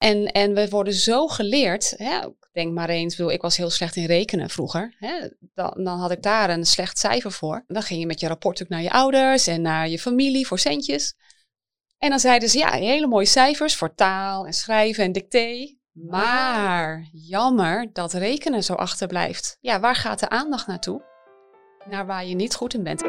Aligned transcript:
En, 0.00 0.26
en 0.26 0.54
we 0.54 0.68
worden 0.68 0.94
zo 0.94 1.26
geleerd. 1.28 1.94
Hè? 1.96 2.20
Denk 2.52 2.72
maar 2.72 2.88
eens, 2.88 3.16
bedoel, 3.16 3.32
ik 3.32 3.42
was 3.42 3.56
heel 3.56 3.70
slecht 3.70 3.96
in 3.96 4.06
rekenen 4.06 4.50
vroeger. 4.50 4.94
Hè? 4.98 5.28
Dan, 5.54 5.84
dan 5.84 5.98
had 5.98 6.10
ik 6.10 6.22
daar 6.22 6.50
een 6.50 6.64
slecht 6.64 6.98
cijfer 6.98 7.32
voor. 7.32 7.64
Dan 7.66 7.82
ging 7.82 8.00
je 8.00 8.06
met 8.06 8.20
je 8.20 8.26
rapport 8.28 8.62
ook 8.62 8.68
naar 8.68 8.82
je 8.82 8.90
ouders 8.90 9.46
en 9.46 9.62
naar 9.62 9.88
je 9.88 9.98
familie 9.98 10.46
voor 10.46 10.58
centjes. 10.58 11.14
En 11.98 12.10
dan 12.10 12.18
zeiden 12.18 12.48
ze, 12.48 12.58
ja, 12.58 12.70
hele 12.70 13.06
mooie 13.06 13.26
cijfers 13.26 13.76
voor 13.76 13.94
taal 13.94 14.46
en 14.46 14.52
schrijven 14.52 15.04
en 15.04 15.12
dicté. 15.12 15.76
Maar 15.92 17.08
jammer 17.12 17.90
dat 17.92 18.12
rekenen 18.12 18.64
zo 18.64 18.72
achterblijft. 18.72 19.56
Ja, 19.60 19.80
waar 19.80 19.96
gaat 19.96 20.20
de 20.20 20.28
aandacht 20.28 20.66
naartoe? 20.66 21.02
Naar 21.88 22.06
waar 22.06 22.26
je 22.26 22.34
niet 22.34 22.54
goed 22.54 22.74
in 22.74 22.82
bent. 22.82 23.02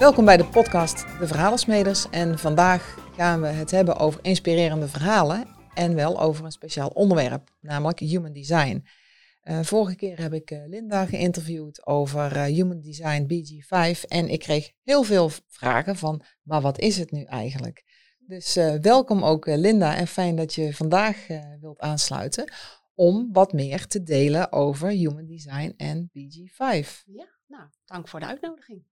Welkom 0.00 0.24
bij 0.24 0.36
de 0.36 0.46
podcast 0.46 1.18
De 1.18 1.26
Verhalensmeders. 1.26 2.10
En 2.10 2.38
vandaag 2.38 2.96
gaan 3.16 3.40
we 3.40 3.46
het 3.46 3.70
hebben 3.70 3.96
over 3.96 4.20
inspirerende 4.22 4.88
verhalen 4.88 5.48
en 5.74 5.94
wel 5.94 6.20
over 6.20 6.44
een 6.44 6.52
speciaal 6.52 6.88
onderwerp, 6.88 7.50
namelijk 7.60 7.98
Human 7.98 8.32
Design. 8.32 8.84
Uh, 9.44 9.60
vorige 9.62 9.96
keer 9.96 10.20
heb 10.20 10.32
ik 10.32 10.50
uh, 10.50 10.66
Linda 10.66 11.06
geïnterviewd 11.06 11.86
over 11.86 12.36
uh, 12.36 12.42
Human 12.42 12.80
Design 12.80 13.22
BG5 13.22 14.00
en 14.08 14.28
ik 14.28 14.38
kreeg 14.38 14.72
heel 14.82 15.02
veel 15.02 15.30
vragen 15.46 15.96
van, 15.96 16.22
maar 16.42 16.60
wat 16.60 16.78
is 16.78 16.96
het 16.96 17.10
nu 17.10 17.24
eigenlijk? 17.24 17.84
Dus 18.18 18.54
welkom 18.80 19.24
ook 19.24 19.46
Linda 19.46 19.96
en 19.96 20.06
fijn 20.06 20.36
dat 20.36 20.54
je 20.54 20.74
vandaag 20.74 21.26
wilt 21.60 21.78
aansluiten 21.78 22.52
om 22.94 23.28
wat 23.32 23.52
meer 23.52 23.86
te 23.86 24.02
delen 24.02 24.52
over 24.52 24.88
Human 24.88 25.26
Design 25.26 25.74
en 25.76 26.10
BG5. 26.18 27.04
Ja, 27.04 27.28
nou, 27.46 27.68
dank 27.84 28.08
voor 28.08 28.20
de 28.20 28.26
uitnodiging. 28.26 28.84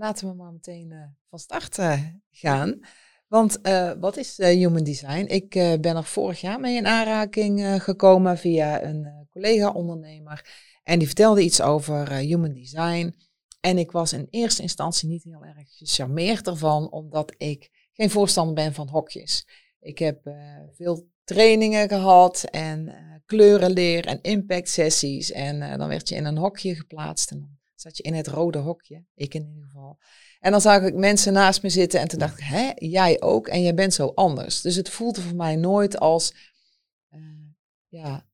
Laten 0.00 0.28
we 0.28 0.34
maar 0.34 0.52
meteen 0.52 0.90
uh, 0.90 1.02
van 1.28 1.38
start 1.38 1.78
uh, 1.78 2.02
gaan. 2.30 2.80
Want 3.28 3.58
uh, 3.62 3.92
wat 4.00 4.16
is 4.16 4.36
Human 4.36 4.84
Design? 4.84 5.24
Ik 5.28 5.50
ben 5.80 5.96
er 5.96 6.04
vorig 6.04 6.40
jaar 6.40 6.60
mee 6.60 6.76
in 6.76 6.86
aanraking 6.86 7.82
gekomen 7.82 8.38
via 8.38 8.82
een 8.82 9.26
collega-ondernemer. 9.30 10.50
En 10.82 10.98
die 10.98 11.06
vertelde 11.06 11.42
iets 11.42 11.60
over 11.60 12.12
Human 12.12 12.52
Design. 12.52 13.16
En 13.60 13.78
ik 13.78 13.90
was 13.90 14.12
in 14.12 14.26
eerste 14.30 14.62
instantie 14.62 15.08
niet 15.08 15.24
heel 15.24 15.44
erg 15.44 15.76
gecharmeerd 15.76 16.46
ervan, 16.46 16.90
omdat 16.90 17.34
ik 17.36 17.88
geen 17.92 18.10
voorstander 18.10 18.54
ben 18.54 18.74
van 18.74 18.88
hokjes. 18.88 19.46
Ik 19.80 19.98
heb 19.98 20.30
veel 20.72 21.08
trainingen 21.24 21.88
gehad 21.88 22.44
en 22.50 22.94
kleurenleer 23.26 24.06
en 24.06 24.20
impact 24.22 24.68
sessies. 24.68 25.32
En 25.32 25.78
dan 25.78 25.88
werd 25.88 26.08
je 26.08 26.14
in 26.14 26.24
een 26.24 26.38
hokje 26.38 26.74
geplaatst. 26.74 27.30
En 27.30 27.59
Zat 27.80 27.96
je 27.96 28.02
in 28.02 28.14
het 28.14 28.26
rode 28.26 28.58
hokje, 28.58 29.04
ik 29.14 29.34
in 29.34 29.46
ieder 29.48 29.62
geval. 29.62 29.98
En 30.40 30.50
dan 30.50 30.60
zag 30.60 30.82
ik 30.82 30.94
mensen 30.94 31.32
naast 31.32 31.62
me 31.62 31.68
zitten 31.68 32.00
en 32.00 32.08
toen 32.08 32.18
dacht 32.18 32.38
ik, 32.38 32.44
hè, 32.44 32.70
jij 32.74 33.20
ook 33.20 33.48
en 33.48 33.62
jij 33.62 33.74
bent 33.74 33.94
zo 33.94 34.12
anders. 34.14 34.60
Dus 34.60 34.76
het 34.76 34.88
voelde 34.88 35.20
voor 35.20 35.36
mij 35.36 35.56
nooit 35.56 35.98
als, 35.98 36.34
uh, 37.10 37.20
ja, 37.88 38.26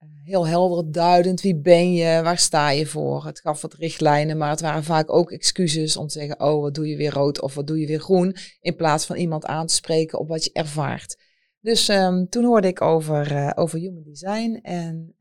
uh, 0.00 0.08
heel 0.24 0.46
helder 0.46 0.92
duidend. 0.92 1.40
Wie 1.40 1.56
ben 1.60 1.92
je? 1.92 2.22
Waar 2.22 2.38
sta 2.38 2.70
je 2.70 2.86
voor? 2.86 3.26
Het 3.26 3.40
gaf 3.40 3.62
wat 3.62 3.74
richtlijnen, 3.74 4.36
maar 4.36 4.50
het 4.50 4.60
waren 4.60 4.84
vaak 4.84 5.12
ook 5.12 5.30
excuses 5.30 5.96
om 5.96 6.06
te 6.06 6.18
zeggen, 6.18 6.40
oh, 6.40 6.60
wat 6.60 6.74
doe 6.74 6.88
je 6.88 6.96
weer 6.96 7.12
rood 7.12 7.40
of 7.40 7.54
wat 7.54 7.66
doe 7.66 7.80
je 7.80 7.86
weer 7.86 8.00
groen? 8.00 8.36
In 8.60 8.76
plaats 8.76 9.06
van 9.06 9.16
iemand 9.16 9.46
aan 9.46 9.66
te 9.66 9.74
spreken 9.74 10.18
op 10.18 10.28
wat 10.28 10.44
je 10.44 10.52
ervaart. 10.52 11.22
Dus 11.60 11.88
um, 11.88 12.28
toen 12.28 12.44
hoorde 12.44 12.68
ik 12.68 12.80
over, 12.80 13.32
uh, 13.32 13.50
over 13.54 13.78
human 13.78 14.02
design 14.02 14.58
en 14.62 15.16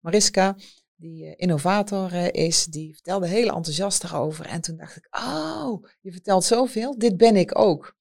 Mariska, 0.00 0.56
die 1.02 1.26
eh, 1.26 1.32
innovator 1.36 2.12
eh, 2.12 2.46
is, 2.46 2.64
die 2.64 2.94
vertelde 2.94 3.26
heel 3.26 3.54
enthousiast 3.54 4.04
erover. 4.04 4.46
En 4.46 4.60
toen 4.60 4.76
dacht 4.76 4.96
ik, 4.96 5.08
oh, 5.10 5.84
je 6.00 6.12
vertelt 6.12 6.44
zoveel, 6.44 6.98
dit 6.98 7.16
ben 7.16 7.36
ik 7.36 7.58
ook. 7.58 7.96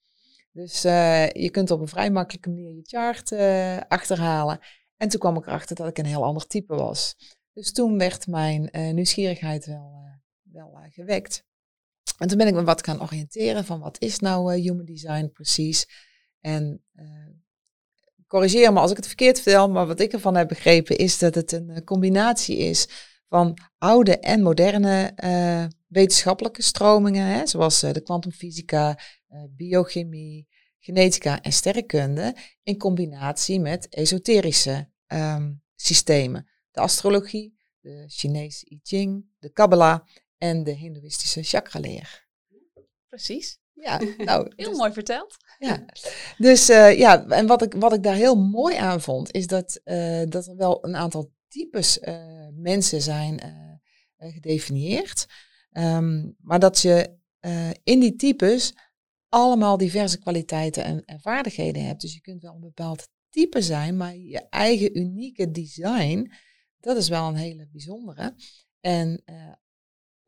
Dus 0.51 0.85
uh, 0.85 1.29
je 1.29 1.49
kunt 1.49 1.71
op 1.71 1.79
een 1.79 1.87
vrij 1.87 2.11
makkelijke 2.11 2.49
manier 2.49 2.75
je 2.75 2.81
chart 2.83 3.31
achterhalen. 3.89 4.59
En 4.97 5.09
toen 5.09 5.19
kwam 5.19 5.37
ik 5.37 5.45
erachter 5.47 5.75
dat 5.75 5.87
ik 5.87 5.97
een 5.97 6.05
heel 6.05 6.23
ander 6.23 6.47
type 6.47 6.75
was. 6.75 7.15
Dus 7.53 7.71
toen 7.71 7.97
werd 7.97 8.27
mijn 8.27 8.69
nieuwsgierigheid 8.71 9.65
wel, 9.65 10.19
wel 10.41 10.79
gewekt. 10.89 11.45
En 12.17 12.27
toen 12.27 12.37
ben 12.37 12.47
ik 12.47 12.53
me 12.53 12.63
wat 12.63 12.85
gaan 12.85 13.01
oriënteren 13.01 13.65
van 13.65 13.79
wat 13.79 14.01
is 14.01 14.19
nou 14.19 14.53
human 14.53 14.85
design 14.85 15.29
precies. 15.33 15.87
En 16.39 16.83
corrigeer 18.31 18.73
me 18.73 18.79
als 18.79 18.91
ik 18.91 18.97
het 18.97 19.07
verkeerd 19.07 19.41
vertel, 19.41 19.69
maar 19.69 19.87
wat 19.87 19.99
ik 19.99 20.13
ervan 20.13 20.35
heb 20.35 20.47
begrepen 20.47 20.97
is 20.97 21.17
dat 21.17 21.35
het 21.35 21.51
een 21.51 21.69
eh, 21.69 21.83
combinatie 21.83 22.57
is 22.57 22.87
van 23.27 23.57
oude 23.77 24.19
en 24.19 24.41
moderne 24.41 25.13
uh, 25.23 25.65
wetenschappelijke 25.87 26.61
stromingen, 26.61 27.25
hè, 27.25 27.47
zoals 27.47 27.83
uh, 27.83 27.91
de 27.91 28.01
kwantumfysica, 28.01 28.99
biochemie, 29.49 30.47
genetica 30.79 31.41
en 31.41 31.51
sterrenkunde, 31.51 32.35
in 32.63 32.77
combinatie 32.77 33.59
met 33.59 33.89
esoterische 33.89 34.89
um, 35.07 35.61
systemen. 35.75 36.47
De 36.71 36.79
astrologie, 36.79 37.57
de 37.79 38.03
Chinese 38.07 38.65
I 38.69 38.79
Ching, 38.83 39.25
de 39.39 39.49
Kabbalah 39.49 39.99
en 40.37 40.63
de 40.63 40.71
Hindoeïstische 40.71 41.43
chakraleer. 41.43 42.27
Precies. 43.07 43.60
Ja, 43.81 43.99
nou, 44.17 44.51
heel 44.55 44.69
dus, 44.69 44.77
mooi 44.77 44.91
verteld. 44.91 45.37
Ja, 45.59 45.85
dus 46.37 46.69
uh, 46.69 46.97
ja, 46.97 47.27
en 47.27 47.47
wat 47.47 47.61
ik, 47.61 47.73
wat 47.73 47.93
ik 47.93 48.03
daar 48.03 48.15
heel 48.15 48.35
mooi 48.35 48.75
aan 48.75 49.01
vond, 49.01 49.31
is 49.31 49.47
dat, 49.47 49.81
uh, 49.85 50.23
dat 50.27 50.47
er 50.47 50.55
wel 50.55 50.85
een 50.85 50.95
aantal 50.95 51.31
types 51.47 51.97
uh, 51.97 52.47
mensen 52.53 53.01
zijn 53.01 53.41
gedefinieerd. 54.17 55.25
Um, 55.71 56.35
maar 56.41 56.59
dat 56.59 56.79
je 56.81 57.19
in 57.83 57.99
die 57.99 58.15
types 58.15 58.73
allemaal 59.29 59.77
diverse 59.77 60.19
kwaliteiten 60.19 60.83
en, 60.83 61.05
en, 61.05 61.19
vaardigheden 61.19 61.85
hebt. 61.85 62.01
Dus 62.01 62.13
je 62.13 62.21
kunt 62.21 62.41
wel 62.41 62.53
een 62.53 62.59
bepaald 62.59 63.07
type 63.29 63.61
zijn, 63.61 63.97
maar 63.97 64.15
je 64.15 64.47
eigen 64.49 64.97
unieke 64.97 65.51
design, 65.51 66.31
dat 66.79 66.97
is 66.97 67.09
wel 67.09 67.27
een 67.27 67.35
hele 67.35 67.67
bijzondere. 67.71 68.35
En 68.79 69.23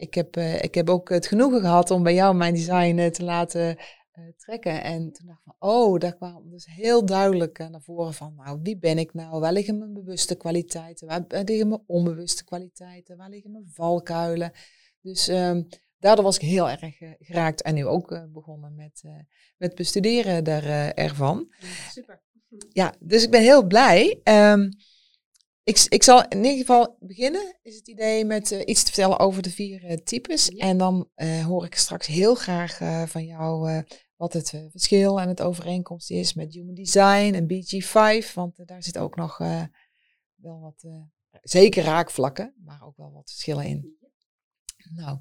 ik 0.04 0.14
heb, 0.14 0.38
uh, 0.38 0.64
ik 0.64 0.76
heb 0.76 0.90
ook 0.90 1.10
het 1.10 1.28
genoegen 1.28 1.62
gehad 1.62 1.92
om 1.92 2.04
bij 2.04 2.14
jou 2.14 2.36
mijn 2.36 2.54
design 2.54 2.98
uh, 2.98 3.06
te 3.06 3.24
laten 3.24 3.78
uh, 4.14 4.26
trekken. 4.38 4.84
En 4.84 5.12
toen 5.12 5.28
dacht 5.28 5.40
ik 5.40 5.44
van, 5.46 5.70
oh, 5.70 6.00
daar 6.00 6.16
kwam 6.16 6.50
dus 6.50 6.66
heel 6.66 7.06
duidelijk 7.06 7.58
naar 7.58 7.82
voren 7.82 8.14
van, 8.14 8.36
nou, 8.36 8.60
wie 8.62 8.78
ben 8.78 8.98
ik 8.98 9.14
nou? 9.14 9.40
Waar 9.40 9.54
liggen 9.54 9.78
mijn 9.78 9.94
bewuste 9.94 10.36
kwaliteiten? 10.36 11.08
Waar 11.08 11.26
liggen 11.30 11.68
mijn 11.68 11.84
onbewuste 11.88 12.44
kwaliteiten? 12.44 13.18
Waar 13.18 13.30
liggen 13.30 13.52
mijn 13.52 13.70
valkuilen? 13.74 14.52
Dus 15.02 15.28
um, 15.28 15.68
daardoor 16.00 16.24
was 16.24 16.36
ik 16.36 16.42
heel 16.42 16.70
erg 16.70 16.98
geraakt 17.20 17.62
en 17.62 17.74
nu 17.74 17.86
ook 17.86 18.32
begonnen 18.34 18.76
met, 18.76 19.04
met 19.58 19.76
bestuderen 19.76 20.44
daar, 20.44 20.92
ervan. 20.94 21.54
Super. 21.90 22.22
Ja, 22.70 22.94
dus 23.00 23.24
ik 23.24 23.32
ben 23.32 23.42
heel 23.42 23.68
blij. 23.68 24.22
Um, 24.24 24.70
ik, 25.64 25.86
ik 25.90 26.04
zal 26.04 26.28
in 26.28 26.44
ieder 26.44 26.58
geval 26.58 26.98
beginnen, 27.00 27.60
is 27.62 27.76
het 27.76 27.88
idee 27.88 28.26
met 28.26 28.52
uh, 28.52 28.62
iets 28.66 28.84
te 28.84 28.92
vertellen 28.92 29.20
over 29.20 29.42
de 29.42 29.50
vier 29.50 29.84
uh, 29.84 29.94
types. 29.94 30.48
Ja. 30.48 30.66
En 30.66 30.78
dan 30.78 31.10
uh, 31.16 31.46
hoor 31.46 31.66
ik 31.66 31.76
straks 31.76 32.08
heel 32.08 32.36
graag 32.36 32.78
van 33.10 33.26
jou 33.26 33.84
wat 34.16 34.34
het 34.34 34.50
verschil 34.70 35.20
en 35.20 35.28
het 35.28 35.42
overeenkomst 35.42 36.12
is 36.12 36.34
met 36.34 36.54
Human 36.54 36.74
Design 36.74 37.34
en 37.34 37.48
BG5. 37.48 38.34
Want 38.34 38.68
daar 38.68 38.84
zit 38.84 38.98
ook 38.98 39.16
nog 39.16 39.38
wel 40.36 40.60
wat, 40.60 40.86
zeker 41.42 41.84
raakvlakken, 41.84 42.54
maar 42.64 42.84
ook 42.84 42.98
wel 42.98 43.12
wat 43.12 43.32
verschillen 43.32 43.66
in. 43.66 43.98
Nou, 44.96 45.18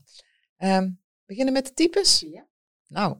um, 0.58 1.00
beginnen 1.25 1.52
met 1.52 1.66
de 1.66 1.72
types? 1.72 2.20
Ja. 2.20 2.48
Nou, 2.86 3.19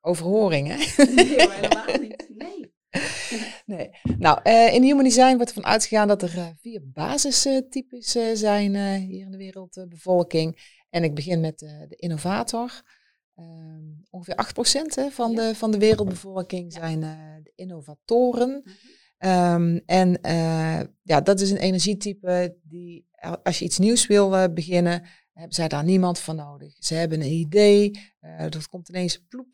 overhoring 0.00 0.68
hè? 0.68 1.04
Nee, 1.14 1.50
helemaal 1.50 1.98
niet. 2.00 2.26
Nee. 2.28 2.74
nee. 3.66 3.90
Nou, 4.18 4.40
uh, 4.44 4.74
in 4.74 4.82
Human 4.82 5.04
Design 5.04 5.36
wordt 5.36 5.48
ervan 5.48 5.70
uitgegaan 5.70 6.08
dat 6.08 6.22
er 6.22 6.36
uh, 6.36 6.46
vier 6.60 6.82
basistypes 6.84 8.16
uh, 8.16 8.34
zijn 8.34 8.98
hier 8.98 9.20
in 9.20 9.30
de 9.30 9.36
wereldbevolking. 9.36 10.80
en 10.90 11.04
ik 11.04 11.14
begin 11.14 11.40
met 11.40 11.58
de 11.58 11.96
innovator. 11.96 12.82
Ehm, 13.34 13.84
ongeveer 14.10 14.34
8% 14.34 14.94
hè, 14.94 15.10
van, 15.10 15.30
ja. 15.30 15.36
de, 15.36 15.54
van 15.54 15.70
de 15.70 15.78
wereldbevolking 15.78 16.72
zijn 16.72 17.00
de 17.42 17.52
innovatoren. 17.54 18.62
Um, 19.18 19.82
en 19.86 20.18
ja, 21.02 21.20
dat 21.20 21.40
is 21.40 21.50
een 21.50 21.56
energietype 21.56 22.56
die, 22.62 23.06
als 23.42 23.58
je 23.58 23.64
iets 23.64 23.78
nieuws 23.78 24.06
wil 24.06 24.52
beginnen, 24.52 25.02
hebben 25.32 25.54
zij 25.54 25.68
daar 25.68 25.84
niemand 25.84 26.18
van 26.18 26.36
nodig. 26.36 26.74
Ze 26.78 26.94
hebben 26.94 27.20
een 27.20 27.32
idee, 27.32 27.90
dat 28.48 28.68
komt 28.68 28.88
ineens 28.88 29.24
plop, 29.28 29.46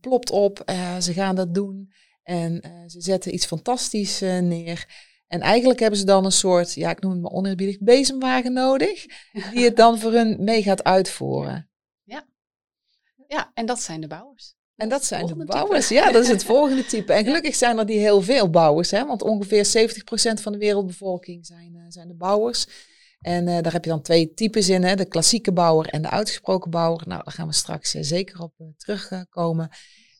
plopt 0.00 0.30
op, 0.30 0.62
ze 0.98 1.12
gaan 1.12 1.34
dat 1.34 1.54
doen. 1.54 1.92
En 2.24 2.62
uh, 2.66 2.70
ze 2.86 3.00
zetten 3.00 3.34
iets 3.34 3.46
fantastisch 3.46 4.22
uh, 4.22 4.38
neer. 4.38 4.86
En 5.26 5.40
eigenlijk 5.40 5.80
hebben 5.80 5.98
ze 5.98 6.04
dan 6.04 6.24
een 6.24 6.32
soort, 6.32 6.74
ja, 6.74 6.90
ik 6.90 7.00
noem 7.00 7.12
het 7.12 7.20
maar 7.20 7.30
oneerbiedig, 7.30 7.78
bezemwagen 7.80 8.52
nodig. 8.52 9.06
Die 9.52 9.64
het 9.64 9.76
dan 9.76 9.98
voor 9.98 10.12
hun 10.12 10.44
mee 10.44 10.62
gaat 10.62 10.84
uitvoeren. 10.84 11.70
Ja, 12.02 12.26
ja 13.26 13.50
en 13.54 13.66
dat 13.66 13.80
zijn 13.80 14.00
de 14.00 14.06
bouwers. 14.06 14.54
En 14.76 14.88
dat 14.88 15.04
zijn 15.04 15.26
de 15.26 15.44
bouwers, 15.44 15.86
type. 15.86 16.00
ja, 16.00 16.12
dat 16.12 16.22
is 16.22 16.28
het 16.28 16.44
volgende 16.54 16.84
type. 16.84 17.12
En 17.12 17.24
gelukkig 17.24 17.54
zijn 17.54 17.78
er 17.78 17.86
die 17.86 17.98
heel 17.98 18.22
veel 18.22 18.50
bouwers, 18.50 18.90
hè, 18.90 19.06
want 19.06 19.22
ongeveer 19.22 19.66
70% 19.66 20.42
van 20.42 20.52
de 20.52 20.58
wereldbevolking 20.58 21.46
zijn, 21.46 21.74
uh, 21.74 21.82
zijn 21.88 22.08
de 22.08 22.14
bouwers. 22.14 22.66
En 23.20 23.44
daar 23.44 23.72
heb 23.72 23.84
je 23.84 23.90
dan 23.90 24.02
twee 24.02 24.34
types 24.34 24.68
in, 24.68 24.82
hè? 24.82 24.94
de 24.94 25.04
klassieke 25.04 25.52
bouwer 25.52 25.88
en 25.88 26.02
de 26.02 26.10
uitgesproken 26.10 26.70
bouwer. 26.70 27.08
Nou, 27.08 27.24
daar 27.24 27.34
gaan 27.34 27.46
we 27.46 27.52
straks 27.52 27.90
zeker 27.90 28.40
op 28.40 28.52
terugkomen. 28.76 29.70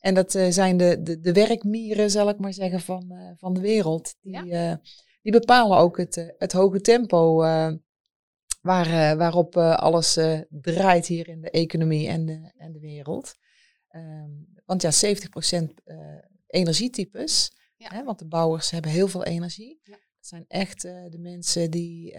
En 0.05 0.13
dat 0.13 0.31
zijn 0.31 0.77
de, 0.77 1.01
de, 1.01 1.19
de, 1.19 1.33
werkmieren, 1.33 2.11
zal 2.11 2.29
ik 2.29 2.39
maar 2.39 2.53
zeggen, 2.53 2.79
van, 2.79 3.33
van 3.37 3.53
de 3.53 3.59
wereld. 3.59 4.15
Die, 4.21 4.77
die 5.21 5.31
bepalen 5.31 5.77
ook 5.77 5.97
het, 5.97 6.33
het 6.37 6.51
hoge 6.51 6.81
tempo 6.81 7.35
waar, 8.61 9.17
waarop 9.17 9.57
alles 9.57 10.19
draait 10.49 11.05
hier 11.05 11.27
in 11.27 11.41
de 11.41 11.49
economie 11.49 12.07
en 12.07 12.25
de, 12.25 12.51
en 12.57 12.71
de 12.71 12.79
wereld. 12.79 13.35
Ehm, 13.87 14.29
want 14.65 14.81
ja, 14.81 14.91
70% 15.61 15.73
energietypes. 16.47 17.51
Hè, 17.77 18.03
want 18.03 18.19
de 18.19 18.27
bouwers 18.27 18.71
hebben 18.71 18.91
heel 18.91 19.07
veel 19.07 19.23
energie. 19.23 19.79
Ja. 19.83 19.91
Dat 19.91 20.27
zijn 20.27 20.45
echt 20.47 20.81
de 20.81 21.17
mensen 21.19 21.71
die, 21.71 22.17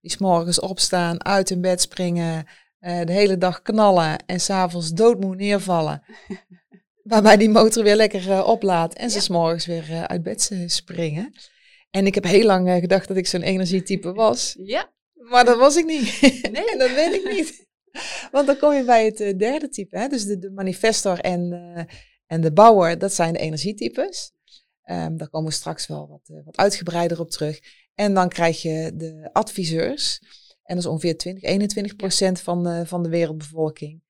die 0.00 0.10
s'morgens 0.10 0.60
opstaan, 0.60 1.24
uit 1.24 1.48
hun 1.48 1.60
bed 1.60 1.80
springen, 1.80 2.46
de 2.78 3.12
hele 3.12 3.38
dag 3.38 3.62
knallen 3.62 4.26
en 4.26 4.40
s'avonds 4.40 4.90
doodmoe 4.90 5.34
neervallen. 5.34 6.02
Waarbij 7.02 7.36
die 7.36 7.48
motor 7.48 7.82
weer 7.82 7.96
lekker 7.96 8.26
uh, 8.26 8.46
oplaadt 8.46 8.94
en 8.94 9.10
ze 9.10 9.20
s'morgens 9.20 9.66
weer 9.66 9.90
uh, 9.90 10.04
uit 10.04 10.22
bed 10.22 10.50
springen. 10.66 11.32
En 11.90 12.06
ik 12.06 12.14
heb 12.14 12.24
heel 12.24 12.46
lang 12.46 12.70
gedacht 12.80 13.08
dat 13.08 13.16
ik 13.16 13.26
zo'n 13.26 13.42
energietype 13.42 14.12
was. 14.12 14.56
Ja. 14.58 14.92
Maar 15.12 15.44
dat 15.44 15.58
was 15.58 15.76
ik 15.76 15.84
niet. 15.84 16.20
Nee, 16.52 16.76
dat 16.82 16.94
weet 16.94 17.14
ik 17.14 17.32
niet. 17.32 17.68
Want 18.30 18.46
dan 18.46 18.58
kom 18.58 18.72
je 18.72 18.84
bij 18.84 19.04
het 19.04 19.38
derde 19.38 19.68
type, 19.68 19.98
hè? 19.98 20.08
dus 20.08 20.24
de, 20.24 20.38
de 20.38 20.50
manifestor 20.50 21.18
en, 21.18 21.52
en 22.26 22.40
de 22.40 22.52
bouwer, 22.52 22.98
dat 22.98 23.14
zijn 23.14 23.32
de 23.32 23.38
energietypes. 23.38 24.32
Um, 24.84 25.16
daar 25.16 25.28
komen 25.28 25.48
we 25.48 25.54
straks 25.54 25.86
wel 25.86 26.08
wat, 26.08 26.42
wat 26.44 26.56
uitgebreider 26.56 27.20
op 27.20 27.30
terug. 27.30 27.58
En 27.94 28.14
dan 28.14 28.28
krijg 28.28 28.62
je 28.62 28.92
de 28.94 29.30
adviseurs. 29.32 30.20
En 30.62 30.74
dat 30.74 30.84
is 30.84 30.90
ongeveer 30.90 31.16
20, 31.16 31.42
21 31.42 31.96
procent 31.96 32.40
van, 32.40 32.64
de, 32.64 32.86
van 32.86 33.02
de 33.02 33.08
wereldbevolking 33.08 34.02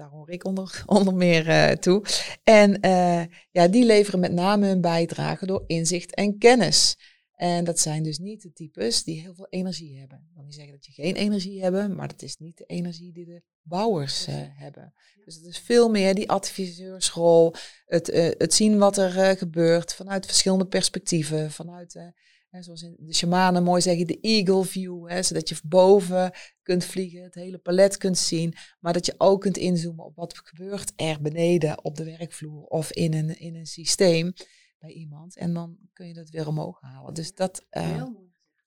daar 0.00 0.10
hoor 0.10 0.30
ik 0.30 0.44
onder, 0.44 0.82
onder 0.98 1.14
meer 1.14 1.48
uh, 1.48 1.70
toe. 1.70 2.04
En 2.44 2.86
uh, 2.86 3.24
ja, 3.50 3.68
die 3.68 3.84
leveren 3.84 4.20
met 4.20 4.32
name 4.32 4.66
hun 4.66 4.80
bijdrage 4.80 5.46
door 5.46 5.64
inzicht 5.66 6.14
en 6.14 6.38
kennis. 6.38 6.98
En 7.34 7.64
dat 7.64 7.78
zijn 7.78 8.02
dus 8.02 8.18
niet 8.18 8.42
de 8.42 8.52
types 8.52 9.04
die 9.04 9.20
heel 9.20 9.34
veel 9.34 9.46
energie 9.50 9.98
hebben. 9.98 10.18
Ik 10.18 10.34
wil 10.34 10.44
niet 10.44 10.54
zeggen 10.54 10.72
dat 10.72 10.86
je 10.86 10.92
geen 10.92 11.14
energie 11.14 11.62
hebt, 11.62 11.94
maar 11.94 12.08
dat 12.08 12.22
is 12.22 12.36
niet 12.36 12.58
de 12.58 12.64
energie 12.64 13.12
die 13.12 13.24
de 13.24 13.42
bouwers 13.62 14.28
uh, 14.28 14.34
hebben. 14.36 14.94
Dus 15.24 15.34
het 15.34 15.44
is 15.44 15.58
veel 15.58 15.90
meer 15.90 16.14
die 16.14 16.28
adviseursrol, 16.28 17.54
het, 17.86 18.06
het 18.38 18.54
zien 18.54 18.78
wat 18.78 18.98
er 18.98 19.36
gebeurt 19.36 19.94
vanuit 19.94 20.26
verschillende 20.26 20.66
perspectieven, 20.66 21.50
vanuit 21.50 22.12
Hè, 22.50 22.62
zoals 22.62 22.82
in 22.82 22.96
de 22.98 23.14
shamanen 23.14 23.62
mooi 23.62 23.80
zeggen, 23.80 24.06
de 24.06 24.20
eagle 24.20 24.64
view. 24.64 25.08
Hè, 25.08 25.22
zodat 25.22 25.48
je 25.48 25.56
boven 25.64 26.32
kunt 26.62 26.84
vliegen, 26.84 27.22
het 27.22 27.34
hele 27.34 27.58
palet 27.58 27.96
kunt 27.96 28.18
zien. 28.18 28.54
Maar 28.80 28.92
dat 28.92 29.06
je 29.06 29.14
ook 29.18 29.40
kunt 29.40 29.56
inzoomen 29.56 30.04
op 30.04 30.16
wat 30.16 30.38
gebeurt 30.44 30.92
er 30.96 31.20
beneden 31.20 31.84
op 31.84 31.96
de 31.96 32.04
werkvloer 32.04 32.62
of 32.62 32.92
in 32.92 33.14
een, 33.14 33.38
in 33.38 33.54
een 33.54 33.66
systeem 33.66 34.32
bij 34.78 34.90
iemand. 34.90 35.36
En 35.36 35.54
dan 35.54 35.76
kun 35.92 36.06
je 36.06 36.14
dat 36.14 36.30
weer 36.30 36.48
omhoog 36.48 36.80
halen. 36.80 37.14
Dus 37.14 37.34
dat, 37.34 37.66
uh, 37.70 37.96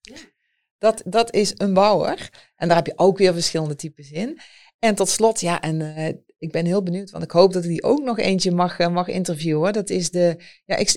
ja. 0.02 0.16
dat, 0.78 1.04
dat 1.06 1.34
is 1.34 1.52
een 1.58 1.74
bouwer. 1.74 2.50
En 2.56 2.68
daar 2.68 2.78
heb 2.78 2.86
je 2.86 2.98
ook 2.98 3.18
weer 3.18 3.34
verschillende 3.34 3.76
types 3.76 4.12
in. 4.12 4.40
En 4.80 4.96
tot 4.96 5.10
slot, 5.10 5.40
ja, 5.40 5.62
en 5.62 5.80
uh, 5.80 6.08
ik 6.38 6.52
ben 6.52 6.66
heel 6.66 6.84
benieuwd, 6.84 7.12
want 7.12 7.24
ik 7.24 7.32
hoop 7.32 7.54
dat 7.54 7.64
ik 7.64 7.70
die 7.70 7.84
ook 7.84 8.04
nog 8.04 8.20
eentje 8.20 8.52
mag, 8.52 8.80
uh, 8.80 8.88
mag 8.88 9.08
interviewen. 9.08 9.74
Dat 9.74 9.90
is 9.90 10.12
de, 10.12 10.44
ja, 10.66 10.76
is 10.76 10.96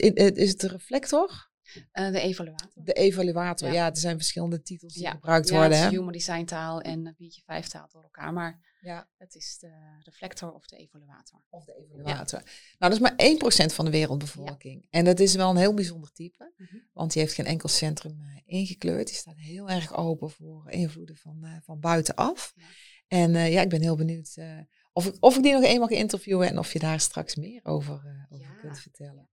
het 0.49 0.61
de 0.61 0.69
reflector? 0.69 1.55
Uh, 1.75 2.13
de 2.13 2.21
evaluator. 2.21 2.85
De 2.85 2.93
evaluator, 2.93 3.73
ja. 3.73 3.91
er 3.91 3.97
zijn 3.97 4.17
verschillende 4.17 4.63
titels 4.63 4.93
die 4.95 5.03
ja. 5.03 5.11
gebruikt 5.11 5.51
worden. 5.51 5.79
Ja, 5.79 5.91
human 5.91 6.13
design 6.13 6.45
taal 6.45 6.81
en 6.81 7.15
beetje 7.19 7.43
vijf 7.45 7.69
taal 7.69 7.89
door 7.93 8.03
elkaar. 8.03 8.33
Maar 8.33 8.61
ja. 8.81 9.09
het 9.17 9.35
is 9.35 9.59
de 9.59 10.01
reflector 10.03 10.53
of 10.53 10.67
de 10.67 10.77
evaluator. 10.77 11.41
Of 11.49 11.65
de 11.65 11.75
evaluator. 11.75 12.43
Nou, 12.79 12.93
dat 12.93 12.93
is 12.93 12.99
maar 12.99 13.69
1% 13.71 13.75
van 13.75 13.85
de 13.85 13.91
wereldbevolking. 13.91 14.87
En 14.91 15.05
dat 15.05 15.21
is 15.21 15.35
wel 15.35 15.51
een 15.51 15.57
heel 15.57 15.75
bijzonder 15.75 16.13
type. 16.13 16.53
Mm 16.57 16.67
-hmm. 16.71 16.83
Want 16.93 17.13
die 17.13 17.23
heeft 17.23 17.35
geen 17.35 17.47
enkel 17.47 17.69
centrum 17.69 18.21
uh, 18.21 18.41
ingekleurd. 18.45 19.07
Die 19.07 19.17
staat 19.17 19.37
heel 19.37 19.71
erg 19.71 19.97
open 19.97 20.31
voor 20.31 20.71
invloeden 20.71 21.17
van, 21.17 21.41
uh, 21.43 21.57
van 21.63 21.81
buitenaf. 21.81 22.55
En 23.09 23.33
ja, 23.33 23.63
ik 23.63 23.69
ben 23.69 23.83
heel 23.83 23.97
benieuwd 23.97 24.37
of, 24.97 25.07
ik, 25.07 25.15
of 25.21 25.37
ik 25.37 25.43
die 25.43 25.53
nog 25.53 25.63
eenmaal 25.63 25.89
mag 25.89 25.99
interviewen 25.99 26.49
en 26.49 26.59
of 26.59 26.73
je 26.73 26.79
daar 26.79 27.01
straks 27.01 27.35
meer 27.35 27.61
over, 27.65 28.27
over 28.29 28.55
kunt 28.61 28.79
vertellen. 28.79 29.29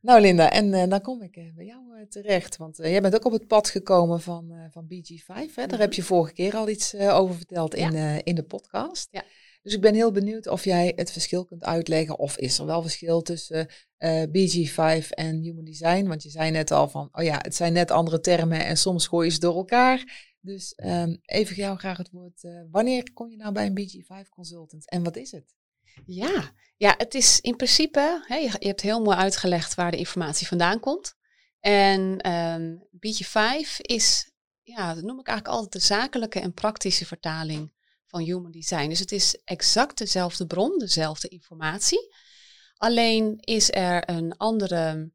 Nou 0.00 0.20
Linda, 0.20 0.50
en 0.50 0.72
uh, 0.72 0.86
dan 0.88 1.00
kom 1.00 1.22
ik 1.22 1.36
uh, 1.36 1.54
bij 1.54 1.64
jou 1.64 1.98
uh, 1.98 2.06
terecht. 2.06 2.56
Want 2.56 2.76
jij 2.76 3.00
bent 3.00 3.14
ook 3.14 3.24
op 3.24 3.32
het 3.32 3.46
pad 3.46 3.68
gekomen 3.68 4.20
van, 4.20 4.68
van 4.70 4.84
BG5. 4.84 5.54
Hè? 5.54 5.66
Daar 5.66 5.78
heb 5.78 5.92
je 5.92 6.00
mhm. 6.00 6.10
vorige 6.10 6.32
keer 6.32 6.56
al 6.56 6.68
iets 6.68 6.94
over 6.94 7.34
verteld 7.34 7.74
in, 7.74 8.24
in 8.24 8.34
de 8.34 8.42
podcast. 8.42 9.08
Ja. 9.10 9.24
Dus 9.62 9.74
ik 9.74 9.80
ben 9.80 9.94
heel 9.94 10.12
benieuwd 10.12 10.46
of 10.46 10.64
jij 10.64 10.92
het 10.96 11.12
verschil 11.12 11.44
kunt 11.44 11.64
uitleggen. 11.64 12.18
Of 12.18 12.38
is 12.38 12.58
er 12.58 12.66
wel 12.66 12.82
verschil 12.82 13.22
tussen 13.22 13.68
BG5 14.28 15.08
en 15.08 15.40
Human 15.40 15.64
Design? 15.64 16.06
Want 16.06 16.22
je 16.22 16.30
zei 16.30 16.50
net 16.50 16.70
al 16.70 16.88
van, 16.88 17.08
oh 17.12 17.24
ja, 17.24 17.38
het 17.42 17.54
zijn 17.54 17.72
net 17.72 17.90
andere 17.90 18.20
termen 18.20 18.64
en 18.64 18.76
soms 18.76 19.06
gooi 19.06 19.26
je 19.26 19.32
ze 19.32 19.40
door 19.40 19.56
elkaar. 19.56 20.34
Dus 20.40 20.72
um, 20.84 21.18
even 21.22 21.56
jou 21.56 21.78
graag 21.78 21.96
het 21.98 22.10
woord. 22.10 22.48
wanneer 22.70 23.12
kom 23.12 23.30
je 23.30 23.36
nou 23.36 23.52
bij 23.52 23.66
een 23.66 23.80
BG5 23.80 24.28
consultant 24.28 24.90
en 24.90 25.02
wat 25.02 25.16
is 25.16 25.30
het? 25.30 25.54
Ja, 26.04 26.52
ja, 26.76 26.94
het 26.98 27.14
is 27.14 27.40
in 27.40 27.56
principe, 27.56 28.24
hè, 28.26 28.36
je, 28.36 28.56
je, 28.58 28.66
hebt 28.66 28.80
heel 28.80 29.02
mooi 29.02 29.16
uitgelegd 29.16 29.74
waar 29.74 29.90
de 29.90 29.96
informatie 29.96 30.46
vandaan 30.46 30.80
komt. 30.80 31.14
En 31.60 32.00
um, 32.00 32.18
ehm, 32.18 32.76
BG5 32.90 33.76
is, 33.76 34.32
ja, 34.62 34.94
dat 34.94 35.04
noem 35.04 35.20
ik 35.20 35.26
eigenlijk 35.26 35.58
altijd 35.58 35.72
de 35.72 35.88
zakelijke 35.88 36.40
en 36.40 36.52
praktische 36.52 37.06
vertaling 37.06 37.72
van 38.06 38.20
human 38.20 38.50
design. 38.50 38.88
Dus 38.88 38.98
het 38.98 39.12
is 39.12 39.40
exact 39.44 39.98
dezelfde 39.98 40.46
bron, 40.46 40.78
dezelfde 40.78 41.28
informatie. 41.28 42.14
Alleen 42.76 43.36
is 43.40 43.72
er 43.72 44.10
een 44.10 44.36
andere 44.36 45.12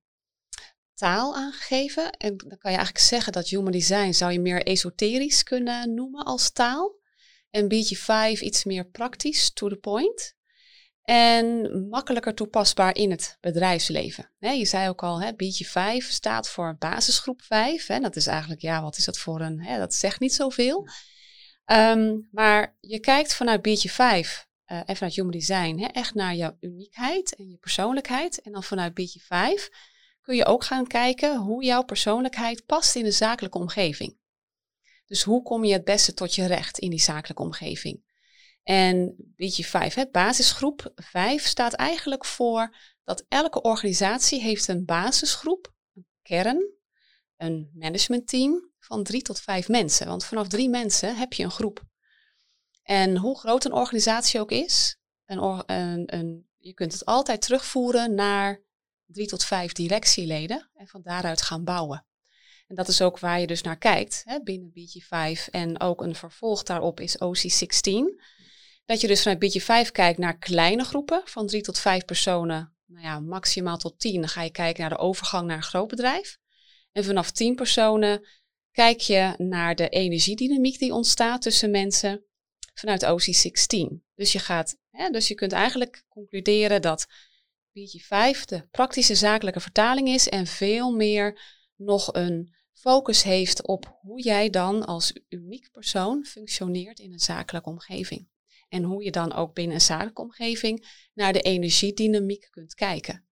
taal 0.94 1.36
aangegeven. 1.36 2.12
En 2.12 2.38
dan 2.38 2.58
kan 2.58 2.72
je 2.72 2.78
eigenlijk 2.78 3.06
zeggen 3.06 3.34
dat 3.34 3.48
human 3.48 3.72
design 3.72 4.12
zou 4.12 4.32
je 4.32 4.40
meer 4.40 4.64
esoterisch 4.64 5.44
kunnen 5.44 5.94
noemen 5.94 6.26
als 6.26 6.52
taal. 6.52 7.00
En 7.50 7.66
BG5 7.66 8.40
iets 8.40 8.64
meer 8.64 8.86
praktisch, 8.86 9.54
to 9.54 9.70
the 9.70 9.76
point. 9.76 10.36
En 11.04 11.72
makkelijker 11.90 12.34
toepasbaar 12.34 12.96
in 12.96 13.12
het 13.12 13.38
bedrijfsleven. 13.40 14.32
je 14.40 14.66
zei 14.66 14.90
ook 14.90 15.04
al, 15.04 15.22
hè, 15.22 15.34
BG 15.34 15.68
5 15.68 16.12
staat 16.12 16.50
voor 16.50 16.76
basisgroep 16.80 17.42
5. 17.42 17.88
Hè, 17.88 18.00
dat 18.00 18.16
is 18.16 18.28
eigenlijk, 18.28 18.62
ja, 18.62 18.82
wat 18.82 18.98
is 18.98 19.06
dat 19.06 19.18
voor 19.18 19.42
een, 19.42 19.62
hè, 19.62 19.78
dat 19.78 19.94
zegt 19.94 20.20
niet 20.20 20.34
zoveel. 20.34 20.88
Um, 21.66 22.28
maar 22.32 22.78
je 22.80 23.00
kijkt 23.00 23.36
vanuit 23.36 23.62
BG 23.62 23.92
5 23.92 24.48
uh, 24.72 24.78
en 24.86 24.96
vanuit 24.96 25.16
Human 25.16 25.32
Design 25.32 25.80
hè, 25.80 25.86
echt 25.86 26.14
naar 26.14 26.36
jouw 26.36 26.58
uniekheid 26.60 27.36
en 27.36 27.50
je 27.50 27.58
persoonlijkheid. 27.58 28.42
En 28.42 28.52
dan 28.52 28.64
vanuit 28.64 28.94
BG 28.94 29.16
5 29.22 29.70
kun 30.22 30.36
je 30.36 30.46
ook 30.46 30.64
gaan 30.64 30.88
kijken 30.88 31.38
hoe 31.38 31.64
jouw 31.64 31.84
persoonlijkheid 31.84 32.66
past 32.66 32.96
in 32.96 33.04
de 33.04 33.12
zakelijke 33.12 33.58
omgeving. 33.58 34.18
Dus 35.06 35.24
hoe 35.24 35.44
kom 35.44 35.64
je 35.64 35.74
het 35.74 35.84
beste 35.84 36.14
tot 36.14 36.36
je 36.36 36.46
recht 36.46 36.80
in 36.80 36.90
die 36.90 37.02
zakelijke 37.02 37.44
omgeving? 37.44 38.11
En 38.64 39.16
beetje 39.18 39.64
5, 39.64 39.94
hè, 39.94 40.06
basisgroep 40.12 40.92
5 40.96 41.46
staat 41.46 41.74
eigenlijk 41.74 42.26
voor 42.26 42.76
dat 43.04 43.26
elke 43.28 43.62
organisatie 43.62 44.42
heeft 44.42 44.68
een 44.68 44.86
basisgroep, 44.86 45.74
een 45.94 46.08
kern, 46.22 46.74
een 47.38 47.72
managementteam 47.74 48.72
van 48.80 49.04
drie 49.04 49.22
tot 49.22 49.40
vijf 49.40 49.68
mensen. 49.68 50.08
Want 50.08 50.26
vanaf 50.26 50.48
drie 50.48 50.70
mensen 50.70 51.16
heb 51.16 51.34
je 51.34 51.44
een 51.44 51.52
groep. 51.52 51.84
En 52.84 53.18
hoe 53.18 53.40
groot 53.40 53.66
een 53.66 53.74
organisatie 53.74 54.40
ook 54.40 54.52
is, 54.52 54.98
een, 55.26 56.16
een, 56.16 56.48
je 56.58 56.74
kunt 56.74 56.94
het 56.94 57.06
altijd 57.06 57.42
terugvoeren 57.42 58.14
naar 58.14 58.62
drie 59.06 59.28
tot 59.28 59.46
vijf 59.46 59.72
directieleden 59.72 60.70
en 60.74 60.88
van 60.88 61.02
daaruit 61.02 61.42
gaan 61.42 61.64
bouwen. 61.64 62.06
En 62.68 62.76
dat 62.76 62.88
is 62.88 63.02
ook 63.02 63.20
waar 63.20 63.40
je 63.40 63.48
dus 63.48 63.62
naar 63.62 63.78
kijkt 63.78 64.22
hè, 64.26 64.42
binnen 64.44 64.72
BG5 64.72 65.50
en 65.50 65.80
ook 65.80 66.02
een 66.02 66.16
vervolg 66.16 66.64
daarop 66.64 67.00
is 67.00 67.16
OC16. 67.16 68.22
Dat 68.92 69.02
je 69.02 69.08
dus 69.08 69.22
vanuit 69.22 69.40
beetje 69.40 69.62
5 69.62 69.92
kijkt 69.92 70.20
naar 70.20 70.38
kleine 70.38 70.84
groepen 70.84 71.22
van 71.26 71.48
drie 71.48 71.62
tot 71.62 71.80
vijf 71.80 72.06
personen. 72.06 72.76
Nou 72.86 73.06
ja, 73.06 73.20
maximaal 73.20 73.78
tot 73.78 74.00
tien. 74.00 74.20
Dan 74.20 74.30
ga 74.30 74.42
je 74.42 74.52
kijken 74.52 74.82
naar 74.82 74.90
de 74.90 74.98
overgang 74.98 75.48
naar 75.48 75.58
een 75.58 75.64
groot 75.64 75.88
bedrijf. 75.88 76.38
En 76.92 77.04
vanaf 77.04 77.32
tien 77.32 77.56
personen 77.56 78.28
kijk 78.72 79.00
je 79.00 79.34
naar 79.38 79.76
de 79.76 79.90
energiedynamiek 79.90 80.80
die 80.80 80.94
ontstaat 80.94 81.42
tussen 81.42 81.72
mensen 81.72 82.26
vanuit 82.74 83.04
OC16. 83.04 84.04
Dus 84.16 84.32
je, 84.32 84.40
gaat, 84.40 84.78
hè, 84.90 85.10
dus 85.10 85.28
je 85.28 85.36
kunt 85.36 85.52
eigenlijk 85.52 86.04
concluderen 86.08 86.82
dat 86.82 87.08
BG5 87.70 88.46
de 88.46 88.68
praktische 88.72 89.16
zakelijke 89.16 89.60
vertaling 89.60 90.08
is 90.08 90.30
en 90.30 90.48
veel 90.48 90.92
meer 90.92 91.42
nog 91.76 92.14
een 92.14 92.56
focus 92.74 93.24
heeft 93.24 93.68
op 93.68 93.98
hoe 94.02 94.22
jij 94.22 94.50
dan 94.50 94.86
als 94.86 95.14
uniek 95.30 95.72
persoon 95.72 96.26
functioneert 96.26 97.00
in 97.00 97.12
een 97.12 97.20
zakelijke 97.20 97.70
omgeving. 97.70 98.30
En 98.72 98.84
hoe 98.84 99.04
je 99.04 99.12
dan 99.12 99.34
ook 99.34 99.54
binnen 99.54 99.76
een 99.76 99.82
zakelijke 99.82 100.22
omgeving 100.22 100.88
naar 101.14 101.34
de 101.34 101.42
energiedynamiek 101.42 102.48
kunt 102.52 102.74
kijken. 102.74 103.26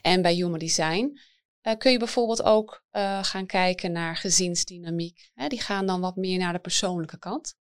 En 0.00 0.22
bij 0.22 0.34
Human 0.34 0.58
Design 0.58 1.18
uh, 1.62 1.76
kun 1.78 1.92
je 1.92 1.98
bijvoorbeeld 1.98 2.42
ook 2.42 2.84
uh, 2.92 3.24
gaan 3.24 3.46
kijken 3.46 3.92
naar 3.92 4.16
gezinsdynamiek. 4.16 5.30
Hè, 5.34 5.48
die 5.48 5.60
gaan 5.60 5.86
dan 5.86 6.00
wat 6.00 6.16
meer 6.16 6.38
naar 6.38 6.52
de 6.52 6.58
persoonlijke 6.58 7.18
kant. 7.18 7.54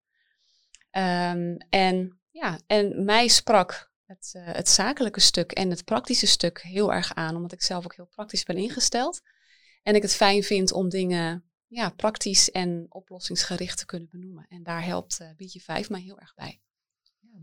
Um, 0.92 1.58
en, 1.70 2.20
ja, 2.30 2.60
en 2.68 3.06
mij 3.06 3.28
sprak 3.28 3.92
het, 4.06 4.34
uh, 4.38 4.44
het 4.46 4.70
zakelijke 4.70 5.20
stuk 5.20 5.52
en 5.52 5.70
het 5.70 5.86
praktische 5.86 6.28
stuk 6.28 6.62
heel 6.62 6.94
erg 6.94 7.14
aan, 7.14 7.36
omdat 7.36 7.52
ik 7.52 7.62
zelf 7.62 7.84
ook 7.84 7.96
heel 7.96 8.10
praktisch 8.16 8.44
ben 8.44 8.58
ingesteld. 8.58 9.22
En 9.84 9.96
ik 9.96 10.02
het 10.02 10.16
fijn 10.16 10.44
vind 10.44 10.72
om 10.72 10.90
dingen 10.90 11.52
ja, 11.68 11.90
praktisch 11.90 12.52
en 12.52 12.86
oplossingsgericht 12.90 13.78
te 13.78 13.86
kunnen 13.86 14.10
benoemen. 14.12 14.46
En 14.50 14.64
daar 14.64 14.86
helpt 14.86 15.20
uh, 15.22 15.28
Bietje 15.36 15.60
5 15.60 15.90
mij 15.90 16.02
heel 16.02 16.20
erg 16.20 16.34
bij. 16.34 16.62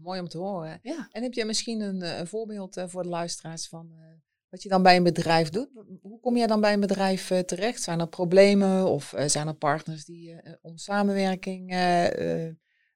Mooi 0.02 0.20
om 0.20 0.28
te 0.28 0.38
horen. 0.38 0.78
Ja. 0.82 1.08
En 1.12 1.22
heb 1.22 1.32
jij 1.32 1.44
misschien 1.44 1.80
een, 1.80 2.18
een 2.18 2.26
voorbeeld 2.26 2.82
voor 2.86 3.02
de 3.02 3.08
luisteraars 3.08 3.68
van 3.68 3.90
wat 4.48 4.62
je 4.62 4.68
dan 4.68 4.82
bij 4.82 4.96
een 4.96 5.02
bedrijf 5.02 5.48
doet. 5.48 5.68
Hoe 6.02 6.20
kom 6.20 6.36
je 6.36 6.46
dan 6.46 6.60
bij 6.60 6.72
een 6.72 6.80
bedrijf 6.80 7.32
terecht? 7.46 7.82
Zijn 7.82 8.00
er 8.00 8.08
problemen 8.08 8.86
of 8.86 9.14
zijn 9.26 9.46
er 9.46 9.54
partners 9.54 10.04
die 10.04 10.40
om 10.62 10.76
samenwerking 10.76 11.74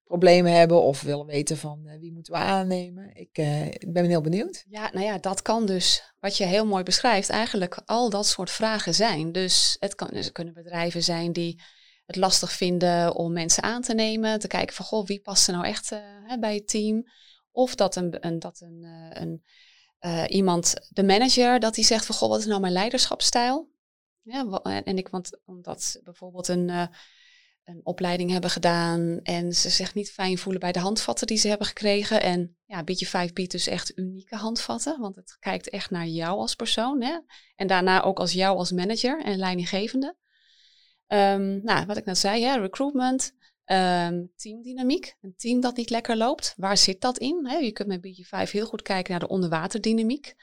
problemen 0.05 0.53
hebben 0.53 0.83
of 0.83 1.03
willen 1.03 1.27
weten 1.27 1.57
van 1.57 1.99
wie 2.01 2.13
moeten 2.13 2.33
we 2.33 2.39
aannemen? 2.39 3.15
Ik, 3.15 3.39
ik 3.73 3.93
ben 3.93 4.05
heel 4.05 4.21
benieuwd. 4.21 4.65
Ja, 4.69 4.91
nou 4.93 5.05
ja, 5.05 5.19
dat 5.19 5.43
kan 5.43 5.67
dus, 5.67 6.15
wat 6.21 6.37
je 6.37 6.45
heel 6.45 6.67
mooi 6.67 6.83
beschrijft, 6.83 7.29
eigenlijk 7.29 7.83
al 7.85 8.11
dat 8.11 8.27
soort 8.27 8.51
vragen 8.51 8.95
zijn. 8.95 9.33
Dus 9.33 9.77
het, 9.81 9.95
kan, 9.95 10.09
dus 10.13 10.25
het 10.25 10.35
kunnen 10.35 10.55
bedrijven 10.55 11.03
zijn 11.03 11.33
die 11.33 11.63
het 12.13 12.21
lastig 12.21 12.53
vinden 12.53 13.15
om 13.15 13.33
mensen 13.33 13.63
aan 13.63 13.83
te 13.83 13.95
nemen, 13.95 14.39
te 14.39 14.47
kijken 14.47 14.75
van 14.75 14.85
goh, 14.85 15.07
wie 15.07 15.21
past 15.21 15.49
er 15.49 15.55
nou 15.55 15.67
echt 15.67 15.95
bij 16.41 16.55
het 16.55 16.69
team? 16.69 17.05
Of 17.51 17.75
dat 17.75 17.97
een, 17.97 18.27
een 18.27 18.39
dat 18.39 18.61
een, 18.61 18.83
een 19.13 19.45
uh, 20.01 20.25
iemand, 20.29 20.75
de 20.89 21.03
manager, 21.03 21.61
dat 21.61 21.75
die 21.75 21.85
zegt 21.85 22.07
van 22.07 22.15
goh, 22.15 22.29
wat 22.29 22.39
is 22.39 22.47
nou 22.47 22.61
mijn 22.61 22.73
leiderschapsstijl? 22.73 23.71
Ja, 24.23 24.61
en 24.63 24.99
ik, 24.99 25.09
want 25.09 25.41
omdat 25.45 26.01
bijvoorbeeld 26.05 26.49
een, 26.49 26.91
een 27.65 27.81
opleiding 27.83 28.31
hebben 28.31 28.51
gedaan 28.51 29.21
en 29.23 29.53
ze 29.53 29.71
zich 29.71 29.95
niet 29.95 30.13
fijn 30.13 30.39
voelen 30.39 30.61
bij 30.61 30.73
de 30.73 30.79
handvatten 30.79 31.27
die 31.27 31.37
ze 31.37 31.49
hebben 31.49 31.67
gekregen. 31.67 32.23
En 32.23 32.57
ja, 32.65 32.85
beetje 32.85 33.07
5 33.07 33.33
biedt 33.33 33.53
dus 33.53 33.67
echt 33.67 33.99
unieke 33.99 34.37
handvatten, 34.37 35.01
want 35.01 35.17
het 35.17 35.37
kijkt 35.41 35.71
echt 35.71 35.91
naar 35.91 36.07
jou 36.07 36.39
als 36.39 36.55
persoon. 36.55 37.03
Hè? 37.03 37.19
En 37.57 37.67
daarna 37.67 38.03
ook 38.03 38.19
als 38.19 38.33
jou 38.33 38.57
als 38.57 38.73
manager 38.73 39.23
en 39.25 39.39
leidinggevende. 39.39 40.17
Um, 41.13 41.61
nou, 41.65 41.87
wat 41.87 41.97
ik 41.97 42.05
net 42.05 42.19
zei, 42.19 42.43
hè, 42.43 42.61
recruitment, 42.61 43.35
Um, 43.67 44.33
teamdynamiek, 44.37 45.17
een 45.21 45.35
team 45.37 45.61
dat 45.61 45.77
niet 45.77 45.91
lekker 45.91 46.17
loopt. 46.17 46.55
Waar 46.57 46.77
zit 46.77 47.01
dat 47.01 47.19
in? 47.19 47.59
je 47.61 47.73
kunt 47.73 47.89
met 47.89 48.07
BG5 48.07 48.51
heel 48.51 48.67
goed 48.67 48.83
kijken 48.83 49.11
naar 49.11 49.21
de 49.21 49.29
onderwaterdynamiek. 49.29 50.35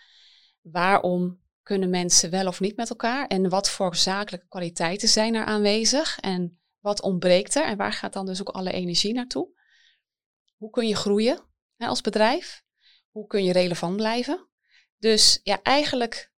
Waarom 0.61 1.41
kunnen 1.63 1.89
mensen 1.89 2.29
wel 2.29 2.47
of 2.47 2.59
niet 2.59 2.75
met 2.75 2.89
elkaar? 2.89 3.27
En 3.27 3.49
wat 3.49 3.69
voor 3.69 3.95
zakelijke 3.95 4.47
kwaliteiten 4.47 5.07
zijn 5.07 5.35
er 5.35 5.45
aanwezig? 5.45 6.19
En 6.19 6.59
wat 6.79 7.01
ontbreekt 7.01 7.55
er? 7.55 7.65
En 7.65 7.77
waar 7.77 7.93
gaat 7.93 8.13
dan 8.13 8.25
dus 8.25 8.39
ook 8.39 8.49
alle 8.49 8.71
energie 8.71 9.13
naartoe? 9.13 9.47
Hoe 10.57 10.69
kun 10.69 10.88
je 10.88 10.95
groeien 10.95 11.39
als 11.77 12.01
bedrijf? 12.01 12.63
Hoe 13.09 13.27
kun 13.27 13.43
je 13.43 13.51
relevant 13.51 13.95
blijven? 13.95 14.47
Dus 14.97 15.39
ja, 15.43 15.61
eigenlijk 15.61 16.31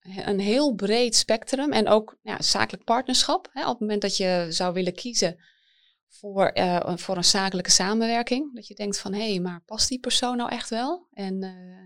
een 0.00 0.40
heel 0.40 0.74
breed 0.74 1.16
spectrum 1.16 1.72
en 1.72 1.88
ook 1.88 2.18
ja, 2.22 2.42
zakelijk 2.42 2.84
partnerschap. 2.84 3.48
Hè, 3.52 3.62
op 3.62 3.70
het 3.70 3.80
moment 3.80 4.02
dat 4.02 4.16
je 4.16 4.46
zou 4.48 4.72
willen 4.72 4.94
kiezen 4.94 5.44
voor, 6.08 6.50
uh, 6.54 6.96
voor 6.96 7.16
een 7.16 7.24
zakelijke 7.24 7.70
samenwerking. 7.70 8.54
Dat 8.54 8.66
je 8.66 8.74
denkt 8.74 8.98
van, 8.98 9.12
hé, 9.12 9.30
hey, 9.30 9.40
maar 9.40 9.62
past 9.66 9.88
die 9.88 10.00
persoon 10.00 10.36
nou 10.36 10.50
echt 10.50 10.68
wel? 10.68 11.06
En 11.12 11.40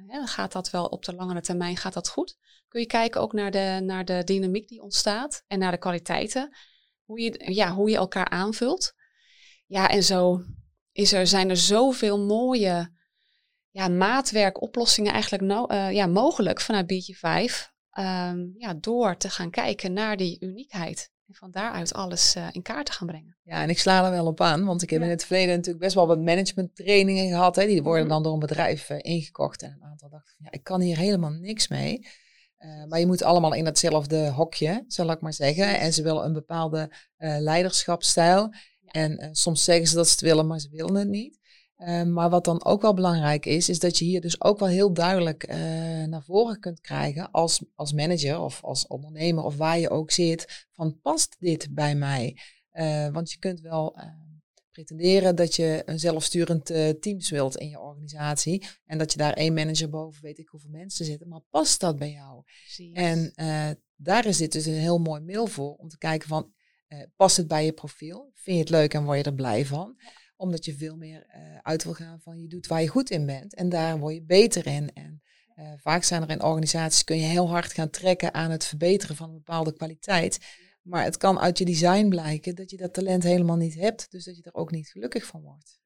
ja, 0.07 0.27
gaat 0.27 0.53
dat 0.53 0.71
wel 0.71 0.87
op 0.87 1.05
de 1.05 1.15
langere 1.15 1.41
termijn, 1.41 1.77
gaat 1.77 1.93
dat 1.93 2.09
goed? 2.09 2.37
Kun 2.69 2.81
je 2.81 2.87
kijken 2.87 3.21
ook 3.21 3.33
naar 3.33 3.51
de, 3.51 3.81
naar 3.83 4.05
de 4.05 4.23
dynamiek 4.25 4.69
die 4.69 4.83
ontstaat 4.83 5.45
en 5.47 5.59
naar 5.59 5.71
de 5.71 5.79
kwaliteiten. 5.79 6.57
Hoe 7.05 7.21
je, 7.21 7.53
ja, 7.53 7.73
hoe 7.73 7.91
je 7.91 7.97
elkaar 7.97 8.29
aanvult. 8.29 8.95
Ja, 9.67 9.89
en 9.89 10.03
zo 10.03 10.41
is 10.93 11.13
er, 11.13 11.27
zijn 11.27 11.51
er 11.51 11.57
zoveel 11.57 12.19
mooie 12.19 12.93
ja, 13.71 13.89
maatwerkoplossingen 13.89 15.13
eigenlijk 15.13 15.43
no, 15.43 15.67
uh, 15.71 15.93
ja, 15.93 16.07
mogelijk 16.07 16.61
vanuit 16.61 16.93
BG5. 16.93 17.74
Um, 17.99 18.55
ja, 18.59 18.75
door 18.81 19.17
te 19.17 19.31
gaan 19.31 19.51
kijken 19.51 19.93
naar 19.93 20.17
die 20.17 20.37
uniekheid. 20.41 21.13
En 21.27 21.35
van 21.35 21.51
daaruit 21.51 21.95
alles 21.95 22.37
uh, 22.37 22.49
in 22.53 22.63
kaart 22.63 22.87
te 22.87 22.93
gaan 22.93 23.07
brengen. 23.07 23.37
Ja, 23.43 23.63
en 23.63 23.69
ik 23.69 23.79
sla 23.79 24.05
er 24.05 24.11
wel 24.11 24.27
op 24.27 24.41
aan, 24.41 24.65
want 24.65 24.83
ik 24.83 24.91
heb 24.91 25.03
in 25.03 25.09
het 25.09 25.25
verleden 25.25 25.55
natuurlijk 25.55 25.85
best 25.85 25.95
wel 25.95 26.07
wat 26.07 26.19
management 26.19 26.77
trainingen 26.77 27.29
gehad. 27.29 27.57
Hè. 27.57 27.67
Die 27.67 27.83
worden 27.83 28.05
mhm. 28.05 28.13
dan 28.13 28.23
door 28.23 28.33
een 28.33 28.39
bedrijf 28.39 28.91
uh, 28.91 28.99
ingekocht. 29.01 29.63
En 29.63 29.71
een 29.71 29.89
aantal 29.89 30.09
dachten 30.09 30.35
van, 30.37 30.45
ja, 30.45 30.53
ik 30.53 30.65
kan 30.65 30.81
hier 30.81 30.97
helemaal 30.97 31.31
niks 31.31 31.69
mee. 31.69 32.07
Uh, 32.59 32.85
maar 32.85 32.99
je 32.99 33.07
moet 33.07 33.23
allemaal 33.23 33.55
in 33.55 33.67
hetzelfde 33.67 34.29
hokje, 34.29 34.85
zal 34.89 35.11
ik 35.11 35.21
maar 35.21 35.33
zeggen. 35.33 35.79
En 35.79 35.93
ze 35.93 36.03
willen 36.03 36.25
een 36.25 36.33
bepaalde 36.33 36.91
leiderschapsstijl. 37.19 38.55
En 38.85 39.29
soms 39.33 39.65
zeggen 39.65 39.87
ze 39.87 39.95
dat 39.95 40.07
ze 40.07 40.13
het 40.13 40.21
willen, 40.21 40.47
maar 40.47 40.59
ze 40.59 40.69
willen 40.71 40.95
het 40.95 41.09
niet. 41.09 41.39
Ehm, 41.77 42.13
maar 42.13 42.31
wat 42.31 42.45
dan 42.45 42.65
ook 42.65 42.83
wel 42.83 42.95
belangrijk 42.95 43.47
is, 43.47 43.69
is 43.69 43.79
dat 43.79 43.99
je 43.99 44.05
hier 44.05 44.21
dus 44.21 44.41
ook 44.41 44.59
wel 44.59 44.69
heel 44.69 44.93
duidelijk 44.93 45.49
uh, 45.49 45.57
naar 46.05 46.23
voren 46.25 46.61
kunt 46.61 46.81
krijgen 46.81 47.31
als, 47.31 47.65
als 47.75 47.93
manager 47.93 48.41
of 48.41 48.65
als 48.65 48.87
ondernemer 48.87 49.45
of 49.45 49.57
waar 49.57 49.79
je 49.79 49.91
ook 49.91 50.11
zit, 50.11 50.67
van 50.73 51.01
past 51.01 51.37
dit 51.39 51.69
bij 51.71 51.95
mij? 51.95 52.39
Uh, 52.73 53.09
want 53.09 53.31
je 53.33 53.39
kunt 53.39 53.61
wel 53.61 53.97
uh, 53.99 54.05
pretenderen 54.71 55.37
dat 55.37 55.55
je 55.55 55.83
een 55.85 55.99
zelfsturend 55.99 56.67
teams 57.01 57.31
wilt 57.31 57.57
in 57.57 57.69
je 57.69 57.81
organisatie 57.81 58.67
en 58.85 58.99
dat 58.99 59.13
je 59.13 59.19
daar 59.19 59.33
één 59.33 59.55
manager 59.55 59.91
boven 59.91 60.23
weet 60.23 60.39
ik 60.39 60.49
hoeveel 60.49 60.71
mensen 60.71 61.05
zitten, 61.05 61.29
maar 61.29 61.43
past 61.51 61.81
dat 61.81 61.99
bij 61.99 62.11
jou? 62.11 62.43
Precies. 62.43 62.93
En 62.93 63.33
daar 63.97 64.27
is 64.27 64.37
dit 64.37 64.53
dus 64.53 64.67
een 64.67 64.73
heel 64.73 64.99
mooi 64.99 65.21
middel 65.21 65.47
voor 65.47 65.75
om 65.75 65.89
te 65.89 65.99
kijken 65.99 66.29
van, 66.29 66.53
past 67.17 67.37
het 67.37 67.49
bij 67.49 67.65
je 67.65 67.73
profiel? 67.73 68.31
Vind 68.35 68.57
je 68.57 68.63
het 68.63 68.71
leuk 68.71 68.95
en 68.95 69.05
word 69.05 69.19
je 69.19 69.25
er 69.25 69.35
blij 69.35 69.67
van? 69.67 69.97
Omdat 70.45 70.65
je 70.65 70.77
veel 70.77 70.97
meer 70.97 71.27
uh, 71.29 71.59
uit 71.63 71.85
wil 71.85 71.95
gaan 71.95 72.21
van 72.21 72.41
je 72.41 72.49
doet 72.49 72.67
waar 72.67 72.81
je 72.81 72.89
goed 72.89 73.11
in 73.11 73.27
bent. 73.27 73.55
En 73.55 73.69
daar 73.69 73.99
word 73.99 74.15
je 74.15 74.23
beter 74.23 74.67
in. 74.67 74.93
En 74.93 75.23
uh, 75.57 75.73
vaak 75.77 76.03
zijn 76.03 76.23
er 76.23 76.31
in 76.31 76.43
organisaties, 76.43 77.05
kun 77.05 77.17
je 77.17 77.27
heel 77.27 77.49
hard 77.49 77.73
gaan 77.73 77.91
trekken 77.91 78.35
aan 78.35 78.51
het 78.51 78.65
verbeteren 78.65 79.17
van 79.17 79.29
een 79.29 79.35
bepaalde 79.35 79.73
kwaliteit. 79.73 80.39
Maar 80.83 81.05
het 81.05 81.17
kan 81.17 81.39
uit 81.39 81.59
je 81.59 81.65
design 81.65 82.09
blijken 82.09 82.55
dat 82.55 82.71
je 82.71 82.77
dat 82.77 82.95
talent 82.95 83.23
helemaal 83.23 83.57
niet 83.57 83.75
hebt. 83.75 84.11
Dus 84.11 84.25
dat 84.25 84.37
je 84.37 84.43
er 84.43 84.55
ook 84.55 84.71
niet 84.71 84.89
gelukkig 84.89 85.27
van 85.27 85.43
wordt. 85.43 85.79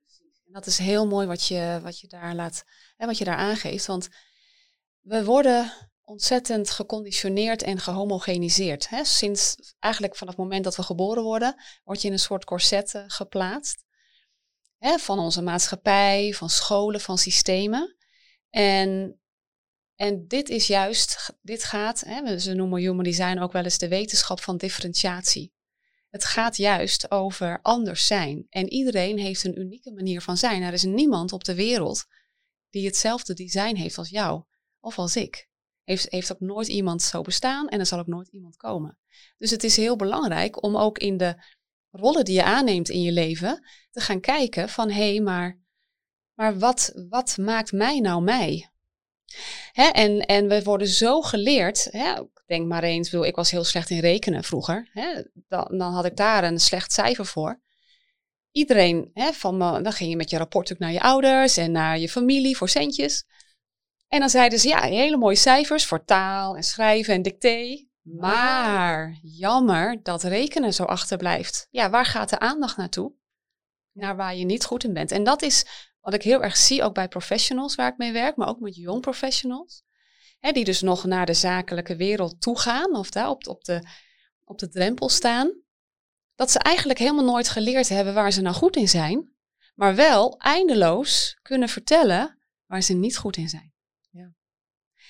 En 0.46 0.52
dat 0.52 0.66
is 0.66 0.78
heel 0.78 1.06
mooi 1.06 1.26
wat 1.26 1.46
je, 1.46 1.80
wat 1.82 2.00
je 2.00 2.08
daar 2.08 2.34
laat, 2.34 2.64
hè, 2.96 3.06
wat 3.06 3.18
je 3.18 3.24
daar 3.24 3.36
aangeeft. 3.36 3.86
Want 3.86 4.08
we 5.00 5.24
worden 5.24 5.72
ontzettend 6.04 6.70
geconditioneerd 6.70 7.62
en 7.62 7.78
gehomogeniseerd. 7.78 8.88
Hè? 8.88 9.04
Sinds 9.04 9.74
eigenlijk 9.78 10.16
vanaf 10.16 10.34
het 10.34 10.42
moment 10.42 10.64
dat 10.64 10.76
we 10.76 10.82
geboren 10.82 11.22
worden, 11.22 11.62
word 11.84 12.00
je 12.00 12.06
in 12.06 12.12
een 12.12 12.18
soort 12.18 12.44
corset 12.44 13.04
geplaatst 13.06 13.86
hè, 14.78 14.98
van 14.98 15.18
onze 15.18 15.42
maatschappij, 15.42 16.32
van 16.34 16.50
scholen, 16.50 17.00
van 17.00 17.18
systemen. 17.18 17.96
En, 18.50 19.20
en 19.94 20.28
dit 20.28 20.48
is 20.48 20.66
juist, 20.66 21.36
dit 21.42 21.64
gaat, 21.64 22.00
hè, 22.00 22.38
ze 22.38 22.54
noemen 22.54 22.80
human 22.80 23.04
design 23.04 23.38
ook 23.38 23.52
wel 23.52 23.64
eens 23.64 23.78
de 23.78 23.88
wetenschap 23.88 24.40
van 24.40 24.56
differentiatie. 24.56 25.52
Het 26.10 26.24
gaat 26.24 26.56
juist 26.56 27.10
over 27.10 27.58
anders 27.62 28.06
zijn. 28.06 28.46
En 28.48 28.68
iedereen 28.68 29.18
heeft 29.18 29.44
een 29.44 29.60
unieke 29.60 29.92
manier 29.92 30.20
van 30.20 30.36
zijn. 30.36 30.62
Er 30.62 30.72
is 30.72 30.82
niemand 30.82 31.32
op 31.32 31.44
de 31.44 31.54
wereld 31.54 32.06
die 32.70 32.86
hetzelfde 32.86 33.34
design 33.34 33.74
heeft 33.74 33.98
als 33.98 34.08
jou 34.08 34.44
of 34.80 34.98
als 34.98 35.16
ik. 35.16 35.48
Heeft, 35.84 36.10
heeft 36.10 36.32
ook 36.32 36.40
nooit 36.40 36.68
iemand 36.68 37.02
zo 37.02 37.22
bestaan 37.22 37.68
en 37.68 37.78
er 37.78 37.86
zal 37.86 37.98
ook 37.98 38.06
nooit 38.06 38.28
iemand 38.28 38.56
komen. 38.56 38.98
Dus 39.38 39.50
het 39.50 39.64
is 39.64 39.76
heel 39.76 39.96
belangrijk 39.96 40.62
om 40.62 40.76
ook 40.76 40.98
in 40.98 41.16
de 41.16 41.44
rollen 41.90 42.24
die 42.24 42.34
je 42.34 42.44
aanneemt 42.44 42.88
in 42.88 43.02
je 43.02 43.12
leven, 43.12 43.66
te 43.90 44.00
gaan 44.00 44.20
kijken 44.20 44.68
van 44.68 44.90
hé, 44.90 45.10
hey, 45.10 45.20
maar, 45.20 45.58
maar 46.34 46.58
wat, 46.58 46.92
wat 47.08 47.36
maakt 47.36 47.72
mij 47.72 48.00
nou 48.00 48.22
mij? 48.22 48.70
Hè, 49.72 49.84
en, 49.84 50.20
en 50.20 50.48
we 50.48 50.62
worden 50.62 50.88
zo 50.88 51.22
geleerd, 51.22 51.88
hè, 51.90 52.14
denk 52.46 52.66
maar 52.66 52.82
eens, 52.82 53.12
ik 53.12 53.36
was 53.36 53.50
heel 53.50 53.64
slecht 53.64 53.90
in 53.90 53.98
rekenen 53.98 54.44
vroeger, 54.44 54.88
hè, 54.92 55.22
dan, 55.48 55.78
dan 55.78 55.92
had 55.92 56.04
ik 56.04 56.16
daar 56.16 56.44
een 56.44 56.58
slecht 56.58 56.92
cijfer 56.92 57.26
voor. 57.26 57.60
Iedereen, 58.52 59.10
hè, 59.14 59.32
van 59.32 59.58
dan 59.58 59.92
ging 59.92 60.10
je 60.10 60.16
met 60.16 60.30
je 60.30 60.38
rapport 60.38 60.78
naar 60.78 60.92
je 60.92 61.00
ouders 61.00 61.56
en 61.56 61.72
naar 61.72 61.98
je 61.98 62.08
familie 62.08 62.56
voor 62.56 62.68
centjes. 62.68 63.26
En 64.08 64.20
dan 64.20 64.28
zeiden 64.28 64.58
ze, 64.58 64.68
ja, 64.68 64.82
hele 64.82 65.16
mooie 65.16 65.36
cijfers 65.36 65.86
voor 65.86 66.04
taal 66.04 66.56
en 66.56 66.62
schrijven 66.62 67.14
en 67.14 67.22
dicté. 67.22 67.87
Maar 68.16 69.18
jammer 69.22 70.02
dat 70.02 70.22
rekenen 70.22 70.74
zo 70.74 70.82
achterblijft. 70.82 71.68
Ja, 71.70 71.90
waar 71.90 72.06
gaat 72.06 72.30
de 72.30 72.38
aandacht 72.38 72.76
naartoe? 72.76 73.12
Naar 73.92 74.16
waar 74.16 74.36
je 74.36 74.44
niet 74.44 74.64
goed 74.64 74.84
in 74.84 74.92
bent. 74.92 75.10
En 75.10 75.24
dat 75.24 75.42
is 75.42 75.66
wat 76.00 76.14
ik 76.14 76.22
heel 76.22 76.42
erg 76.42 76.56
zie, 76.56 76.82
ook 76.82 76.94
bij 76.94 77.08
professionals 77.08 77.74
waar 77.74 77.88
ik 77.88 77.96
mee 77.96 78.12
werk, 78.12 78.36
maar 78.36 78.48
ook 78.48 78.60
met 78.60 78.76
jong 78.76 79.00
professionals. 79.00 79.82
Hè, 80.38 80.52
die 80.52 80.64
dus 80.64 80.80
nog 80.80 81.04
naar 81.04 81.26
de 81.26 81.34
zakelijke 81.34 81.96
wereld 81.96 82.40
toe 82.40 82.58
gaan 82.58 82.96
of 82.96 83.10
daar 83.10 83.28
op, 83.28 83.46
op, 83.46 83.64
de, 83.64 83.88
op 84.44 84.58
de 84.58 84.68
drempel 84.68 85.08
staan. 85.08 85.52
Dat 86.34 86.50
ze 86.50 86.58
eigenlijk 86.58 86.98
helemaal 86.98 87.24
nooit 87.24 87.48
geleerd 87.48 87.88
hebben 87.88 88.14
waar 88.14 88.32
ze 88.32 88.40
nou 88.40 88.54
goed 88.54 88.76
in 88.76 88.88
zijn. 88.88 89.32
Maar 89.74 89.94
wel 89.94 90.38
eindeloos 90.38 91.38
kunnen 91.42 91.68
vertellen 91.68 92.38
waar 92.66 92.82
ze 92.82 92.92
niet 92.92 93.16
goed 93.16 93.36
in 93.36 93.48
zijn. 93.48 93.72
Ja. 94.10 94.34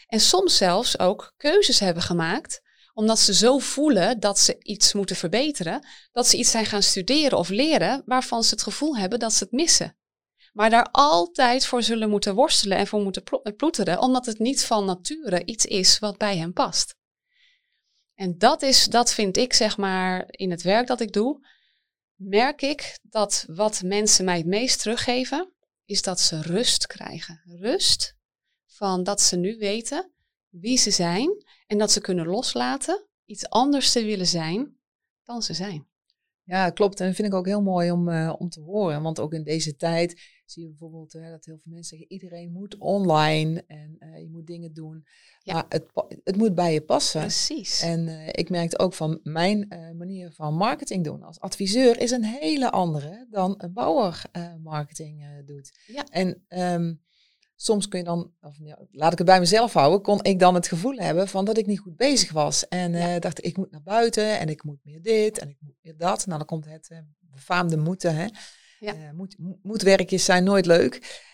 En 0.06 0.20
soms 0.20 0.56
zelfs 0.56 0.98
ook 0.98 1.34
keuzes 1.36 1.80
hebben 1.80 2.02
gemaakt 2.02 2.62
Omdat 2.98 3.18
ze 3.18 3.34
zo 3.34 3.58
voelen 3.58 4.20
dat 4.20 4.38
ze 4.38 4.56
iets 4.62 4.92
moeten 4.92 5.16
verbeteren, 5.16 5.86
dat 6.12 6.26
ze 6.26 6.36
iets 6.36 6.50
zijn 6.50 6.66
gaan 6.66 6.82
studeren 6.82 7.38
of 7.38 7.48
leren 7.48 8.02
waarvan 8.06 8.44
ze 8.44 8.50
het 8.50 8.62
gevoel 8.62 8.96
hebben 8.96 9.18
dat 9.18 9.32
ze 9.32 9.44
het 9.44 9.52
missen. 9.52 9.96
Maar 10.52 10.70
daar 10.70 10.88
altijd 10.90 11.66
voor 11.66 11.82
zullen 11.82 12.10
moeten 12.10 12.34
worstelen 12.34 12.78
en 12.78 12.86
voor 12.86 13.02
moeten 13.02 13.22
ploeteren, 13.56 13.98
omdat 14.00 14.26
het 14.26 14.38
niet 14.38 14.64
van 14.64 14.84
nature 14.84 15.44
iets 15.44 15.64
is 15.66 15.98
wat 15.98 16.18
bij 16.18 16.36
hen 16.36 16.52
past. 16.52 16.96
En 18.14 18.38
dat 18.38 18.62
is, 18.62 18.84
dat 18.84 19.12
vind 19.14 19.36
ik 19.36 19.52
zeg 19.52 19.76
maar 19.76 20.24
in 20.28 20.50
het 20.50 20.62
werk 20.62 20.86
dat 20.86 21.00
ik 21.00 21.12
doe, 21.12 21.46
merk 22.14 22.62
ik 22.62 22.98
dat 23.02 23.44
wat 23.48 23.82
mensen 23.82 24.24
mij 24.24 24.36
het 24.36 24.46
meest 24.46 24.80
teruggeven, 24.80 25.52
is 25.84 26.02
dat 26.02 26.20
ze 26.20 26.42
rust 26.42 26.86
krijgen. 26.86 27.42
Rust 27.44 28.14
van 28.66 29.02
dat 29.02 29.20
ze 29.20 29.36
nu 29.36 29.56
weten 29.58 30.12
wie 30.50 30.78
ze 30.78 30.90
zijn 30.90 31.44
en 31.66 31.78
dat 31.78 31.90
ze 31.90 32.00
kunnen 32.00 32.26
loslaten 32.26 33.06
iets 33.24 33.48
anders 33.48 33.92
te 33.92 34.04
willen 34.04 34.26
zijn 34.26 34.76
dan 35.24 35.42
ze 35.42 35.54
zijn. 35.54 35.86
Ja, 36.48 36.70
klopt. 36.70 37.00
En 37.00 37.06
dat 37.06 37.14
vind 37.14 37.28
ik 37.28 37.34
ook 37.34 37.46
heel 37.46 37.62
mooi 37.62 37.90
om, 37.90 38.08
uh, 38.08 38.34
om 38.38 38.48
te 38.48 38.60
horen. 38.60 39.02
Want 39.02 39.20
ook 39.20 39.32
in 39.32 39.44
deze 39.44 39.76
tijd 39.76 40.40
zie 40.44 40.62
je 40.62 40.68
bijvoorbeeld 40.68 41.14
uh, 41.14 41.30
dat 41.30 41.44
heel 41.44 41.58
veel 41.58 41.72
mensen 41.72 41.96
zeggen: 41.96 42.12
iedereen 42.12 42.52
moet 42.52 42.78
online 42.78 43.64
en 43.66 43.96
uh, 43.98 44.18
je 44.18 44.28
moet 44.30 44.46
dingen 44.46 44.72
doen. 44.72 45.06
Ja. 45.38 45.52
Maar 45.52 45.64
het, 45.68 45.86
het 46.24 46.36
moet 46.36 46.54
bij 46.54 46.72
je 46.72 46.80
passen. 46.80 47.20
Precies. 47.20 47.82
En 47.82 48.08
ik 48.32 48.50
merkte 48.50 48.78
ook 48.78 48.94
van 48.94 49.20
mijn 49.22 49.68
manier 49.96 50.32
van 50.32 50.54
marketing 50.54 51.04
doen 51.04 51.22
als 51.22 51.40
adviseur 51.40 52.00
is 52.00 52.10
een 52.10 52.24
hele 52.24 52.70
andere 52.70 53.26
dan 53.30 53.54
een 53.58 53.72
bouwer 53.72 54.22
marketing 54.62 55.42
doet. 55.44 55.78
Ja. 55.86 56.06
En 56.10 56.44
um, 56.48 57.00
soms 57.60 57.88
kun 57.88 57.98
je 57.98 58.04
dan, 58.04 58.32
of, 58.40 58.56
ja, 58.58 58.78
laat 58.90 59.12
ik 59.12 59.18
het 59.18 59.26
bij 59.26 59.38
mezelf 59.38 59.72
houden, 59.72 60.02
kon 60.02 60.22
ik 60.22 60.38
dan 60.38 60.54
het 60.54 60.68
gevoel 60.68 60.96
hebben 60.96 61.28
van 61.28 61.44
dat 61.44 61.58
ik 61.58 61.66
niet 61.66 61.78
goed 61.78 61.96
bezig 61.96 62.32
was. 62.32 62.68
En 62.68 62.92
uh, 62.92 63.18
dacht 63.18 63.44
ik 63.44 63.56
moet 63.56 63.70
naar 63.70 63.82
buiten 63.82 64.38
en 64.38 64.48
ik 64.48 64.64
moet 64.64 64.78
meer 64.82 65.02
dit 65.02 65.38
en 65.38 65.48
ik 65.48 65.56
moet 65.60 65.74
meer 65.82 65.96
dat. 65.96 66.26
Nou, 66.26 66.38
dan 66.38 66.46
komt 66.46 66.64
het 66.64 66.88
uh, 66.92 66.98
befaamde 67.20 67.76
moeten. 67.76 68.14
Hè. 68.14 68.26
Ja. 68.78 68.94
Uh, 68.94 69.10
moet, 69.10 69.36
moedwerkjes 69.62 70.24
zijn 70.24 70.44
nooit 70.44 70.66
leuk. 70.66 71.26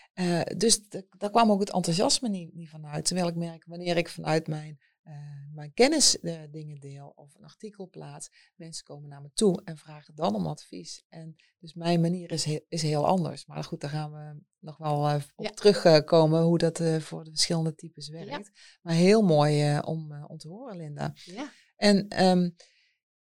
dus 0.57 0.81
daar 1.17 1.29
kwam 1.29 1.51
ook 1.51 1.59
het 1.59 1.71
enthousiasme 1.71 2.29
niet, 2.29 2.53
niet 2.53 2.69
vanuit. 2.69 3.05
Terwijl 3.05 3.27
ik 3.27 3.35
merk, 3.35 3.63
wanneer 3.67 3.97
ik 3.97 4.09
vanuit 4.09 4.47
mijn 4.47 4.79
uh, 5.07 5.53
mijn 5.53 5.73
kennis 5.73 6.17
uh, 6.21 6.41
dingen 6.49 6.79
deel 6.79 7.11
of 7.15 7.35
een 7.35 7.43
artikel 7.43 7.89
plaats. 7.89 8.29
Mensen 8.55 8.83
komen 8.83 9.09
naar 9.09 9.21
me 9.21 9.31
toe 9.33 9.61
en 9.63 9.77
vragen 9.77 10.15
dan 10.15 10.35
om 10.35 10.47
advies. 10.47 11.03
En 11.09 11.35
dus 11.59 11.73
mijn 11.73 12.01
manier 12.01 12.31
is, 12.31 12.43
he 12.43 12.65
is 12.67 12.81
heel 12.81 13.07
anders. 13.07 13.45
Maar 13.45 13.63
goed, 13.63 13.81
daar 13.81 13.89
gaan 13.89 14.11
we 14.11 14.43
nog 14.59 14.77
wel 14.77 15.09
uh, 15.09 15.15
op 15.35 15.45
ja. 15.45 15.51
terugkomen 15.51 16.41
hoe 16.41 16.57
dat 16.57 16.81
voor 16.99 17.23
de 17.23 17.29
verschillende 17.29 17.75
types 17.75 18.09
werkt. 18.09 18.29
Ja. 18.29 18.41
Maar 18.81 18.93
heel 18.93 19.21
mooi 19.21 19.79
om, 19.79 20.25
om 20.25 20.37
te 20.37 20.47
horen, 20.47 20.77
Linda. 20.77 21.13
Ja. 21.25 21.51
En 21.75 22.25
um, 22.25 22.55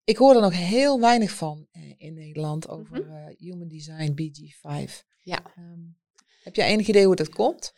ik 0.04 0.16
hoor 0.16 0.34
er 0.34 0.40
nog 0.40 0.52
heel 0.52 1.00
weinig 1.00 1.30
van 1.30 1.68
in 1.96 2.14
Nederland 2.14 2.68
over 2.68 3.02
mm 3.02 3.10
-hmm. 3.10 3.34
Human 3.38 3.68
Design 3.68 4.12
BG5. 4.12 4.92
Ja. 5.20 5.42
Um, 5.58 5.96
heb 6.42 6.54
jij 6.54 6.68
enig 6.68 6.88
idee 6.88 7.06
hoe 7.06 7.16
dat 7.16 7.28
komt? 7.28 7.72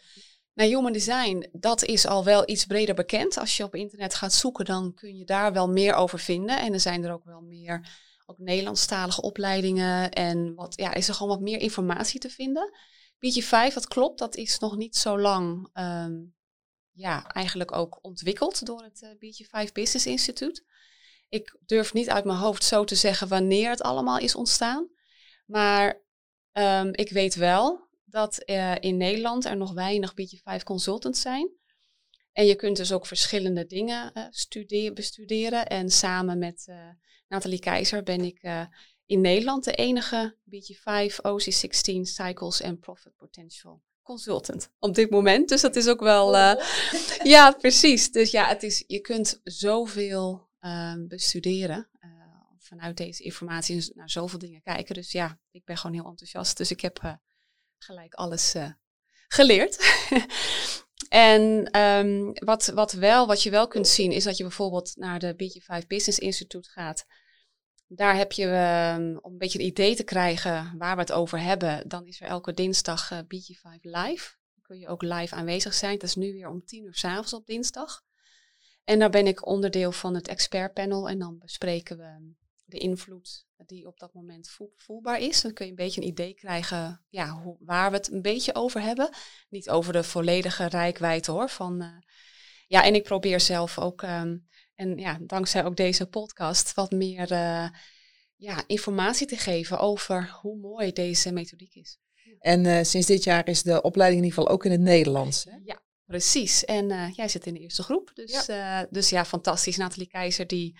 Nou, 0.56 0.68
human 0.70 0.92
design, 0.92 1.48
dat 1.52 1.84
is 1.84 2.06
al 2.06 2.25
wel 2.25 2.48
iets 2.48 2.66
breder 2.66 2.94
bekend. 2.94 3.38
Als 3.38 3.56
je 3.56 3.64
op 3.64 3.75
internet 3.75 4.14
gaat 4.14 4.32
zoeken, 4.32 4.64
dan 4.64 4.94
kun 4.94 5.16
je 5.16 5.25
daar 5.25 5.52
wel 5.52 5.68
meer 5.68 5.94
over 5.94 6.18
vinden. 6.18 6.60
En 6.60 6.72
er 6.72 6.80
zijn 6.80 7.04
er 7.04 7.12
ook 7.12 7.25
wel 7.25 7.40
meer 7.40 7.88
ook 8.26 8.38
Nederlandstalige 8.38 9.22
opleidingen. 9.22 10.10
En 10.10 10.54
wat, 10.54 10.75
ja, 10.76 10.94
is 10.94 11.08
er 11.08 11.14
gewoon 11.14 11.32
wat 11.32 11.40
meer 11.40 11.58
informatie 11.58 12.20
te 12.20 12.30
vinden. 12.30 12.70
BG5, 13.16 13.75
dat 13.75 13.88
klopt, 13.88 14.18
dat 14.18 14.36
is 14.36 14.58
nog 14.58 14.76
niet 14.76 14.96
zo 14.96 15.18
lang 15.18 15.68
um, 15.75 16.34
ja, 16.92 17.26
eigenlijk 17.26 17.72
ook 17.72 17.98
ontwikkeld 18.02 18.66
door 18.66 18.82
het 18.82 19.02
uh, 19.02 19.10
eh, 19.10 19.16
BG5 19.16 19.72
Business 19.72 20.06
Institute. 20.06 20.64
Ik 21.28 21.58
durf 21.66 21.92
niet 21.92 22.10
uit 22.10 22.25
mijn 22.25 22.38
hoofd 22.38 22.64
zo 22.64 22.84
te 22.84 22.94
zeggen 22.94 23.28
wanneer 23.28 23.70
het 23.70 23.82
allemaal 23.82 24.18
is 24.18 24.34
ontstaan. 24.34 24.88
Maar 25.46 26.02
um, 26.52 26.90
ik 26.92 27.10
weet 27.10 27.34
wel 27.34 27.86
dat 28.06 28.42
uh, 28.46 28.75
in 28.80 28.96
Nederland 28.96 29.44
er 29.44 29.56
nog 29.56 29.72
weinig 29.72 30.12
BG5 30.12 30.62
consultants 30.64 31.21
zijn. 31.21 31.50
En 32.32 32.47
je 32.47 32.54
kunt 32.54 32.76
dus 32.76 32.92
ook 32.92 33.06
verschillende 33.06 33.66
dingen 33.66 34.10
uh, 34.14 34.26
studeren, 34.30 34.95
bestuderen. 34.95 35.66
En 35.66 35.90
samen 35.90 36.38
met 36.38 36.66
uh, 36.69 36.88
Nathalie 37.28 37.58
Keizer 37.58 38.02
ben 38.02 38.21
ik 38.21 38.66
in 39.06 39.21
Nederland 39.21 39.64
de 39.64 39.73
enige 39.73 40.36
BG5 40.50 41.14
OC16 41.14 42.00
Cycles 42.00 42.62
and 42.62 42.80
Profit 42.80 43.16
Potential 43.16 43.82
consultant 44.02 44.71
op 44.78 44.95
dit 44.95 45.10
moment. 45.10 45.49
Dus 45.49 45.60
dat 45.60 45.76
is 45.76 45.88
ook 45.88 46.00
wel. 46.00 46.28
Oh. 46.28 46.54
ja, 47.34 47.50
precies. 47.50 48.12
Dus 48.12 48.30
ja, 48.30 48.49
het 48.49 48.62
is, 48.62 48.84
je 48.86 49.00
kunt 49.00 49.40
zoveel 49.45 50.49
ehm, 50.60 51.06
bestuderen. 51.06 51.88
vanuit 52.58 52.97
deze 52.97 53.23
informatie 53.23 53.92
naar 53.95 54.10
zoveel 54.10 54.38
dingen 54.38 54.62
kijken. 54.62 54.95
Dus 54.95 55.12
ja, 55.12 55.38
ik 55.50 55.64
ben 55.64 55.76
gewoon 55.76 55.97
heel 55.97 56.08
enthousiast. 56.08 56.56
Dus 56.56 56.71
ik 56.71 56.80
heb 56.80 57.19
gelijk 57.78 58.15
alles 58.15 58.54
uh, 58.54 58.71
geleerd. 59.28 60.04
en 61.08 61.69
um, 61.80 62.32
wat, 62.32 62.67
wat, 62.67 62.93
wel, 62.93 63.26
wat 63.26 63.43
je 63.43 63.50
wel 63.50 63.69
kunt 63.69 63.89
zien, 63.89 64.12
is 64.12 64.25
dat 64.25 64.36
je 64.36 64.43
bijvoorbeeld 64.43 64.97
naar 64.97 65.19
de 65.19 65.34
BG5 65.34 65.86
Business 65.86 66.19
Institute 66.19 66.69
gaat. 66.69 67.06
Daar 67.89 68.17
heb 68.17 68.32
je, 68.32 68.47
um, 68.97 69.19
om 69.19 69.32
een 69.32 69.39
beetje 69.39 69.58
een 69.58 69.65
idee 69.65 69.97
te 69.97 70.04
krijgen 70.04 70.75
waar 70.78 70.95
we 70.95 71.00
het 71.00 71.12
over 71.12 71.41
hebben, 71.41 71.89
dan 71.89 72.06
is 72.06 72.21
er 72.21 72.26
elke 72.26 72.52
dinsdag 72.52 73.10
uh, 73.10 73.19
BG5 73.19 73.80
live. 73.80 74.34
Dan 74.54 74.62
kun 74.62 74.78
je 74.78 74.89
ook 74.89 75.02
live 75.02 75.34
aanwezig 75.34 75.75
zijn. 75.75 75.99
Dat 75.99 76.08
is 76.08 76.15
nu 76.15 76.32
weer 76.32 76.49
om 76.49 76.65
tien 76.65 76.84
uur 76.84 76.95
s'avonds 76.95 77.32
op 77.32 77.47
dinsdag. 77.47 78.04
En 78.84 78.99
daar 78.99 79.10
ben 79.10 79.26
ik 79.26 79.47
onderdeel 79.47 79.93
van 79.93 80.15
het 80.15 80.28
expertpanel 80.28 81.08
en 81.08 81.19
dan 81.19 81.39
bespreken 81.39 81.97
we 81.97 82.34
de 82.67 82.79
invloed 82.79 83.47
die 83.67 83.87
op 83.87 83.99
dat 83.99 84.15
moment 84.15 84.50
voelbaar 84.76 85.21
is. 85.21 85.41
Dan 85.41 85.52
kun 85.52 85.65
je 85.65 85.71
een 85.71 85.76
beetje 85.76 86.00
een 86.00 86.07
idee 86.07 86.35
krijgen 86.35 87.05
ja, 87.09 87.31
hoe, 87.31 87.57
waar 87.61 87.91
we 87.91 87.97
het 87.97 88.13
een 88.13 88.23
beetje 88.23 88.55
over 88.55 88.81
hebben. 88.81 89.11
Niet 89.49 89.71
over 89.71 89.93
de 89.93 90.02
volledige 90.02 90.67
rijkwijde 90.67 91.33
hoor. 91.33 91.49
Van, 91.49 91.83
uh, 91.83 91.89
ja, 92.67 92.85
en 92.85 92.95
ik 92.95 93.02
probeer 93.02 93.41
zelf 93.41 93.79
ook, 93.79 94.02
um, 94.02 94.47
en 94.75 94.99
ja, 94.99 95.19
dankzij 95.23 95.65
ook 95.65 95.76
deze 95.76 96.07
podcast, 96.07 96.75
wat 96.75 96.91
meer 96.91 97.33
uh, 97.33 97.69
ja, 98.37 98.65
informatie 98.67 99.26
te 99.26 99.37
geven 99.37 99.79
over 99.79 100.39
hoe 100.41 100.59
mooi 100.59 100.93
deze 100.93 101.33
methodiek 101.33 101.75
is. 101.75 101.99
En 102.39 102.65
uh, 102.65 102.83
sinds 102.83 103.07
dit 103.07 103.25
jaar 103.25 103.49
is 103.49 103.63
de 103.63 103.83
opleiding 103.83 104.23
in 104.23 104.29
ieder 104.29 104.39
geval 104.43 104.55
ook 104.55 104.65
in 104.65 104.71
het 104.71 104.81
Nederlands. 104.81 105.45
Hè? 105.45 105.57
Ja, 105.65 105.83
precies. 106.05 106.65
En 106.65 107.13
jij 107.13 107.29
zit 107.29 107.47
in 107.47 107.55
de 107.55 107.61
eerste 107.61 107.83
groep. 107.83 108.11
Dus 108.15 108.47
ja, 108.47 108.87
dus 108.91 109.09
ja 109.09 109.25
fantastisch. 109.25 109.76
Nathalie 109.76 110.09
Keizer, 110.09 110.47
die 110.47 110.79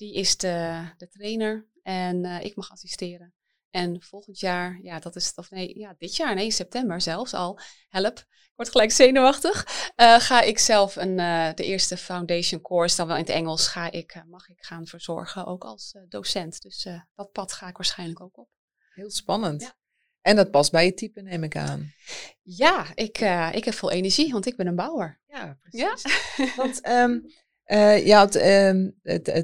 die 0.00 0.14
is 0.14 0.36
de, 0.36 0.88
de 0.96 1.08
trainer 1.08 1.68
en 1.82 2.24
uh, 2.24 2.44
ik 2.44 2.56
mag 2.56 2.70
assisteren. 2.70 3.34
En 3.70 4.02
volgend 4.02 4.38
jaar, 4.38 4.78
ja, 4.82 4.98
dat 4.98 5.16
is, 5.16 5.32
of 5.34 5.50
nee, 5.50 5.78
ja, 5.78 5.94
dit 5.98 6.16
jaar, 6.16 6.34
nee, 6.34 6.50
september 6.50 7.00
zelfs 7.00 7.34
al, 7.34 7.60
help, 7.88 8.18
ik 8.18 8.52
word 8.54 8.70
gelijk 8.70 8.90
zenuwachtig, 8.90 9.66
uh, 9.96 10.20
ga 10.20 10.40
ik 10.40 10.58
zelf 10.58 10.96
een, 10.96 11.18
uh, 11.18 11.52
de 11.54 11.64
eerste 11.64 11.96
foundation 11.96 12.60
course, 12.60 12.96
dan 12.96 13.06
wel 13.06 13.16
in 13.16 13.22
het 13.22 13.32
Engels, 13.32 13.66
ga 13.66 13.90
ik, 13.90 14.22
mag 14.26 14.48
ik 14.48 14.64
gaan 14.64 14.86
verzorgen, 14.86 15.46
ook 15.46 15.64
als 15.64 15.96
docent. 16.08 16.62
Dus 16.62 16.88
dat 17.14 17.32
pad 17.32 17.52
ga 17.52 17.68
ik 17.68 17.76
waarschijnlijk 17.76 18.20
ook 18.20 18.38
op. 18.38 18.48
Heel 18.94 19.10
spannend. 19.10 19.62
Ja. 19.62 19.74
En 20.20 20.36
dat 20.36 20.50
past 20.50 20.70
bij 20.70 20.84
je 20.84 20.94
type, 20.94 21.20
neem 21.22 21.44
ik 21.44 21.56
aan. 21.56 21.94
Ja, 22.42 22.86
ik, 22.94 23.18
ik 23.54 23.64
heb 23.64 23.74
veel 23.74 23.90
energie, 23.90 24.32
want 24.32 24.46
ik 24.46 24.56
ben 24.56 24.66
een 24.66 24.76
bouwer. 24.76 25.20
Ja, 25.26 25.58
precies. 25.60 26.02
Ja? 26.36 26.54
want 26.56 26.88
um, 26.88 27.26
uh, 27.70 28.06
ja, 28.06 28.28
uh, 28.34 28.88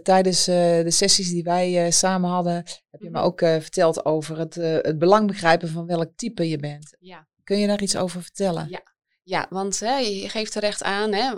tijdens 0.03 0.49
uh, 0.49 0.55
de 0.57 0.91
sessies 0.91 1.31
die 1.31 1.43
wij 1.43 1.91
samen 1.91 2.31
hadden, 2.31 2.55
heb 2.91 3.01
je 3.01 3.11
me 3.11 3.19
mhm. 3.19 3.27
ook 3.27 3.39
verteld 3.39 4.05
over 4.05 4.39
het, 4.39 4.55
het 4.55 4.99
belang 4.99 5.27
begrijpen 5.27 5.69
van 5.69 5.87
welk 5.87 6.11
type 6.17 6.49
je 6.49 6.59
bent. 6.59 6.97
Ja. 6.99 7.29
Kun 7.45 7.59
je 7.59 7.67
daar 7.67 7.83
iets 7.83 7.97
over 7.97 8.23
vertellen? 8.23 8.67
Ja, 8.69 8.83
ja 9.23 9.47
want 9.51 9.81
hè, 9.81 9.97
je 9.97 10.29
geeft 10.29 10.53
terecht 10.53 10.83
aan 10.83 11.13
hè, 11.13 11.33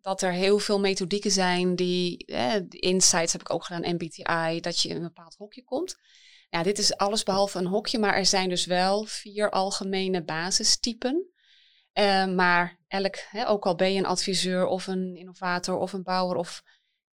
dat 0.00 0.22
er 0.22 0.32
heel 0.32 0.58
veel 0.58 0.80
methodieken 0.80 1.30
zijn 1.30 1.76
die, 1.76 2.22
hè, 2.26 2.60
insights 2.68 3.32
heb 3.32 3.40
ik 3.40 3.52
ook 3.52 3.64
gedaan, 3.64 3.94
MBTI, 3.94 4.60
dat 4.60 4.80
je 4.80 4.88
in 4.88 4.96
een 4.96 5.02
bepaald 5.02 5.34
hokje 5.36 5.64
komt. 5.64 5.96
Ja, 6.50 6.62
dit 6.62 6.78
is 6.78 6.96
alles 6.96 7.22
behalve 7.22 7.58
een 7.58 7.66
hokje, 7.66 7.98
maar 7.98 8.14
er 8.14 8.26
zijn 8.26 8.48
dus 8.48 8.66
wel 8.66 9.04
vier 9.04 9.50
algemene 9.50 10.24
basistypen. 10.24 11.33
Uh, 11.98 12.26
maar 12.26 12.78
elk, 12.88 13.16
hè, 13.16 13.48
ook 13.48 13.66
al 13.66 13.74
ben 13.74 13.92
je 13.92 13.98
een 13.98 14.06
adviseur 14.06 14.66
of 14.66 14.86
een 14.86 15.16
innovator 15.16 15.78
of 15.78 15.92
een 15.92 16.02
bouwer, 16.02 16.36
of 16.36 16.62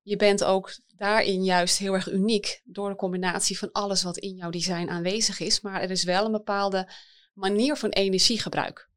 je 0.02 0.16
bent 0.16 0.44
ook 0.44 0.72
daarin 0.96 1.44
juist 1.44 1.78
heel 1.78 1.94
erg 1.94 2.10
uniek 2.10 2.60
door 2.64 2.88
de 2.88 2.96
combinatie 2.96 3.58
van 3.58 3.72
alles 3.72 4.02
wat 4.02 4.18
in 4.18 4.34
jouw 4.34 4.50
design 4.50 4.88
aanwezig 4.88 5.40
is. 5.40 5.60
Maar 5.60 5.80
er 5.80 5.90
is 5.90 6.04
wel 6.04 6.24
een 6.24 6.32
bepaalde 6.32 6.92
manier 7.34 7.76
van 7.76 7.90
energiegebruik. 7.90 8.88